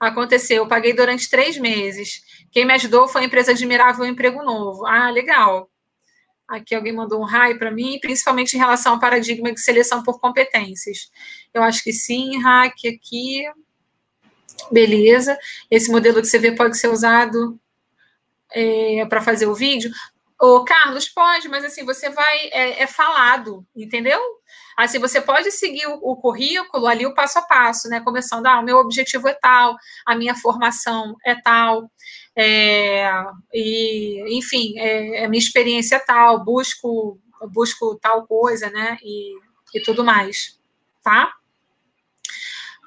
Aconteceu, 0.00 0.64
eu 0.64 0.68
paguei 0.68 0.92
durante 0.92 1.30
três 1.30 1.56
meses. 1.56 2.22
Quem 2.50 2.64
me 2.64 2.72
ajudou 2.74 3.06
foi 3.06 3.22
a 3.22 3.24
empresa 3.24 3.52
Admirável 3.52 4.04
Emprego 4.04 4.42
Novo. 4.42 4.84
Ah, 4.84 5.10
legal. 5.10 5.69
Aqui 6.50 6.74
alguém 6.74 6.92
mandou 6.92 7.20
um 7.20 7.24
raio 7.24 7.58
para 7.58 7.70
mim, 7.70 7.98
principalmente 8.00 8.54
em 8.54 8.58
relação 8.58 8.94
ao 8.94 9.00
paradigma 9.00 9.52
de 9.52 9.60
seleção 9.60 10.02
por 10.02 10.18
competências. 10.18 11.08
Eu 11.54 11.62
acho 11.62 11.82
que 11.84 11.92
sim, 11.92 12.40
hack 12.42 12.74
aqui. 12.86 13.44
Beleza. 14.70 15.38
Esse 15.70 15.92
modelo 15.92 16.20
que 16.20 16.26
você 16.26 16.40
vê 16.40 16.50
pode 16.50 16.76
ser 16.76 16.88
usado 16.88 17.56
é, 18.52 19.06
para 19.06 19.20
fazer 19.20 19.46
o 19.46 19.54
vídeo. 19.54 19.92
Ô, 20.40 20.64
Carlos, 20.64 21.08
pode, 21.08 21.48
mas 21.48 21.64
assim, 21.64 21.84
você 21.84 22.10
vai. 22.10 22.48
É, 22.48 22.82
é 22.82 22.86
falado, 22.86 23.64
entendeu? 23.76 24.18
Assim, 24.76 24.98
você 24.98 25.20
pode 25.20 25.52
seguir 25.52 25.86
o, 25.86 26.00
o, 26.02 26.16
currículo 26.16 26.86
ali, 26.86 27.06
o 27.06 27.14
passo 27.14 27.38
a 27.38 27.42
passo, 27.42 27.88
né? 27.88 28.00
Começando, 28.00 28.46
ah, 28.46 28.58
o 28.58 28.64
meu 28.64 28.78
objetivo 28.78 29.28
é 29.28 29.34
tal, 29.34 29.76
a 30.06 30.16
minha 30.16 30.34
formação 30.34 31.14
é 31.24 31.34
tal, 31.34 31.90
é, 32.36 33.10
e, 33.52 34.38
enfim, 34.38 34.78
é, 34.78 35.24
a 35.24 35.28
minha 35.28 35.42
experiência 35.42 35.96
é 35.96 35.98
tal, 35.98 36.44
busco, 36.44 37.18
busco 37.52 37.98
tal 38.00 38.26
coisa, 38.26 38.70
né? 38.70 38.98
E, 39.02 39.34
e 39.74 39.82
tudo 39.82 40.04
mais, 40.04 40.58
tá? 41.02 41.32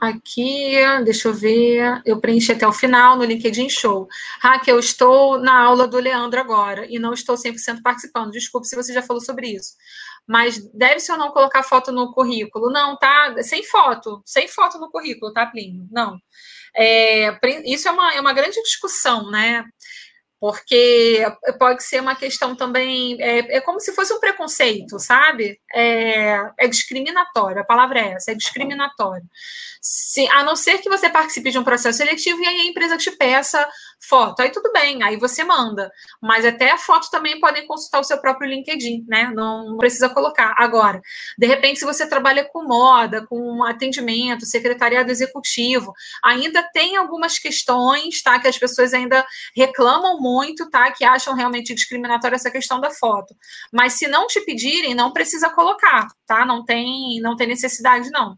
Aqui, 0.03 0.75
deixa 1.06 1.29
eu 1.29 1.34
ver. 1.34 2.01
Eu 2.06 2.19
preenchi 2.19 2.51
até 2.51 2.67
o 2.67 2.73
final 2.73 3.15
no 3.15 3.23
LinkedIn 3.23 3.69
Show. 3.69 4.08
Raquel, 4.41 4.75
eu 4.75 4.79
estou 4.79 5.39
na 5.39 5.58
aula 5.62 5.88
do 5.88 5.97
Leandro 5.97 6.41
agora 6.41 6.86
e 6.89 6.99
não 6.99 7.13
estou 7.13 7.38
100% 7.38 7.82
participando. 7.82 8.32
Desculpe 8.32 8.67
se 8.67 8.75
você 8.75 8.93
já 8.93 9.01
falou 9.01 9.21
sobre 9.21 9.47
isso. 9.47 9.75
Mas 10.27 10.60
deve-se 10.73 11.10
ou 11.12 11.17
não 11.17 11.32
colocar 11.32 11.63
foto 11.63 11.91
no 11.91 12.12
currículo? 12.13 12.69
Não, 12.69 12.97
tá? 12.97 13.34
Sem 13.43 13.63
foto. 13.63 14.21
Sem 14.25 14.47
foto 14.47 14.77
no 14.77 14.91
currículo, 14.91 15.32
tá, 15.32 15.45
Plínio? 15.45 15.88
Não. 15.89 16.19
É, 16.76 17.38
isso 17.66 17.88
é 17.88 17.92
uma, 17.92 18.14
é 18.14 18.22
uma 18.22 18.34
grande 18.34 18.62
discussão, 18.62 19.30
né? 19.30 19.66
porque 20.44 21.26
pode 21.58 21.82
ser 21.86 22.02
uma 22.02 22.18
questão 22.18 22.54
também, 22.54 23.16
é, 23.22 23.60
é 23.60 23.62
como 23.62 23.80
se 23.80 23.94
fosse 23.94 24.14
um 24.14 24.20
preconceito, 24.20 25.00
sabe? 25.00 25.58
É, 25.74 26.36
é, 26.60 26.68
discriminatório, 26.68 27.62
a 27.62 27.66
palavra 27.66 28.02
é 28.02 28.12
essa, 28.12 28.32
é 28.32 28.36
discriminatório. 28.36 29.24
Se, 29.82 30.28
a 30.32 30.44
não 30.44 30.58
ser 30.58 30.80
que 30.80 30.90
você 30.90 31.10
participe 31.10 31.50
de 31.50 31.58
um 31.58 31.64
processo 31.64 32.00
seletivo 32.00 32.42
e 32.42 32.46
aí 32.46 32.60
a 32.60 32.66
empresa 32.66 32.98
te 32.98 33.10
peça 33.12 33.66
foto, 34.08 34.42
aí 34.42 34.52
tudo 34.52 34.72
bem, 34.72 35.02
aí 35.04 35.18
você 35.18 35.44
manda. 35.44 35.92
Mas 36.22 36.46
até 36.46 36.72
a 36.72 36.78
foto 36.78 37.10
também 37.10 37.39
podem 37.39 37.66
consultar 37.66 38.00
o 38.00 38.04
seu 38.04 38.18
próprio 38.20 38.50
LinkedIn, 38.50 39.06
né? 39.08 39.32
Não 39.34 39.78
precisa 39.78 40.10
colocar. 40.10 40.54
Agora, 40.58 41.02
de 41.38 41.48
repente, 41.48 41.80
se 41.80 41.86
você 41.86 42.08
trabalha 42.08 42.44
com 42.46 42.63
moda, 42.63 43.26
com 43.28 43.63
atendimento, 43.63 44.46
secretariado 44.46 45.12
executivo, 45.12 45.94
ainda 46.24 46.63
tem 46.74 46.98
algumas 46.98 47.39
questões, 47.39 48.22
tá? 48.22 48.39
Que 48.39 48.48
as 48.48 48.58
pessoas 48.58 48.94
ainda 48.94 49.26
reclamam 49.56 50.20
muito, 50.20 50.70
tá? 50.70 50.92
Que 50.92 51.06
acham 51.06 51.34
realmente 51.34 51.74
discriminatória 51.74 52.36
essa 52.36 52.52
questão 52.52 52.80
da 52.80 52.92
foto. 52.92 53.36
Mas 53.72 53.94
se 53.94 54.08
não 54.08 54.28
te 54.28 54.42
pedirem, 54.42 54.94
não 54.94 55.13
precisa 55.13 55.50
colocar, 55.50 56.08
tá? 56.26 56.46
Não 56.46 56.63
tem, 56.66 57.20
não 57.22 57.36
tem 57.36 57.48
necessidade, 57.48 58.10
não. 58.12 58.38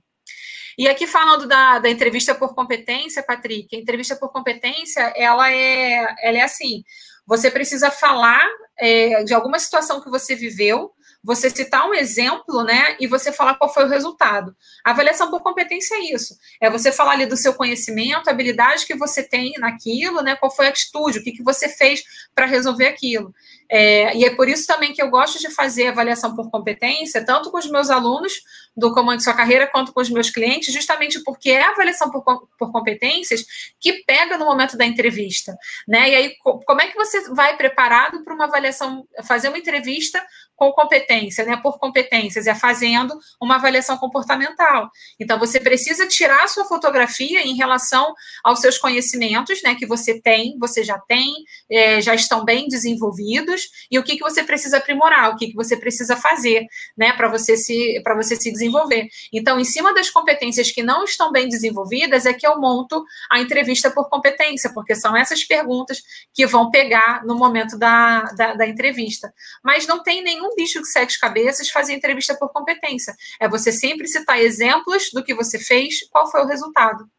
E 0.77 0.87
aqui 0.87 1.07
falando 1.07 1.47
da, 1.47 1.79
da 1.79 1.89
entrevista 1.89 2.35
por 2.35 2.53
competência, 2.53 3.23
Patrick, 3.23 3.75
a 3.75 3.79
entrevista 3.79 4.15
por 4.15 4.31
competência, 4.31 5.13
ela 5.15 5.51
é, 5.51 6.15
ela 6.21 6.37
é 6.37 6.41
assim, 6.41 6.83
você 7.25 7.49
precisa 7.49 7.89
falar 7.89 8.45
é, 8.77 9.23
de 9.23 9.33
alguma 9.33 9.57
situação 9.57 10.01
que 10.01 10.09
você 10.09 10.35
viveu, 10.35 10.91
você 11.23 11.49
citar 11.49 11.89
um 11.89 11.93
exemplo, 11.93 12.63
né, 12.63 12.95
e 12.99 13.07
você 13.07 13.31
falar 13.31 13.55
qual 13.55 13.73
foi 13.73 13.85
o 13.85 13.89
resultado. 13.89 14.55
A 14.83 14.91
avaliação 14.91 15.31
por 15.31 15.41
competência 15.41 15.95
é 15.95 16.13
isso. 16.13 16.37
É 16.61 16.69
você 16.69 16.91
falar 16.91 17.13
ali 17.13 17.25
do 17.25 17.35
seu 17.35 17.51
conhecimento, 17.55 18.29
habilidade 18.29 18.85
que 18.85 18.95
você 18.95 19.23
tem 19.23 19.53
naquilo, 19.57 20.21
né, 20.21 20.35
qual 20.35 20.55
foi 20.55 20.67
a 20.67 20.69
atitude, 20.69 21.17
o 21.17 21.23
que, 21.23 21.31
que 21.31 21.41
você 21.41 21.67
fez 21.67 22.03
para 22.35 22.45
resolver 22.45 22.85
aquilo. 22.85 23.33
É, 23.69 24.15
e 24.15 24.25
é 24.25 24.35
por 24.35 24.47
isso 24.47 24.67
também 24.67 24.93
que 24.93 25.01
eu 25.01 25.09
gosto 25.09 25.39
de 25.39 25.49
fazer 25.49 25.87
avaliação 25.87 26.35
por 26.35 26.51
competência, 26.51 27.25
tanto 27.25 27.49
com 27.49 27.57
os 27.57 27.69
meus 27.69 27.89
alunos 27.89 28.33
do 28.75 28.93
Comando 28.93 29.23
Sua 29.23 29.33
Carreira, 29.33 29.67
quanto 29.67 29.93
com 29.93 30.01
os 30.01 30.09
meus 30.09 30.29
clientes, 30.29 30.73
justamente 30.73 31.23
porque 31.23 31.49
é 31.49 31.63
a 31.63 31.71
avaliação 31.71 32.11
por, 32.11 32.23
por 32.57 32.71
competências 32.71 33.43
que 33.79 34.03
pega 34.05 34.37
no 34.37 34.45
momento 34.45 34.77
da 34.77 34.85
entrevista. 34.85 35.57
Né? 35.87 36.09
E 36.09 36.15
aí, 36.15 36.35
como 36.41 36.81
é 36.81 36.87
que 36.87 36.95
você 36.95 37.29
vai 37.33 37.57
preparado 37.57 38.23
para 38.23 38.33
uma 38.33 38.45
avaliação, 38.45 39.07
fazer 39.23 39.47
uma 39.47 39.57
entrevista 39.57 40.23
com 40.55 40.71
competência, 40.71 41.45
né? 41.45 41.57
Por 41.57 41.77
competências, 41.77 42.47
é 42.47 42.55
fazendo 42.55 43.17
uma 43.41 43.55
avaliação 43.55 43.97
comportamental. 43.97 44.89
Então, 45.19 45.37
você 45.37 45.59
precisa 45.59 46.07
tirar 46.07 46.43
a 46.43 46.47
sua 46.47 46.65
fotografia 46.65 47.41
em 47.41 47.55
relação 47.55 48.13
aos 48.43 48.59
seus 48.59 48.77
conhecimentos, 48.77 49.61
né? 49.63 49.75
Que 49.75 49.85
você 49.85 50.19
tem, 50.21 50.57
você 50.59 50.83
já 50.83 50.97
tem, 50.99 51.33
é, 51.69 52.01
já 52.01 52.15
estão 52.15 52.43
bem 52.43 52.67
desenvolvidos, 52.67 53.69
e 53.91 53.99
o 53.99 54.03
que, 54.03 54.15
que 54.15 54.23
você 54.23 54.43
precisa 54.43 54.77
aprimorar, 54.77 55.31
o 55.31 55.35
que, 55.35 55.47
que 55.47 55.55
você 55.55 55.77
precisa 55.77 56.15
fazer, 56.15 56.65
né? 56.97 57.13
Para 57.13 57.27
você 57.27 57.55
se 57.55 58.01
você 58.15 58.35
se 58.35 58.51
desenvolver. 58.51 59.07
Então, 59.31 59.59
em 59.59 59.63
cima 59.63 59.93
das 59.93 60.09
competências 60.09 60.71
que 60.71 60.81
não 60.81 61.03
estão 61.03 61.31
bem 61.31 61.47
desenvolvidas, 61.47 62.25
é 62.25 62.33
que 62.33 62.47
eu 62.47 62.59
monto 62.59 63.03
a 63.29 63.39
entrevista 63.39 63.91
por 63.91 64.09
competência, 64.09 64.71
porque 64.73 64.95
são 64.95 65.15
essas 65.15 65.43
perguntas 65.43 66.01
que 66.33 66.45
vão 66.47 66.71
pegar 66.71 67.25
no 67.25 67.35
momento 67.35 67.77
da, 67.77 68.23
da, 68.37 68.53
da 68.53 68.67
entrevista. 68.67 69.33
Mas 69.63 69.85
não 69.87 70.01
tem 70.01 70.23
nenhum 70.23 70.44
nenhum 70.45 70.55
bicho 70.55 70.81
de 70.81 70.87
sete 70.87 71.19
cabeças 71.19 71.69
fazer 71.69 71.93
entrevista 71.93 72.35
por 72.35 72.51
competência. 72.51 73.15
É 73.39 73.47
você 73.47 73.71
sempre 73.71 74.07
citar 74.07 74.39
exemplos 74.39 75.09
do 75.11 75.23
que 75.23 75.33
você 75.33 75.57
fez, 75.57 76.07
qual 76.09 76.29
foi 76.29 76.41
o 76.41 76.47
resultado, 76.47 77.09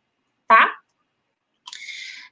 tá? 0.47 0.73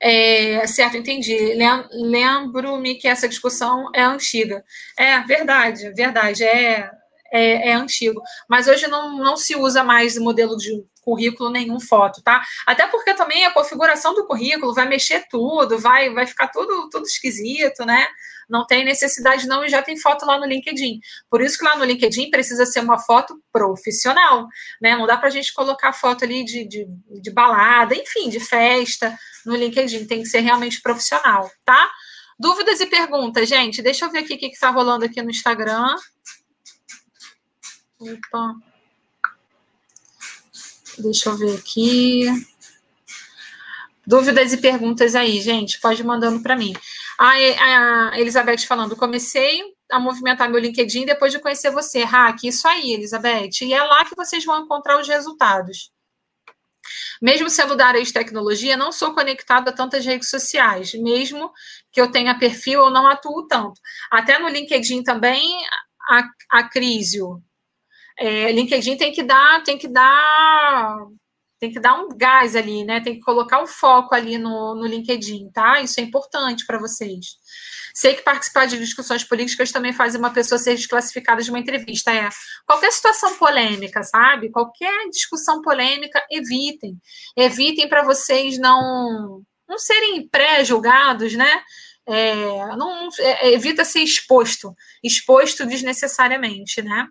É, 0.00 0.66
certo, 0.66 0.96
entendi. 0.96 1.54
Lembro-me 1.92 2.96
que 2.96 3.09
essa 3.09 3.28
discussão 3.28 3.90
é 3.94 4.02
antiga. 4.02 4.62
É 4.98 5.20
verdade, 5.20 5.90
verdade, 5.94 6.44
é, 6.44 6.90
é, 7.32 7.70
é, 7.70 7.74
antigo. 7.74 8.22
Mas 8.48 8.68
hoje 8.68 8.87
não, 8.88 9.16
não 9.18 9.37
se 9.37 9.56
usa 9.56 9.82
mais 9.82 10.18
modelo 10.18 10.56
de 10.56 10.84
currículo 11.02 11.50
nenhum 11.50 11.78
foto, 11.78 12.22
tá? 12.22 12.42
Até 12.66 12.87
porque 12.87 13.12
também 13.12 13.44
a 13.44 13.52
configuração 13.52 14.14
do 14.14 14.26
currículo 14.26 14.72
vai 14.72 14.88
mexer 14.88 15.26
tudo, 15.28 15.78
vai, 15.78 16.10
vai 16.10 16.26
ficar 16.26 16.48
tudo, 16.48 16.88
tudo 16.88 17.04
esquisito, 17.04 17.84
né? 17.84 18.06
não 18.48 18.66
tem 18.66 18.84
necessidade 18.84 19.46
não 19.46 19.64
e 19.64 19.68
já 19.68 19.82
tem 19.82 19.98
foto 19.98 20.24
lá 20.26 20.38
no 20.38 20.46
LinkedIn. 20.46 21.00
Por 21.30 21.40
isso 21.40 21.58
que 21.58 21.64
lá 21.64 21.76
no 21.76 21.84
LinkedIn 21.84 22.30
precisa 22.30 22.66
ser 22.66 22.80
uma 22.80 22.98
foto 22.98 23.40
profissional, 23.52 24.46
né? 24.80 24.96
Não 24.96 25.06
dá 25.06 25.16
para 25.16 25.28
a 25.28 25.30
gente 25.30 25.52
colocar 25.52 25.92
foto 25.92 26.24
ali 26.24 26.44
de, 26.44 26.66
de, 26.66 26.87
de 27.20 27.30
balada, 27.30 27.94
enfim, 27.94 28.28
de 28.28 28.40
festa 28.40 29.16
no 29.44 29.54
LinkedIn, 29.54 30.06
tem 30.06 30.22
que 30.22 30.28
ser 30.28 30.40
realmente 30.40 30.80
profissional, 30.80 31.50
tá? 31.64 31.90
Dúvidas 32.38 32.80
e 32.80 32.87
perguntas, 32.87 33.48
gente? 33.48 33.82
Deixa 33.82 34.04
eu 34.04 34.10
ver 34.10 34.20
aqui 34.20 34.34
o 34.34 34.38
que 34.38 34.46
está 34.46 34.70
rolando 34.70 35.04
aqui 35.04 35.22
no 35.22 35.30
Instagram. 35.30 35.94
Opa. 38.12 38.56
Deixa 40.98 41.30
eu 41.30 41.36
ver 41.36 41.56
aqui. 41.56 42.26
Dúvidas 44.06 44.52
e 44.52 44.58
perguntas 44.58 45.14
aí, 45.14 45.40
gente, 45.40 45.80
pode 45.80 46.04
mandando 46.04 46.42
para 46.42 46.54
mim. 46.54 46.74
A, 47.18 48.18
Elizabeth 48.18 48.66
falando, 48.66 48.96
comecei 48.96 49.62
a 49.90 49.98
movimentar 49.98 50.50
meu 50.50 50.60
LinkedIn 50.60 51.06
depois 51.06 51.32
de 51.32 51.38
conhecer 51.38 51.70
você. 51.70 52.04
Hack, 52.04 52.44
isso 52.44 52.68
aí, 52.68 52.92
Elizabeth. 52.92 53.62
E 53.62 53.72
é 53.72 53.82
lá 53.82 54.04
que 54.04 54.14
vocês 54.14 54.44
vão 54.44 54.62
encontrar 54.62 55.00
os 55.00 55.08
resultados. 55.08 55.90
Mesmo 57.22 57.48
sendo 57.48 57.74
da 57.74 57.86
área 57.86 58.02
de 58.02 58.12
tecnologia, 58.12 58.76
não 58.76 58.92
sou 58.92 59.14
conectado 59.14 59.68
a 59.68 59.72
tantas 59.72 60.04
redes 60.04 60.28
sociais, 60.28 60.92
mesmo 60.94 61.50
que 61.90 62.00
eu 62.00 62.10
tenha 62.10 62.38
perfil, 62.38 62.80
eu 62.80 62.90
não 62.90 63.06
atuo 63.06 63.46
tanto. 63.46 63.80
Até 64.10 64.38
no 64.38 64.48
LinkedIn 64.48 65.02
também, 65.02 65.64
a, 66.08 66.28
a 66.50 66.68
Crisio. 66.68 67.42
É, 68.18 68.53
LinkedIn 68.53 68.96
tem 68.96 69.12
que 69.12 69.22
dar, 69.22 69.62
tem 69.62 69.77
que 69.79 69.88
dar 69.88 70.96
tem 71.59 71.72
que 71.72 71.81
dar 71.81 71.94
um 71.94 72.09
gás 72.09 72.55
ali, 72.55 72.85
né? 72.85 73.00
Tem 73.00 73.14
que 73.14 73.20
colocar 73.20 73.62
o 73.62 73.66
foco 73.66 74.14
ali 74.14 74.36
no, 74.36 74.74
no 74.74 74.86
LinkedIn, 74.86 75.51
tá? 75.51 75.80
Isso 75.80 75.99
é 75.99 76.03
importante 76.03 76.66
para 76.66 76.78
vocês. 76.78 77.38
Sei 77.95 78.12
que 78.14 78.22
participar 78.22 78.66
de 78.66 78.76
discussões 78.76 79.24
políticas 79.24 79.72
também 79.72 79.93
faz 79.93 80.14
uma 80.14 80.30
pessoa 80.30 80.59
ser 80.59 80.74
desclassificada 80.74 81.41
de 81.43 81.49
uma 81.49 81.59
entrevista. 81.59 82.12
É 82.12 82.28
qualquer 82.66 82.91
situação 82.93 83.36
polêmica, 83.36 84.03
sabe? 84.03 84.51
Qualquer 84.51 85.09
discussão 85.11 85.62
polêmica, 85.62 86.22
evitem. 86.30 86.99
Evitem 87.36 87.88
para 87.88 88.03
vocês 88.03 88.59
não, 88.59 89.43
não 89.68 89.78
serem 89.78 90.28
pré-julgados, 90.28 91.34
né? 91.34 91.62
É, 92.07 92.76
não, 92.76 93.09
é, 93.18 93.52
evita 93.52 93.84
ser 93.84 94.00
exposto, 94.00 94.74
exposto 95.02 95.64
desnecessariamente, 95.64 96.82
né? 96.82 97.07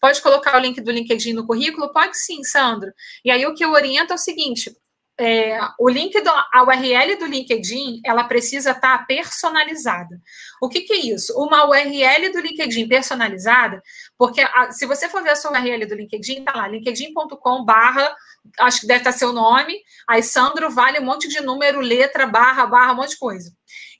Pode 0.00 0.20
colocar 0.20 0.56
o 0.56 0.60
link 0.60 0.80
do 0.82 0.90
LinkedIn 0.90 1.32
no 1.32 1.46
currículo? 1.46 1.92
Pode 1.92 2.18
sim, 2.18 2.44
Sandro. 2.44 2.92
E 3.24 3.30
aí 3.30 3.46
o 3.46 3.54
que 3.54 3.64
eu 3.64 3.72
oriento 3.72 4.12
é 4.12 4.16
o 4.16 4.18
seguinte: 4.18 4.70
é, 5.18 5.58
o 5.78 5.88
link 5.88 6.20
do, 6.20 6.30
a 6.30 6.64
URL 6.64 7.16
do 7.16 7.26
LinkedIn 7.26 8.00
ela 8.04 8.24
precisa 8.24 8.72
estar 8.72 8.98
tá 8.98 9.04
personalizada. 9.04 10.20
O 10.60 10.68
que, 10.68 10.80
que, 10.80 10.92
é 10.92 11.14
isso? 11.14 11.32
Uma 11.36 11.68
URL 11.68 12.32
do 12.32 12.40
LinkedIn 12.40 12.88
personalizada, 12.88 13.80
porque 14.18 14.40
a, 14.40 14.72
se 14.72 14.86
você 14.86 15.08
for 15.08 15.22
ver 15.22 15.30
a 15.30 15.36
sua 15.36 15.52
URL 15.52 15.86
do 15.86 15.94
LinkedIn, 15.94 16.44
tá 16.44 16.52
lá, 16.54 16.68
linkedin.com 16.68 17.64
barra, 17.64 18.14
acho 18.58 18.80
que 18.80 18.86
deve 18.86 19.00
estar 19.00 19.12
seu 19.12 19.32
nome, 19.32 19.78
aí 20.08 20.22
Sandro 20.22 20.68
vale 20.68 20.98
um 20.98 21.04
monte 21.04 21.28
de 21.28 21.40
número, 21.40 21.80
letra, 21.80 22.26
barra, 22.26 22.66
barra, 22.66 22.92
um 22.92 22.96
monte 22.96 23.10
de 23.10 23.18
coisa. 23.18 23.52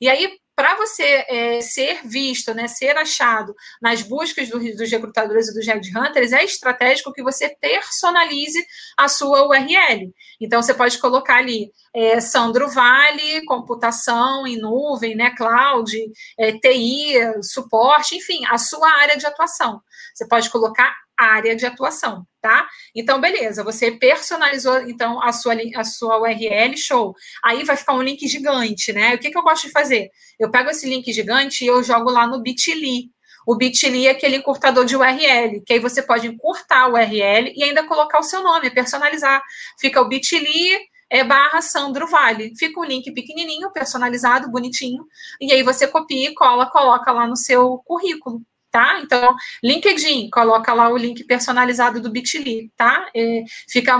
E 0.05 0.09
aí, 0.09 0.37
para 0.55 0.75
você 0.75 1.25
é, 1.27 1.61
ser 1.61 2.07
visto, 2.07 2.53
né, 2.53 2.67
ser 2.67 2.95
achado 2.95 3.55
nas 3.81 4.03
buscas 4.03 4.47
do, 4.47 4.59
dos 4.59 4.91
recrutadores 4.91 5.47
e 5.47 5.53
dos 5.55 5.65
headhunters, 5.65 6.31
é 6.31 6.43
estratégico 6.43 7.11
que 7.11 7.23
você 7.23 7.57
personalize 7.59 8.63
a 8.95 9.07
sua 9.07 9.47
URL. 9.47 10.13
Então, 10.39 10.61
você 10.61 10.75
pode 10.75 10.99
colocar 10.99 11.37
ali 11.37 11.71
é, 11.91 12.21
Sandro 12.21 12.69
Vale, 12.69 13.43
computação 13.47 14.45
em 14.45 14.59
nuvem, 14.59 15.15
né, 15.15 15.33
cloud, 15.35 15.91
é, 16.37 16.51
TI, 16.51 17.15
suporte, 17.41 18.15
enfim, 18.15 18.45
a 18.45 18.59
sua 18.59 18.87
área 19.01 19.17
de 19.17 19.25
atuação. 19.25 19.81
Você 20.15 20.25
pode 20.25 20.49
colocar 20.49 20.95
área 21.17 21.55
de 21.55 21.65
atuação, 21.65 22.25
tá? 22.41 22.67
Então, 22.95 23.19
beleza, 23.19 23.63
você 23.63 23.91
personalizou 23.91 24.79
então 24.87 25.21
a 25.21 25.33
sua, 25.33 25.53
a 25.75 25.83
sua 25.83 26.21
URL, 26.21 26.77
show. 26.77 27.13
Aí 27.43 27.65
vai 27.65 27.75
ficar 27.75 27.93
um 27.93 28.01
link 28.01 28.25
gigante, 28.27 28.93
né? 28.93 29.13
O 29.13 29.19
que, 29.19 29.29
que 29.29 29.37
eu 29.37 29.43
gosto 29.43 29.67
de 29.67 29.73
fazer? 29.73 30.09
Eu 30.39 30.49
pego 30.49 30.69
esse 30.69 30.87
link 30.87 31.11
gigante 31.11 31.65
e 31.65 31.67
eu 31.67 31.83
jogo 31.83 32.09
lá 32.09 32.25
no 32.25 32.41
Bitly. 32.41 33.11
O 33.45 33.55
Bitly 33.55 34.07
é 34.07 34.11
aquele 34.11 34.37
encurtador 34.37 34.85
de 34.85 34.95
URL, 34.95 35.61
que 35.65 35.73
aí 35.73 35.79
você 35.79 36.01
pode 36.01 36.27
encurtar 36.27 36.83
a 36.83 36.87
URL 36.87 37.53
e 37.53 37.63
ainda 37.63 37.85
colocar 37.85 38.19
o 38.19 38.23
seu 38.23 38.41
nome, 38.41 38.71
personalizar. 38.71 39.43
Fica 39.79 40.01
o 40.01 40.07
Bitly 40.07 40.77
é 41.09 41.23
barra 41.23 41.61
Sandro 41.61 42.07
Vale. 42.07 42.53
Fica 42.57 42.79
um 42.79 42.83
link 42.83 43.11
pequenininho, 43.13 43.71
personalizado, 43.71 44.49
bonitinho, 44.49 45.05
e 45.39 45.51
aí 45.53 45.61
você 45.61 45.87
copia 45.87 46.29
e 46.29 46.33
cola, 46.33 46.69
coloca 46.69 47.11
lá 47.11 47.27
no 47.27 47.35
seu 47.35 47.77
currículo, 47.85 48.41
tá? 48.75 48.99
Então, 48.99 49.33
LinkedIn, 49.63 50.29
coloca 50.29 50.73
lá 50.73 50.89
o 50.89 50.97
link 50.97 51.23
personalizado 51.23 52.01
do 52.01 52.11
Bitly, 52.11 52.73
tá? 52.75 53.09
É, 53.15 53.41
fica 53.69 53.93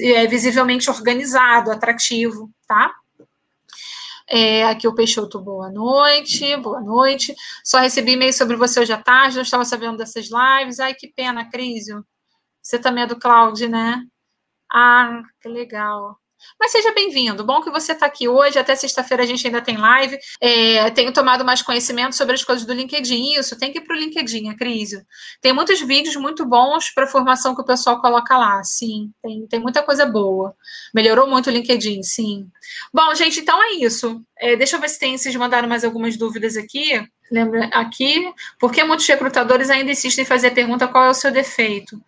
é, 0.00 0.26
visivelmente 0.26 0.88
organizado, 0.88 1.70
atrativo, 1.70 2.50
tá? 2.66 2.94
É, 4.26 4.64
aqui 4.64 4.88
o 4.88 4.94
Peixoto, 4.94 5.38
boa 5.38 5.70
noite, 5.70 6.56
boa 6.56 6.80
noite. 6.80 7.34
Só 7.62 7.78
recebi 7.78 8.12
e-mail 8.12 8.32
sobre 8.32 8.56
você 8.56 8.80
hoje 8.80 8.94
à 8.94 9.02
tarde, 9.02 9.36
não 9.36 9.42
estava 9.42 9.66
sabendo 9.66 9.98
dessas 9.98 10.30
lives. 10.30 10.80
Ai, 10.80 10.94
que 10.94 11.08
pena, 11.08 11.50
Crisio. 11.50 12.02
Você 12.62 12.78
também 12.78 13.04
é 13.04 13.06
do 13.06 13.18
Cloud, 13.18 13.68
né? 13.68 14.02
Ah, 14.72 15.20
que 15.42 15.48
legal. 15.50 16.16
Mas 16.58 16.72
seja 16.72 16.92
bem-vindo. 16.92 17.44
Bom 17.44 17.60
que 17.60 17.70
você 17.70 17.92
está 17.92 18.06
aqui 18.06 18.28
hoje. 18.28 18.58
Até 18.58 18.74
sexta-feira 18.74 19.22
a 19.22 19.26
gente 19.26 19.46
ainda 19.46 19.60
tem 19.60 19.76
live. 19.76 20.18
É, 20.40 20.90
tenho 20.90 21.12
tomado 21.12 21.44
mais 21.44 21.62
conhecimento 21.62 22.14
sobre 22.14 22.34
as 22.34 22.44
coisas 22.44 22.64
do 22.64 22.72
LinkedIn. 22.72 23.34
Isso, 23.34 23.58
tem 23.58 23.72
que 23.72 23.78
ir 23.78 23.82
para 23.82 23.96
o 23.96 23.98
LinkedIn, 23.98 24.48
a 24.48 24.56
crise. 24.56 25.04
Tem 25.40 25.52
muitos 25.52 25.80
vídeos 25.80 26.16
muito 26.16 26.46
bons 26.46 26.90
para 26.90 27.06
formação 27.06 27.54
que 27.54 27.62
o 27.62 27.66
pessoal 27.66 28.00
coloca 28.00 28.36
lá. 28.36 28.62
Sim, 28.64 29.12
tem, 29.22 29.46
tem 29.46 29.60
muita 29.60 29.82
coisa 29.82 30.06
boa. 30.06 30.54
Melhorou 30.94 31.28
muito 31.28 31.48
o 31.48 31.50
LinkedIn, 31.50 32.02
sim. 32.02 32.46
Bom, 32.92 33.14
gente, 33.14 33.40
então 33.40 33.62
é 33.62 33.72
isso. 33.72 34.22
É, 34.38 34.56
deixa 34.56 34.76
eu 34.76 34.80
ver 34.80 34.88
se 34.88 34.98
tem, 34.98 35.16
vocês 35.16 35.34
mandaram 35.36 35.68
mais 35.68 35.84
algumas 35.84 36.16
dúvidas 36.16 36.56
aqui. 36.56 37.04
Lembra 37.30 37.64
aqui, 37.72 38.30
por 38.60 38.70
que 38.70 38.84
muitos 38.84 39.06
recrutadores 39.06 39.70
ainda 39.70 39.90
insistem 39.90 40.22
em 40.22 40.26
fazer 40.26 40.48
a 40.48 40.50
pergunta 40.50 40.86
qual 40.86 41.06
é 41.06 41.08
o 41.08 41.14
seu 41.14 41.30
defeito? 41.30 41.98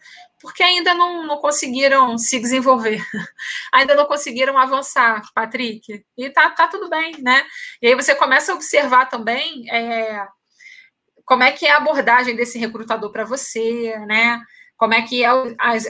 Porque 0.45 0.62
ainda 0.62 0.92
não, 0.92 1.26
não 1.26 1.38
conseguiram 1.38 2.18
se 2.18 2.38
desenvolver, 2.38 3.03
ainda 3.72 3.95
não 3.95 4.05
conseguiram 4.05 4.59
avançar, 4.59 5.22
Patrick. 5.34 6.05
E 6.18 6.28
tá, 6.28 6.51
tá 6.51 6.68
tudo 6.68 6.90
bem, 6.90 7.14
né? 7.22 7.42
E 7.80 7.86
aí 7.86 7.95
você 7.95 8.14
começa 8.14 8.53
a 8.53 8.55
observar 8.55 9.07
também 9.07 9.64
é, 9.70 10.22
como 11.24 11.42
é 11.42 11.51
que 11.51 11.64
é 11.64 11.70
a 11.70 11.78
abordagem 11.78 12.36
desse 12.36 12.59
recrutador 12.59 13.11
para 13.11 13.24
você, 13.24 13.99
né? 14.07 14.38
Como 14.76 14.92
é, 14.92 15.01
que 15.01 15.24
é, 15.24 15.30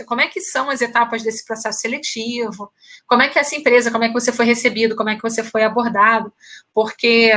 como 0.07 0.21
é 0.21 0.29
que 0.29 0.41
são 0.41 0.71
as 0.71 0.81
etapas 0.81 1.25
desse 1.25 1.45
processo 1.45 1.81
seletivo, 1.81 2.71
como 3.09 3.23
é 3.23 3.29
que 3.29 3.37
é 3.37 3.41
essa 3.41 3.57
empresa, 3.57 3.91
como 3.91 4.05
é 4.05 4.07
que 4.07 4.15
você 4.15 4.31
foi 4.31 4.45
recebido, 4.45 4.95
como 4.95 5.11
é 5.11 5.17
que 5.17 5.23
você 5.23 5.43
foi 5.43 5.65
abordado, 5.65 6.33
porque 6.73 7.33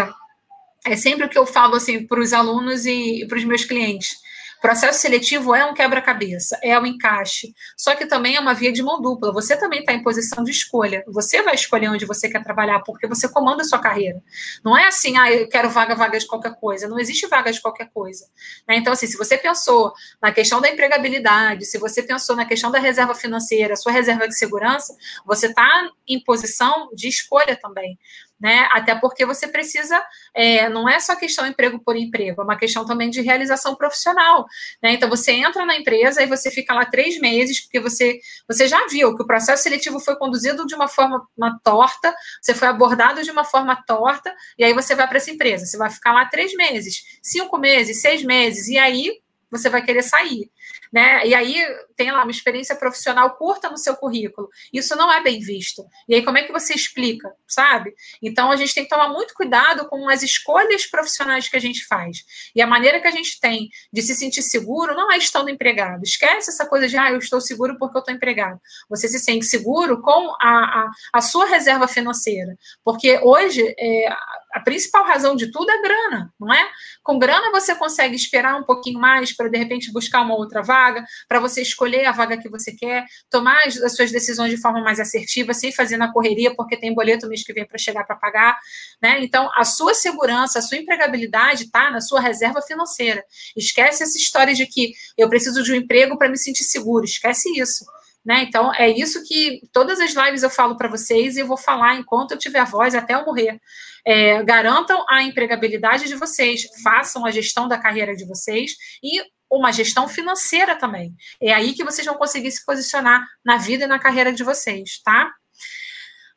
é 0.85 0.95
sempre 0.95 1.25
o 1.25 1.29
que 1.29 1.37
eu 1.37 1.47
falo 1.47 1.77
assim 1.77 2.05
para 2.05 2.19
os 2.19 2.31
alunos 2.31 2.85
e, 2.85 3.23
e 3.23 3.27
para 3.27 3.39
os 3.39 3.43
meus 3.43 3.65
clientes 3.65 4.26
Processo 4.61 4.99
seletivo 4.99 5.53
é 5.53 5.65
um 5.65 5.73
quebra-cabeça, 5.73 6.57
é 6.63 6.77
um 6.79 6.85
encaixe, 6.85 7.53
só 7.77 7.95
que 7.95 8.05
também 8.05 8.35
é 8.35 8.39
uma 8.39 8.53
via 8.53 8.71
de 8.71 8.81
mão 8.81 9.01
dupla. 9.01 9.31
Você 9.33 9.55
também 9.55 9.79
está 9.79 9.93
em 9.93 10.01
posição 10.01 10.43
de 10.43 10.51
escolha. 10.51 11.03
Você 11.07 11.41
vai 11.41 11.55
escolher 11.55 11.89
onde 11.89 12.05
você 12.05 12.29
quer 12.29 12.43
trabalhar, 12.43 12.79
porque 12.79 13.07
você 13.07 13.29
comanda 13.29 13.61
a 13.61 13.65
sua 13.65 13.79
carreira. 13.79 14.21
Não 14.63 14.77
é 14.77 14.87
assim, 14.87 15.17
ah, 15.17 15.31
eu 15.31 15.47
quero 15.47 15.69
vaga, 15.69 15.95
vaga 15.95 16.19
de 16.19 16.25
qualquer 16.25 16.55
coisa. 16.55 16.87
Não 16.87 16.99
existe 16.99 17.27
vaga 17.27 17.51
de 17.51 17.61
qualquer 17.61 17.89
coisa. 17.93 18.25
Né? 18.67 18.77
Então, 18.77 18.93
assim, 18.93 19.07
se 19.07 19.17
você 19.17 19.37
pensou 19.37 19.93
na 20.21 20.31
questão 20.31 20.59
da 20.59 20.69
empregabilidade, 20.69 21.65
se 21.65 21.77
você 21.77 22.01
pensou 22.01 22.35
na 22.35 22.45
questão 22.45 22.71
da 22.71 22.79
reserva 22.79 23.13
financeira, 23.13 23.75
sua 23.75 23.91
reserva 23.91 24.27
de 24.27 24.37
segurança, 24.37 24.95
você 25.25 25.47
está 25.47 25.89
em 26.07 26.23
posição 26.23 26.89
de 26.93 27.07
escolha 27.07 27.55
também 27.55 27.97
né? 28.39 28.67
Até 28.71 28.95
porque 28.95 29.25
você 29.25 29.47
precisa, 29.47 30.01
é, 30.33 30.69
não 30.69 30.87
é 30.87 30.99
só 30.99 31.15
questão 31.15 31.47
emprego 31.47 31.79
por 31.83 31.95
emprego, 31.95 32.41
é 32.41 32.43
uma 32.43 32.57
questão 32.57 32.85
também 32.85 33.09
de 33.09 33.21
realização 33.21 33.75
profissional, 33.75 34.45
né? 34.81 34.93
Então 34.93 35.09
você 35.09 35.31
entra 35.31 35.65
na 35.65 35.75
empresa 35.75 36.21
e 36.21 36.27
você 36.27 36.51
fica 36.51 36.73
lá 36.73 36.85
três 36.85 37.19
meses, 37.19 37.61
porque 37.61 37.79
você, 37.79 38.19
você 38.47 38.67
já 38.67 38.85
viu 38.87 39.15
que 39.15 39.23
o 39.23 39.27
processo 39.27 39.63
seletivo 39.63 39.99
foi 39.99 40.15
conduzido 40.15 40.65
de 40.65 40.75
uma 40.75 40.87
forma 40.87 41.27
uma 41.35 41.59
torta, 41.63 42.13
você 42.41 42.53
foi 42.53 42.67
abordado 42.67 43.23
de 43.23 43.31
uma 43.31 43.43
forma 43.43 43.75
torta, 43.87 44.33
e 44.57 44.63
aí 44.63 44.73
você 44.73 44.95
vai 44.95 45.07
para 45.07 45.17
essa 45.17 45.31
empresa, 45.31 45.65
você 45.65 45.77
vai 45.77 45.89
ficar 45.89 46.13
lá 46.13 46.25
três 46.25 46.53
meses, 46.53 47.03
cinco 47.21 47.57
meses, 47.57 48.01
seis 48.01 48.23
meses, 48.23 48.67
e 48.67 48.77
aí 48.77 49.11
você 49.51 49.69
vai 49.69 49.83
querer 49.83 50.03
sair 50.03 50.49
né? 50.91 51.25
E 51.25 51.33
aí 51.33 51.63
tem 51.95 52.11
lá 52.11 52.23
uma 52.23 52.31
experiência 52.31 52.75
profissional 52.75 53.35
curta 53.35 53.69
no 53.69 53.77
seu 53.77 53.95
currículo. 53.95 54.49
Isso 54.71 54.95
não 54.95 55.11
é 55.11 55.21
bem 55.21 55.39
visto. 55.39 55.85
E 56.07 56.15
aí 56.15 56.23
como 56.23 56.37
é 56.37 56.43
que 56.43 56.51
você 56.51 56.73
explica, 56.73 57.31
sabe? 57.47 57.93
Então 58.21 58.51
a 58.51 58.55
gente 58.55 58.73
tem 58.73 58.83
que 58.83 58.89
tomar 58.89 59.09
muito 59.09 59.33
cuidado 59.33 59.87
com 59.87 60.09
as 60.09 60.23
escolhas 60.23 60.85
profissionais 60.85 61.49
que 61.49 61.57
a 61.57 61.59
gente 61.59 61.85
faz. 61.85 62.17
E 62.55 62.61
a 62.61 62.67
maneira 62.67 62.99
que 63.01 63.07
a 63.07 63.11
gente 63.11 63.39
tem 63.39 63.69
de 63.91 64.01
se 64.01 64.15
sentir 64.15 64.41
seguro 64.41 64.95
não 64.95 65.11
é 65.11 65.17
estando 65.17 65.49
empregado. 65.49 66.03
Esquece 66.03 66.49
essa 66.49 66.65
coisa 66.65 66.87
de 66.87 66.97
ah, 66.97 67.11
eu 67.11 67.17
estou 67.17 67.41
seguro 67.41 67.77
porque 67.77 67.97
eu 67.97 68.01
estou 68.01 68.13
empregado. 68.13 68.59
Você 68.89 69.07
se 69.07 69.19
sente 69.19 69.45
seguro 69.45 70.01
com 70.01 70.35
a, 70.41 70.49
a, 70.49 70.91
a 71.13 71.21
sua 71.21 71.45
reserva 71.45 71.87
financeira. 71.87 72.57
Porque 72.83 73.19
hoje 73.23 73.73
é, 73.77 74.09
a 74.57 74.59
principal 74.59 75.05
razão 75.05 75.35
de 75.35 75.51
tudo 75.51 75.69
é 75.69 75.81
grana, 75.83 76.33
não 76.39 76.51
é? 76.51 76.67
Com 77.03 77.19
grana 77.19 77.51
você 77.51 77.75
consegue 77.75 78.15
esperar 78.15 78.59
um 78.59 78.63
pouquinho 78.63 78.99
mais 78.99 79.31
para 79.31 79.47
de 79.49 79.57
repente 79.57 79.91
buscar 79.91 80.21
uma 80.21 80.35
outra 80.35 80.63
vaga 80.63 81.05
para 81.29 81.39
você 81.39 81.61
escolher 81.61 82.05
a 82.05 82.11
vaga 82.11 82.37
que 82.37 82.49
você 82.49 82.71
quer, 82.71 83.05
tomar 83.29 83.55
as, 83.67 83.77
as, 83.77 83.95
suas 83.95 84.11
decisões 84.11 84.49
de 84.49 84.59
forma 84.59 84.81
mais 84.81 84.99
assertiva, 84.99 85.53
sem 85.53 85.71
fazer 85.71 85.95
na 85.97 86.11
correria, 86.11 86.55
porque 86.55 86.75
tem 86.75 86.91
boleto 86.91 87.27
mês 87.27 87.43
que 87.43 87.53
vem 87.53 87.67
para 87.67 87.77
chegar 87.77 88.03
para 88.03 88.15
pagar. 88.15 88.57
Né? 88.99 89.19
Então, 89.23 89.47
a 89.53 89.63
sua 89.63 89.93
segurança, 89.93 90.57
a 90.57 90.61
sua 90.63 90.79
empregabilidade 90.79 91.65
está 91.65 91.91
na 91.91 92.01
sua 92.01 92.19
reserva 92.19 92.59
financeira. 92.59 93.23
Esquece 93.55 94.01
essa 94.01 94.17
história 94.17 94.55
de 94.55 94.65
que 94.65 94.93
eu 95.15 95.29
preciso 95.29 95.61
de 95.61 95.71
um 95.71 95.75
emprego 95.75 96.17
para 96.17 96.29
me 96.29 96.37
sentir 96.37 96.63
seguro. 96.63 97.05
Esquece 97.05 97.49
isso. 97.59 97.85
Né? 98.27 98.43
Então, 98.43 98.73
é 98.75 98.89
isso 98.89 99.23
que 99.23 99.61
todas 99.71 100.01
as 100.01 100.13
lives 100.13 100.43
eu 100.43 100.49
falo 100.49 100.75
para 100.75 100.89
vocês 100.89 101.37
e 101.37 101.39
eu 101.39 101.47
vou 101.47 101.55
falar 101.55 101.95
enquanto 101.95 102.31
eu 102.31 102.37
tiver 102.37 102.65
voz 102.65 102.93
até 102.93 103.13
eu 103.13 103.23
morrer. 103.23 103.57
É, 104.05 104.43
garantam 104.43 105.05
a 105.09 105.23
empregabilidade 105.23 106.09
de 106.09 106.15
vocês, 106.15 106.63
façam 106.83 107.25
a 107.25 107.31
gestão 107.31 107.69
da 107.69 107.77
carreira 107.77 108.13
de 108.13 108.27
vocês 108.27 108.71
e 109.01 109.23
uma 109.49 109.71
gestão 109.71 110.09
financeira 110.09 110.75
também. 110.75 111.15
É 111.41 111.53
aí 111.53 111.71
que 111.71 111.85
vocês 111.85 112.05
vão 112.05 112.17
conseguir 112.17 112.51
se 112.51 112.65
posicionar 112.65 113.25
na 113.45 113.55
vida 113.55 113.85
e 113.85 113.87
na 113.87 113.97
carreira 113.97 114.33
de 114.33 114.43
vocês, 114.43 115.01
tá? 115.05 115.31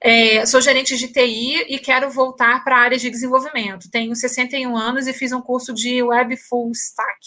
É, 0.00 0.46
sou 0.46 0.60
gerente 0.60 0.96
de 0.96 1.08
TI 1.08 1.74
e 1.74 1.76
quero 1.80 2.08
voltar 2.08 2.62
para 2.62 2.76
a 2.76 2.80
área 2.82 2.98
de 2.98 3.10
desenvolvimento. 3.10 3.90
Tenho 3.90 4.14
61 4.14 4.76
anos 4.76 5.08
e 5.08 5.12
fiz 5.12 5.32
um 5.32 5.40
curso 5.40 5.74
de 5.74 6.00
Web 6.04 6.36
Full 6.36 6.70
Stack. 6.70 7.18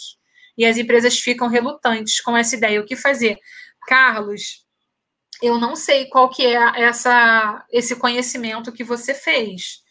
E 0.56 0.64
as 0.64 0.78
empresas 0.78 1.18
ficam 1.18 1.48
relutantes 1.48 2.20
com 2.20 2.34
essa 2.34 2.56
ideia. 2.56 2.80
O 2.80 2.86
que 2.86 2.96
fazer? 2.96 3.38
Carlos, 3.86 4.64
eu 5.42 5.58
não 5.58 5.76
sei 5.76 6.06
qual 6.06 6.28
que 6.30 6.46
é 6.46 6.82
essa, 6.82 7.64
esse 7.70 7.96
conhecimento 7.96 8.72
que 8.72 8.84
você 8.84 9.14
fez. 9.14 9.82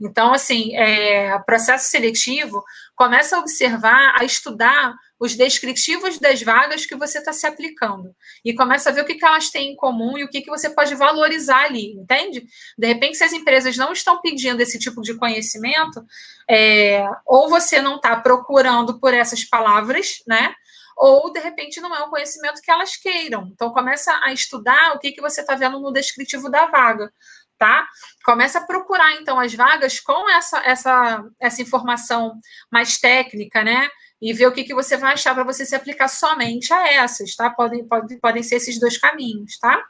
Então, 0.00 0.32
assim, 0.32 0.76
é, 0.76 1.36
processo 1.40 1.90
seletivo 1.90 2.62
começa 2.94 3.36
a 3.36 3.40
observar, 3.40 4.14
a 4.18 4.24
estudar 4.24 4.94
os 5.18 5.34
descritivos 5.34 6.18
das 6.20 6.40
vagas 6.40 6.86
que 6.86 6.94
você 6.94 7.18
está 7.18 7.32
se 7.32 7.46
aplicando. 7.46 8.14
E 8.44 8.54
começa 8.54 8.90
a 8.90 8.92
ver 8.92 9.02
o 9.02 9.04
que, 9.04 9.16
que 9.16 9.24
elas 9.24 9.50
têm 9.50 9.72
em 9.72 9.76
comum 9.76 10.16
e 10.16 10.22
o 10.22 10.28
que, 10.28 10.42
que 10.42 10.50
você 10.50 10.70
pode 10.70 10.94
valorizar 10.94 11.64
ali, 11.64 11.94
entende? 11.94 12.46
De 12.78 12.86
repente, 12.86 13.16
se 13.16 13.24
as 13.24 13.32
empresas 13.32 13.76
não 13.76 13.92
estão 13.92 14.20
pedindo 14.20 14.60
esse 14.60 14.78
tipo 14.78 15.02
de 15.02 15.14
conhecimento, 15.14 16.04
é, 16.48 17.04
ou 17.26 17.48
você 17.48 17.82
não 17.82 17.96
está 17.96 18.14
procurando 18.16 19.00
por 19.00 19.12
essas 19.12 19.44
palavras, 19.44 20.22
né? 20.26 20.54
Ou, 20.98 21.32
de 21.32 21.38
repente, 21.38 21.80
não 21.80 21.94
é 21.94 22.02
um 22.04 22.10
conhecimento 22.10 22.60
que 22.60 22.70
elas 22.70 22.96
queiram. 22.96 23.48
Então, 23.52 23.72
começa 23.72 24.12
a 24.22 24.32
estudar 24.32 24.94
o 24.94 24.98
que, 24.98 25.12
que 25.12 25.20
você 25.20 25.42
está 25.42 25.54
vendo 25.54 25.78
no 25.78 25.92
descritivo 25.92 26.50
da 26.50 26.66
vaga 26.66 27.12
tá? 27.58 27.86
Começa 28.24 28.58
a 28.58 28.64
procurar 28.64 29.14
então 29.16 29.38
as 29.38 29.52
vagas 29.52 29.98
com 30.00 30.30
essa 30.30 30.58
essa 30.60 31.24
essa 31.40 31.60
informação 31.60 32.38
mais 32.70 32.98
técnica, 32.98 33.62
né? 33.64 33.88
E 34.20 34.32
ver 34.32 34.46
o 34.46 34.52
que, 34.52 34.64
que 34.64 34.74
você 34.74 34.96
vai 34.96 35.12
achar 35.12 35.34
para 35.34 35.44
você 35.44 35.66
se 35.66 35.74
aplicar 35.74 36.08
somente 36.08 36.72
a 36.72 36.92
essas, 36.92 37.36
tá? 37.36 37.50
Podem, 37.50 37.86
podem, 37.86 38.18
podem 38.18 38.42
ser 38.42 38.56
esses 38.56 38.78
dois 38.80 38.96
caminhos, 38.96 39.58
tá? 39.58 39.84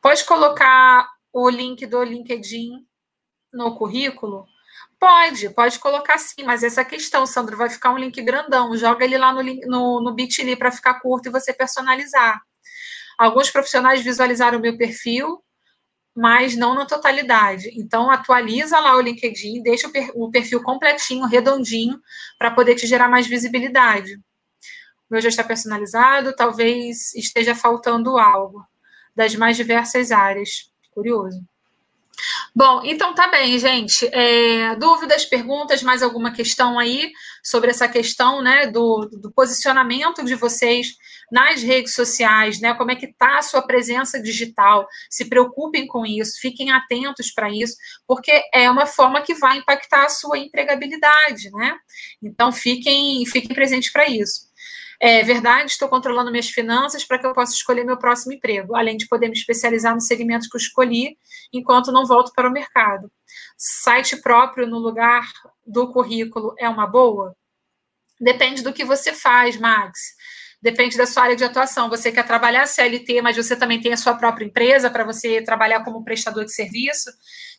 Pode 0.00 0.24
colocar 0.24 1.08
o 1.32 1.48
link 1.48 1.84
do 1.86 2.02
LinkedIn 2.02 2.86
no 3.52 3.76
currículo? 3.76 4.46
Pode, 5.00 5.50
pode 5.50 5.78
colocar 5.78 6.18
sim, 6.18 6.42
mas 6.44 6.64
essa 6.64 6.84
questão, 6.84 7.24
Sandro, 7.24 7.56
vai 7.56 7.70
ficar 7.70 7.92
um 7.92 7.98
link 7.98 8.20
grandão. 8.20 8.76
Joga 8.76 9.04
ele 9.04 9.16
lá 9.16 9.32
no, 9.32 9.42
no, 9.42 10.02
no 10.02 10.14
Bitly 10.14 10.56
para 10.56 10.72
ficar 10.72 11.00
curto 11.00 11.28
e 11.28 11.32
você 11.32 11.52
personalizar. 11.52 12.40
Alguns 13.16 13.50
profissionais 13.50 14.02
visualizaram 14.02 14.58
o 14.58 14.62
meu 14.62 14.76
perfil, 14.76 15.42
mas 16.14 16.56
não 16.56 16.74
na 16.74 16.84
totalidade. 16.84 17.70
Então, 17.74 18.10
atualiza 18.10 18.80
lá 18.80 18.96
o 18.96 19.00
LinkedIn, 19.00 19.62
deixa 19.62 19.88
o 20.14 20.30
perfil 20.30 20.62
completinho, 20.62 21.26
redondinho, 21.26 22.00
para 22.36 22.50
poder 22.50 22.74
te 22.74 22.86
gerar 22.86 23.08
mais 23.08 23.26
visibilidade. 23.26 24.14
O 24.14 25.12
meu 25.12 25.20
já 25.20 25.28
está 25.28 25.44
personalizado, 25.44 26.34
talvez 26.34 27.14
esteja 27.14 27.54
faltando 27.54 28.18
algo 28.18 28.64
das 29.14 29.34
mais 29.36 29.56
diversas 29.56 30.10
áreas. 30.10 30.72
Curioso. 30.90 31.44
Bom, 32.54 32.82
então 32.84 33.14
tá 33.14 33.28
bem, 33.28 33.58
gente. 33.58 34.06
É, 34.12 34.74
dúvidas, 34.76 35.24
perguntas, 35.24 35.82
mais 35.82 36.02
alguma 36.02 36.32
questão 36.32 36.78
aí 36.78 37.12
sobre 37.42 37.70
essa 37.70 37.88
questão 37.88 38.42
né, 38.42 38.66
do, 38.66 39.08
do 39.12 39.30
posicionamento 39.30 40.24
de 40.24 40.34
vocês 40.34 40.96
nas 41.30 41.62
redes 41.62 41.94
sociais, 41.94 42.60
né? 42.60 42.74
Como 42.74 42.90
é 42.90 42.96
que 42.96 43.06
está 43.06 43.38
a 43.38 43.42
sua 43.42 43.62
presença 43.62 44.20
digital? 44.20 44.88
Se 45.10 45.26
preocupem 45.26 45.86
com 45.86 46.04
isso, 46.04 46.40
fiquem 46.40 46.70
atentos 46.70 47.30
para 47.30 47.50
isso, 47.50 47.76
porque 48.06 48.42
é 48.52 48.70
uma 48.70 48.86
forma 48.86 49.20
que 49.20 49.34
vai 49.34 49.58
impactar 49.58 50.06
a 50.06 50.08
sua 50.08 50.38
empregabilidade, 50.38 51.50
né? 51.52 51.76
Então 52.22 52.50
fiquem, 52.50 53.24
fiquem 53.26 53.54
presentes 53.54 53.92
para 53.92 54.08
isso. 54.08 54.47
É 55.00 55.22
verdade, 55.22 55.70
estou 55.70 55.88
controlando 55.88 56.30
minhas 56.30 56.48
finanças 56.48 57.04
para 57.04 57.18
que 57.18 57.26
eu 57.26 57.32
possa 57.32 57.54
escolher 57.54 57.84
meu 57.84 57.96
próximo 57.96 58.32
emprego, 58.32 58.74
além 58.74 58.96
de 58.96 59.06
poder 59.06 59.28
me 59.28 59.34
especializar 59.34 59.94
no 59.94 60.00
segmento 60.00 60.48
que 60.50 60.56
eu 60.56 60.60
escolhi, 60.60 61.16
enquanto 61.52 61.92
não 61.92 62.04
volto 62.04 62.32
para 62.34 62.48
o 62.48 62.52
mercado. 62.52 63.10
Site 63.56 64.16
próprio 64.16 64.66
no 64.66 64.78
lugar 64.78 65.24
do 65.64 65.92
currículo 65.92 66.52
é 66.58 66.68
uma 66.68 66.86
boa? 66.86 67.36
Depende 68.20 68.62
do 68.62 68.72
que 68.72 68.84
você 68.84 69.12
faz, 69.12 69.56
Max 69.56 70.18
depende 70.60 70.96
da 70.96 71.06
sua 71.06 71.24
área 71.24 71.36
de 71.36 71.44
atuação. 71.44 71.88
Você 71.88 72.10
quer 72.10 72.26
trabalhar 72.26 72.66
CLT, 72.66 73.22
mas 73.22 73.36
você 73.36 73.56
também 73.56 73.80
tem 73.80 73.92
a 73.92 73.96
sua 73.96 74.14
própria 74.14 74.44
empresa 74.44 74.90
para 74.90 75.04
você 75.04 75.40
trabalhar 75.42 75.84
como 75.84 76.04
prestador 76.04 76.44
de 76.44 76.52
serviço. 76.52 77.10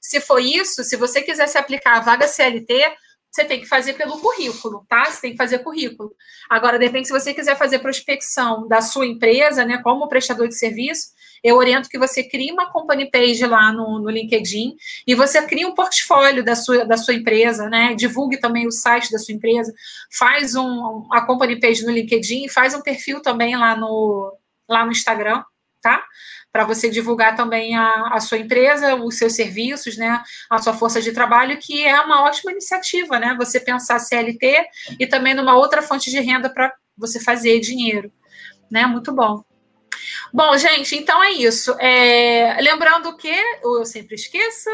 Se 0.01 0.19
for 0.19 0.39
isso, 0.39 0.83
se 0.83 0.95
você 0.97 1.21
quiser 1.21 1.47
se 1.47 1.57
aplicar 1.57 1.97
a 1.97 2.01
vaga 2.01 2.27
CLT, 2.27 2.91
você 3.31 3.45
tem 3.45 3.59
que 3.59 3.67
fazer 3.67 3.93
pelo 3.93 4.19
currículo, 4.19 4.85
tá? 4.89 5.05
Você 5.05 5.21
tem 5.21 5.31
que 5.31 5.37
fazer 5.37 5.59
currículo. 5.59 6.15
Agora, 6.49 6.79
de 6.79 6.85
repente, 6.85 7.07
se 7.07 7.13
você 7.13 7.33
quiser 7.33 7.55
fazer 7.55 7.79
prospecção 7.79 8.67
da 8.67 8.81
sua 8.81 9.05
empresa, 9.05 9.63
né, 9.63 9.79
como 9.83 10.09
prestador 10.09 10.47
de 10.47 10.57
serviço, 10.57 11.09
eu 11.43 11.55
oriento 11.55 11.89
que 11.89 11.97
você 11.97 12.23
crie 12.23 12.51
uma 12.51 12.71
company 12.71 13.09
page 13.09 13.45
lá 13.45 13.71
no, 13.71 13.99
no 13.99 14.09
LinkedIn 14.09 14.75
e 15.07 15.15
você 15.15 15.41
crie 15.45 15.65
um 15.65 15.73
portfólio 15.73 16.43
da 16.43 16.55
sua, 16.55 16.85
da 16.85 16.97
sua 16.97 17.13
empresa, 17.13 17.69
né? 17.69 17.93
Divulgue 17.95 18.39
também 18.39 18.67
o 18.67 18.71
site 18.71 19.11
da 19.11 19.17
sua 19.17 19.33
empresa, 19.33 19.73
faz 20.11 20.55
um, 20.55 21.07
a 21.11 21.21
company 21.21 21.59
page 21.59 21.85
no 21.85 21.91
LinkedIn, 21.91 22.49
faz 22.49 22.73
um 22.73 22.81
perfil 22.81 23.21
também 23.21 23.55
lá 23.55 23.75
no, 23.75 24.37
lá 24.67 24.85
no 24.85 24.91
Instagram, 24.91 25.43
tá? 25.81 26.03
Para 26.51 26.65
você 26.65 26.89
divulgar 26.89 27.35
também 27.35 27.75
a, 27.75 28.09
a 28.13 28.19
sua 28.19 28.37
empresa, 28.37 28.95
os 28.95 29.17
seus 29.17 29.35
serviços, 29.35 29.97
né? 29.97 30.21
A 30.49 30.57
sua 30.57 30.73
força 30.73 31.01
de 31.01 31.11
trabalho, 31.11 31.59
que 31.59 31.85
é 31.85 31.99
uma 32.01 32.23
ótima 32.23 32.51
iniciativa, 32.51 33.19
né? 33.19 33.35
Você 33.37 33.59
pensar 33.59 33.99
CLT 33.99 34.65
e 34.99 35.05
também 35.05 35.33
numa 35.33 35.55
outra 35.55 35.81
fonte 35.81 36.09
de 36.09 36.19
renda 36.19 36.49
para 36.49 36.73
você 36.97 37.19
fazer 37.19 37.59
dinheiro, 37.59 38.11
né? 38.69 38.85
Muito 38.85 39.13
bom. 39.13 39.43
Bom, 40.33 40.55
gente, 40.57 40.95
então 40.95 41.23
é 41.23 41.31
isso. 41.31 41.75
É... 41.79 42.59
Lembrando 42.61 43.15
que 43.15 43.33
eu 43.63 43.85
sempre 43.85 44.15
esqueço, 44.15 44.69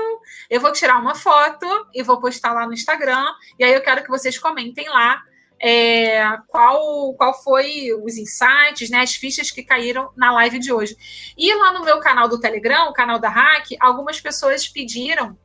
eu 0.49 0.59
vou 0.59 0.71
tirar 0.71 0.99
uma 0.99 1.15
foto 1.15 1.67
e 1.93 2.03
vou 2.03 2.19
postar 2.19 2.53
lá 2.53 2.65
no 2.65 2.73
Instagram. 2.73 3.25
E 3.59 3.63
aí 3.63 3.73
eu 3.73 3.81
quero 3.81 4.03
que 4.03 4.09
vocês 4.09 4.37
comentem 4.37 4.87
lá 4.89 5.21
é, 5.59 6.37
qual, 6.47 7.13
qual 7.13 7.33
foi 7.43 7.93
os 7.93 8.17
insights, 8.17 8.89
né, 8.89 8.99
as 8.99 9.15
fichas 9.15 9.51
que 9.51 9.63
caíram 9.63 10.11
na 10.15 10.31
live 10.33 10.59
de 10.59 10.71
hoje. 10.71 10.95
E 11.37 11.53
lá 11.55 11.73
no 11.73 11.83
meu 11.83 11.99
canal 11.99 12.27
do 12.27 12.39
Telegram, 12.39 12.89
o 12.89 12.93
canal 12.93 13.19
da 13.19 13.29
Hack, 13.29 13.71
algumas 13.79 14.19
pessoas 14.19 14.67
pediram 14.67 15.37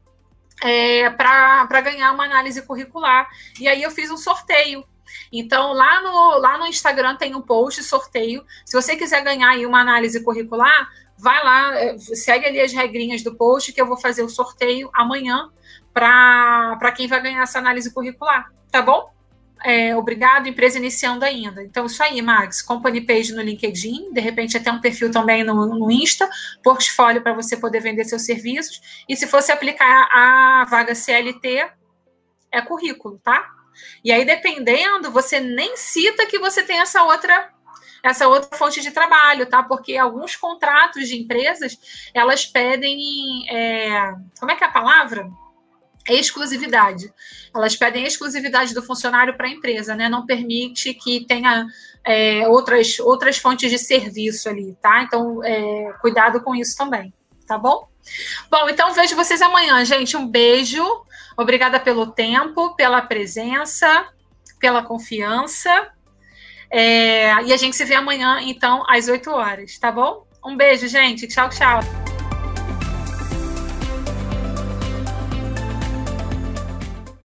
é, 0.62 1.08
para 1.10 1.80
ganhar 1.80 2.12
uma 2.12 2.24
análise 2.24 2.62
curricular. 2.62 3.28
E 3.58 3.68
aí 3.68 3.82
eu 3.82 3.90
fiz 3.90 4.10
um 4.10 4.16
sorteio. 4.16 4.84
Então, 5.32 5.72
lá 5.72 6.00
no, 6.02 6.38
lá 6.38 6.58
no 6.58 6.66
Instagram 6.66 7.16
tem 7.16 7.34
um 7.34 7.42
post, 7.42 7.82
sorteio. 7.82 8.44
Se 8.64 8.80
você 8.80 8.96
quiser 8.96 9.22
ganhar 9.22 9.50
aí 9.50 9.66
uma 9.66 9.80
análise 9.80 10.22
curricular, 10.22 10.88
vai 11.18 11.42
lá, 11.44 11.78
é, 11.78 11.98
segue 11.98 12.46
ali 12.46 12.60
as 12.60 12.72
regrinhas 12.72 13.22
do 13.22 13.34
post, 13.34 13.72
que 13.72 13.80
eu 13.80 13.86
vou 13.86 13.96
fazer 13.96 14.22
o 14.22 14.28
sorteio 14.28 14.90
amanhã 14.92 15.50
para 15.92 16.92
quem 16.96 17.08
vai 17.08 17.20
ganhar 17.20 17.42
essa 17.42 17.58
análise 17.58 17.92
curricular, 17.92 18.52
tá 18.70 18.80
bom? 18.80 19.12
É, 19.62 19.94
obrigado, 19.94 20.48
empresa 20.48 20.78
iniciando 20.78 21.24
ainda. 21.24 21.62
Então, 21.62 21.86
isso 21.86 22.02
aí, 22.02 22.22
Max. 22.22 22.62
Company 22.62 23.00
page 23.02 23.32
no 23.34 23.42
LinkedIn, 23.42 24.12
de 24.12 24.20
repente 24.20 24.56
até 24.56 24.72
um 24.72 24.80
perfil 24.80 25.10
também 25.10 25.44
no, 25.44 25.66
no 25.66 25.90
Insta, 25.90 26.28
portfólio 26.62 27.22
para 27.22 27.34
você 27.34 27.56
poder 27.56 27.80
vender 27.80 28.04
seus 28.04 28.22
serviços. 28.22 28.80
E 29.08 29.16
se 29.16 29.26
fosse 29.26 29.52
aplicar 29.52 30.08
a 30.10 30.64
vaga 30.64 30.94
CLT, 30.94 31.68
é 32.50 32.62
currículo, 32.62 33.18
tá? 33.18 33.48
E 34.02 34.10
aí, 34.10 34.24
dependendo, 34.24 35.10
você 35.10 35.40
nem 35.40 35.76
cita 35.76 36.26
que 36.26 36.38
você 36.38 36.62
tem 36.62 36.80
essa 36.80 37.02
outra 37.04 37.50
essa 38.02 38.26
outra 38.26 38.56
fonte 38.56 38.80
de 38.80 38.90
trabalho, 38.90 39.44
tá? 39.44 39.62
Porque 39.62 39.94
alguns 39.96 40.34
contratos 40.34 41.06
de 41.06 41.20
empresas 41.20 41.78
elas 42.14 42.46
pedem 42.46 43.44
é, 43.50 44.14
como 44.38 44.50
é 44.50 44.56
que 44.56 44.64
é 44.64 44.66
a 44.66 44.70
palavra? 44.70 45.30
Exclusividade. 46.08 47.12
Elas 47.54 47.76
pedem 47.76 48.04
exclusividade 48.04 48.74
do 48.74 48.82
funcionário 48.82 49.36
para 49.36 49.46
a 49.46 49.50
empresa, 49.50 49.94
né? 49.94 50.08
Não 50.08 50.26
permite 50.26 50.94
que 50.94 51.26
tenha 51.26 51.66
é, 52.04 52.48
outras, 52.48 52.98
outras 53.00 53.38
fontes 53.38 53.70
de 53.70 53.78
serviço 53.78 54.48
ali, 54.48 54.76
tá? 54.80 55.02
Então, 55.02 55.44
é, 55.44 55.92
cuidado 56.00 56.40
com 56.42 56.54
isso 56.54 56.76
também, 56.76 57.12
tá 57.46 57.58
bom? 57.58 57.88
Bom, 58.50 58.68
então 58.68 58.92
vejo 58.92 59.14
vocês 59.14 59.42
amanhã, 59.42 59.84
gente. 59.84 60.16
Um 60.16 60.26
beijo. 60.26 60.82
Obrigada 61.36 61.78
pelo 61.78 62.06
tempo, 62.06 62.74
pela 62.74 63.02
presença, 63.02 64.06
pela 64.58 64.82
confiança. 64.82 65.88
É, 66.70 67.42
e 67.42 67.52
a 67.52 67.56
gente 67.56 67.76
se 67.76 67.84
vê 67.84 67.94
amanhã, 67.94 68.40
então, 68.42 68.84
às 68.88 69.08
8 69.08 69.30
horas, 69.30 69.78
tá 69.78 69.90
bom? 69.90 70.26
Um 70.44 70.56
beijo, 70.56 70.86
gente. 70.86 71.26
Tchau, 71.26 71.48
tchau. 71.48 72.09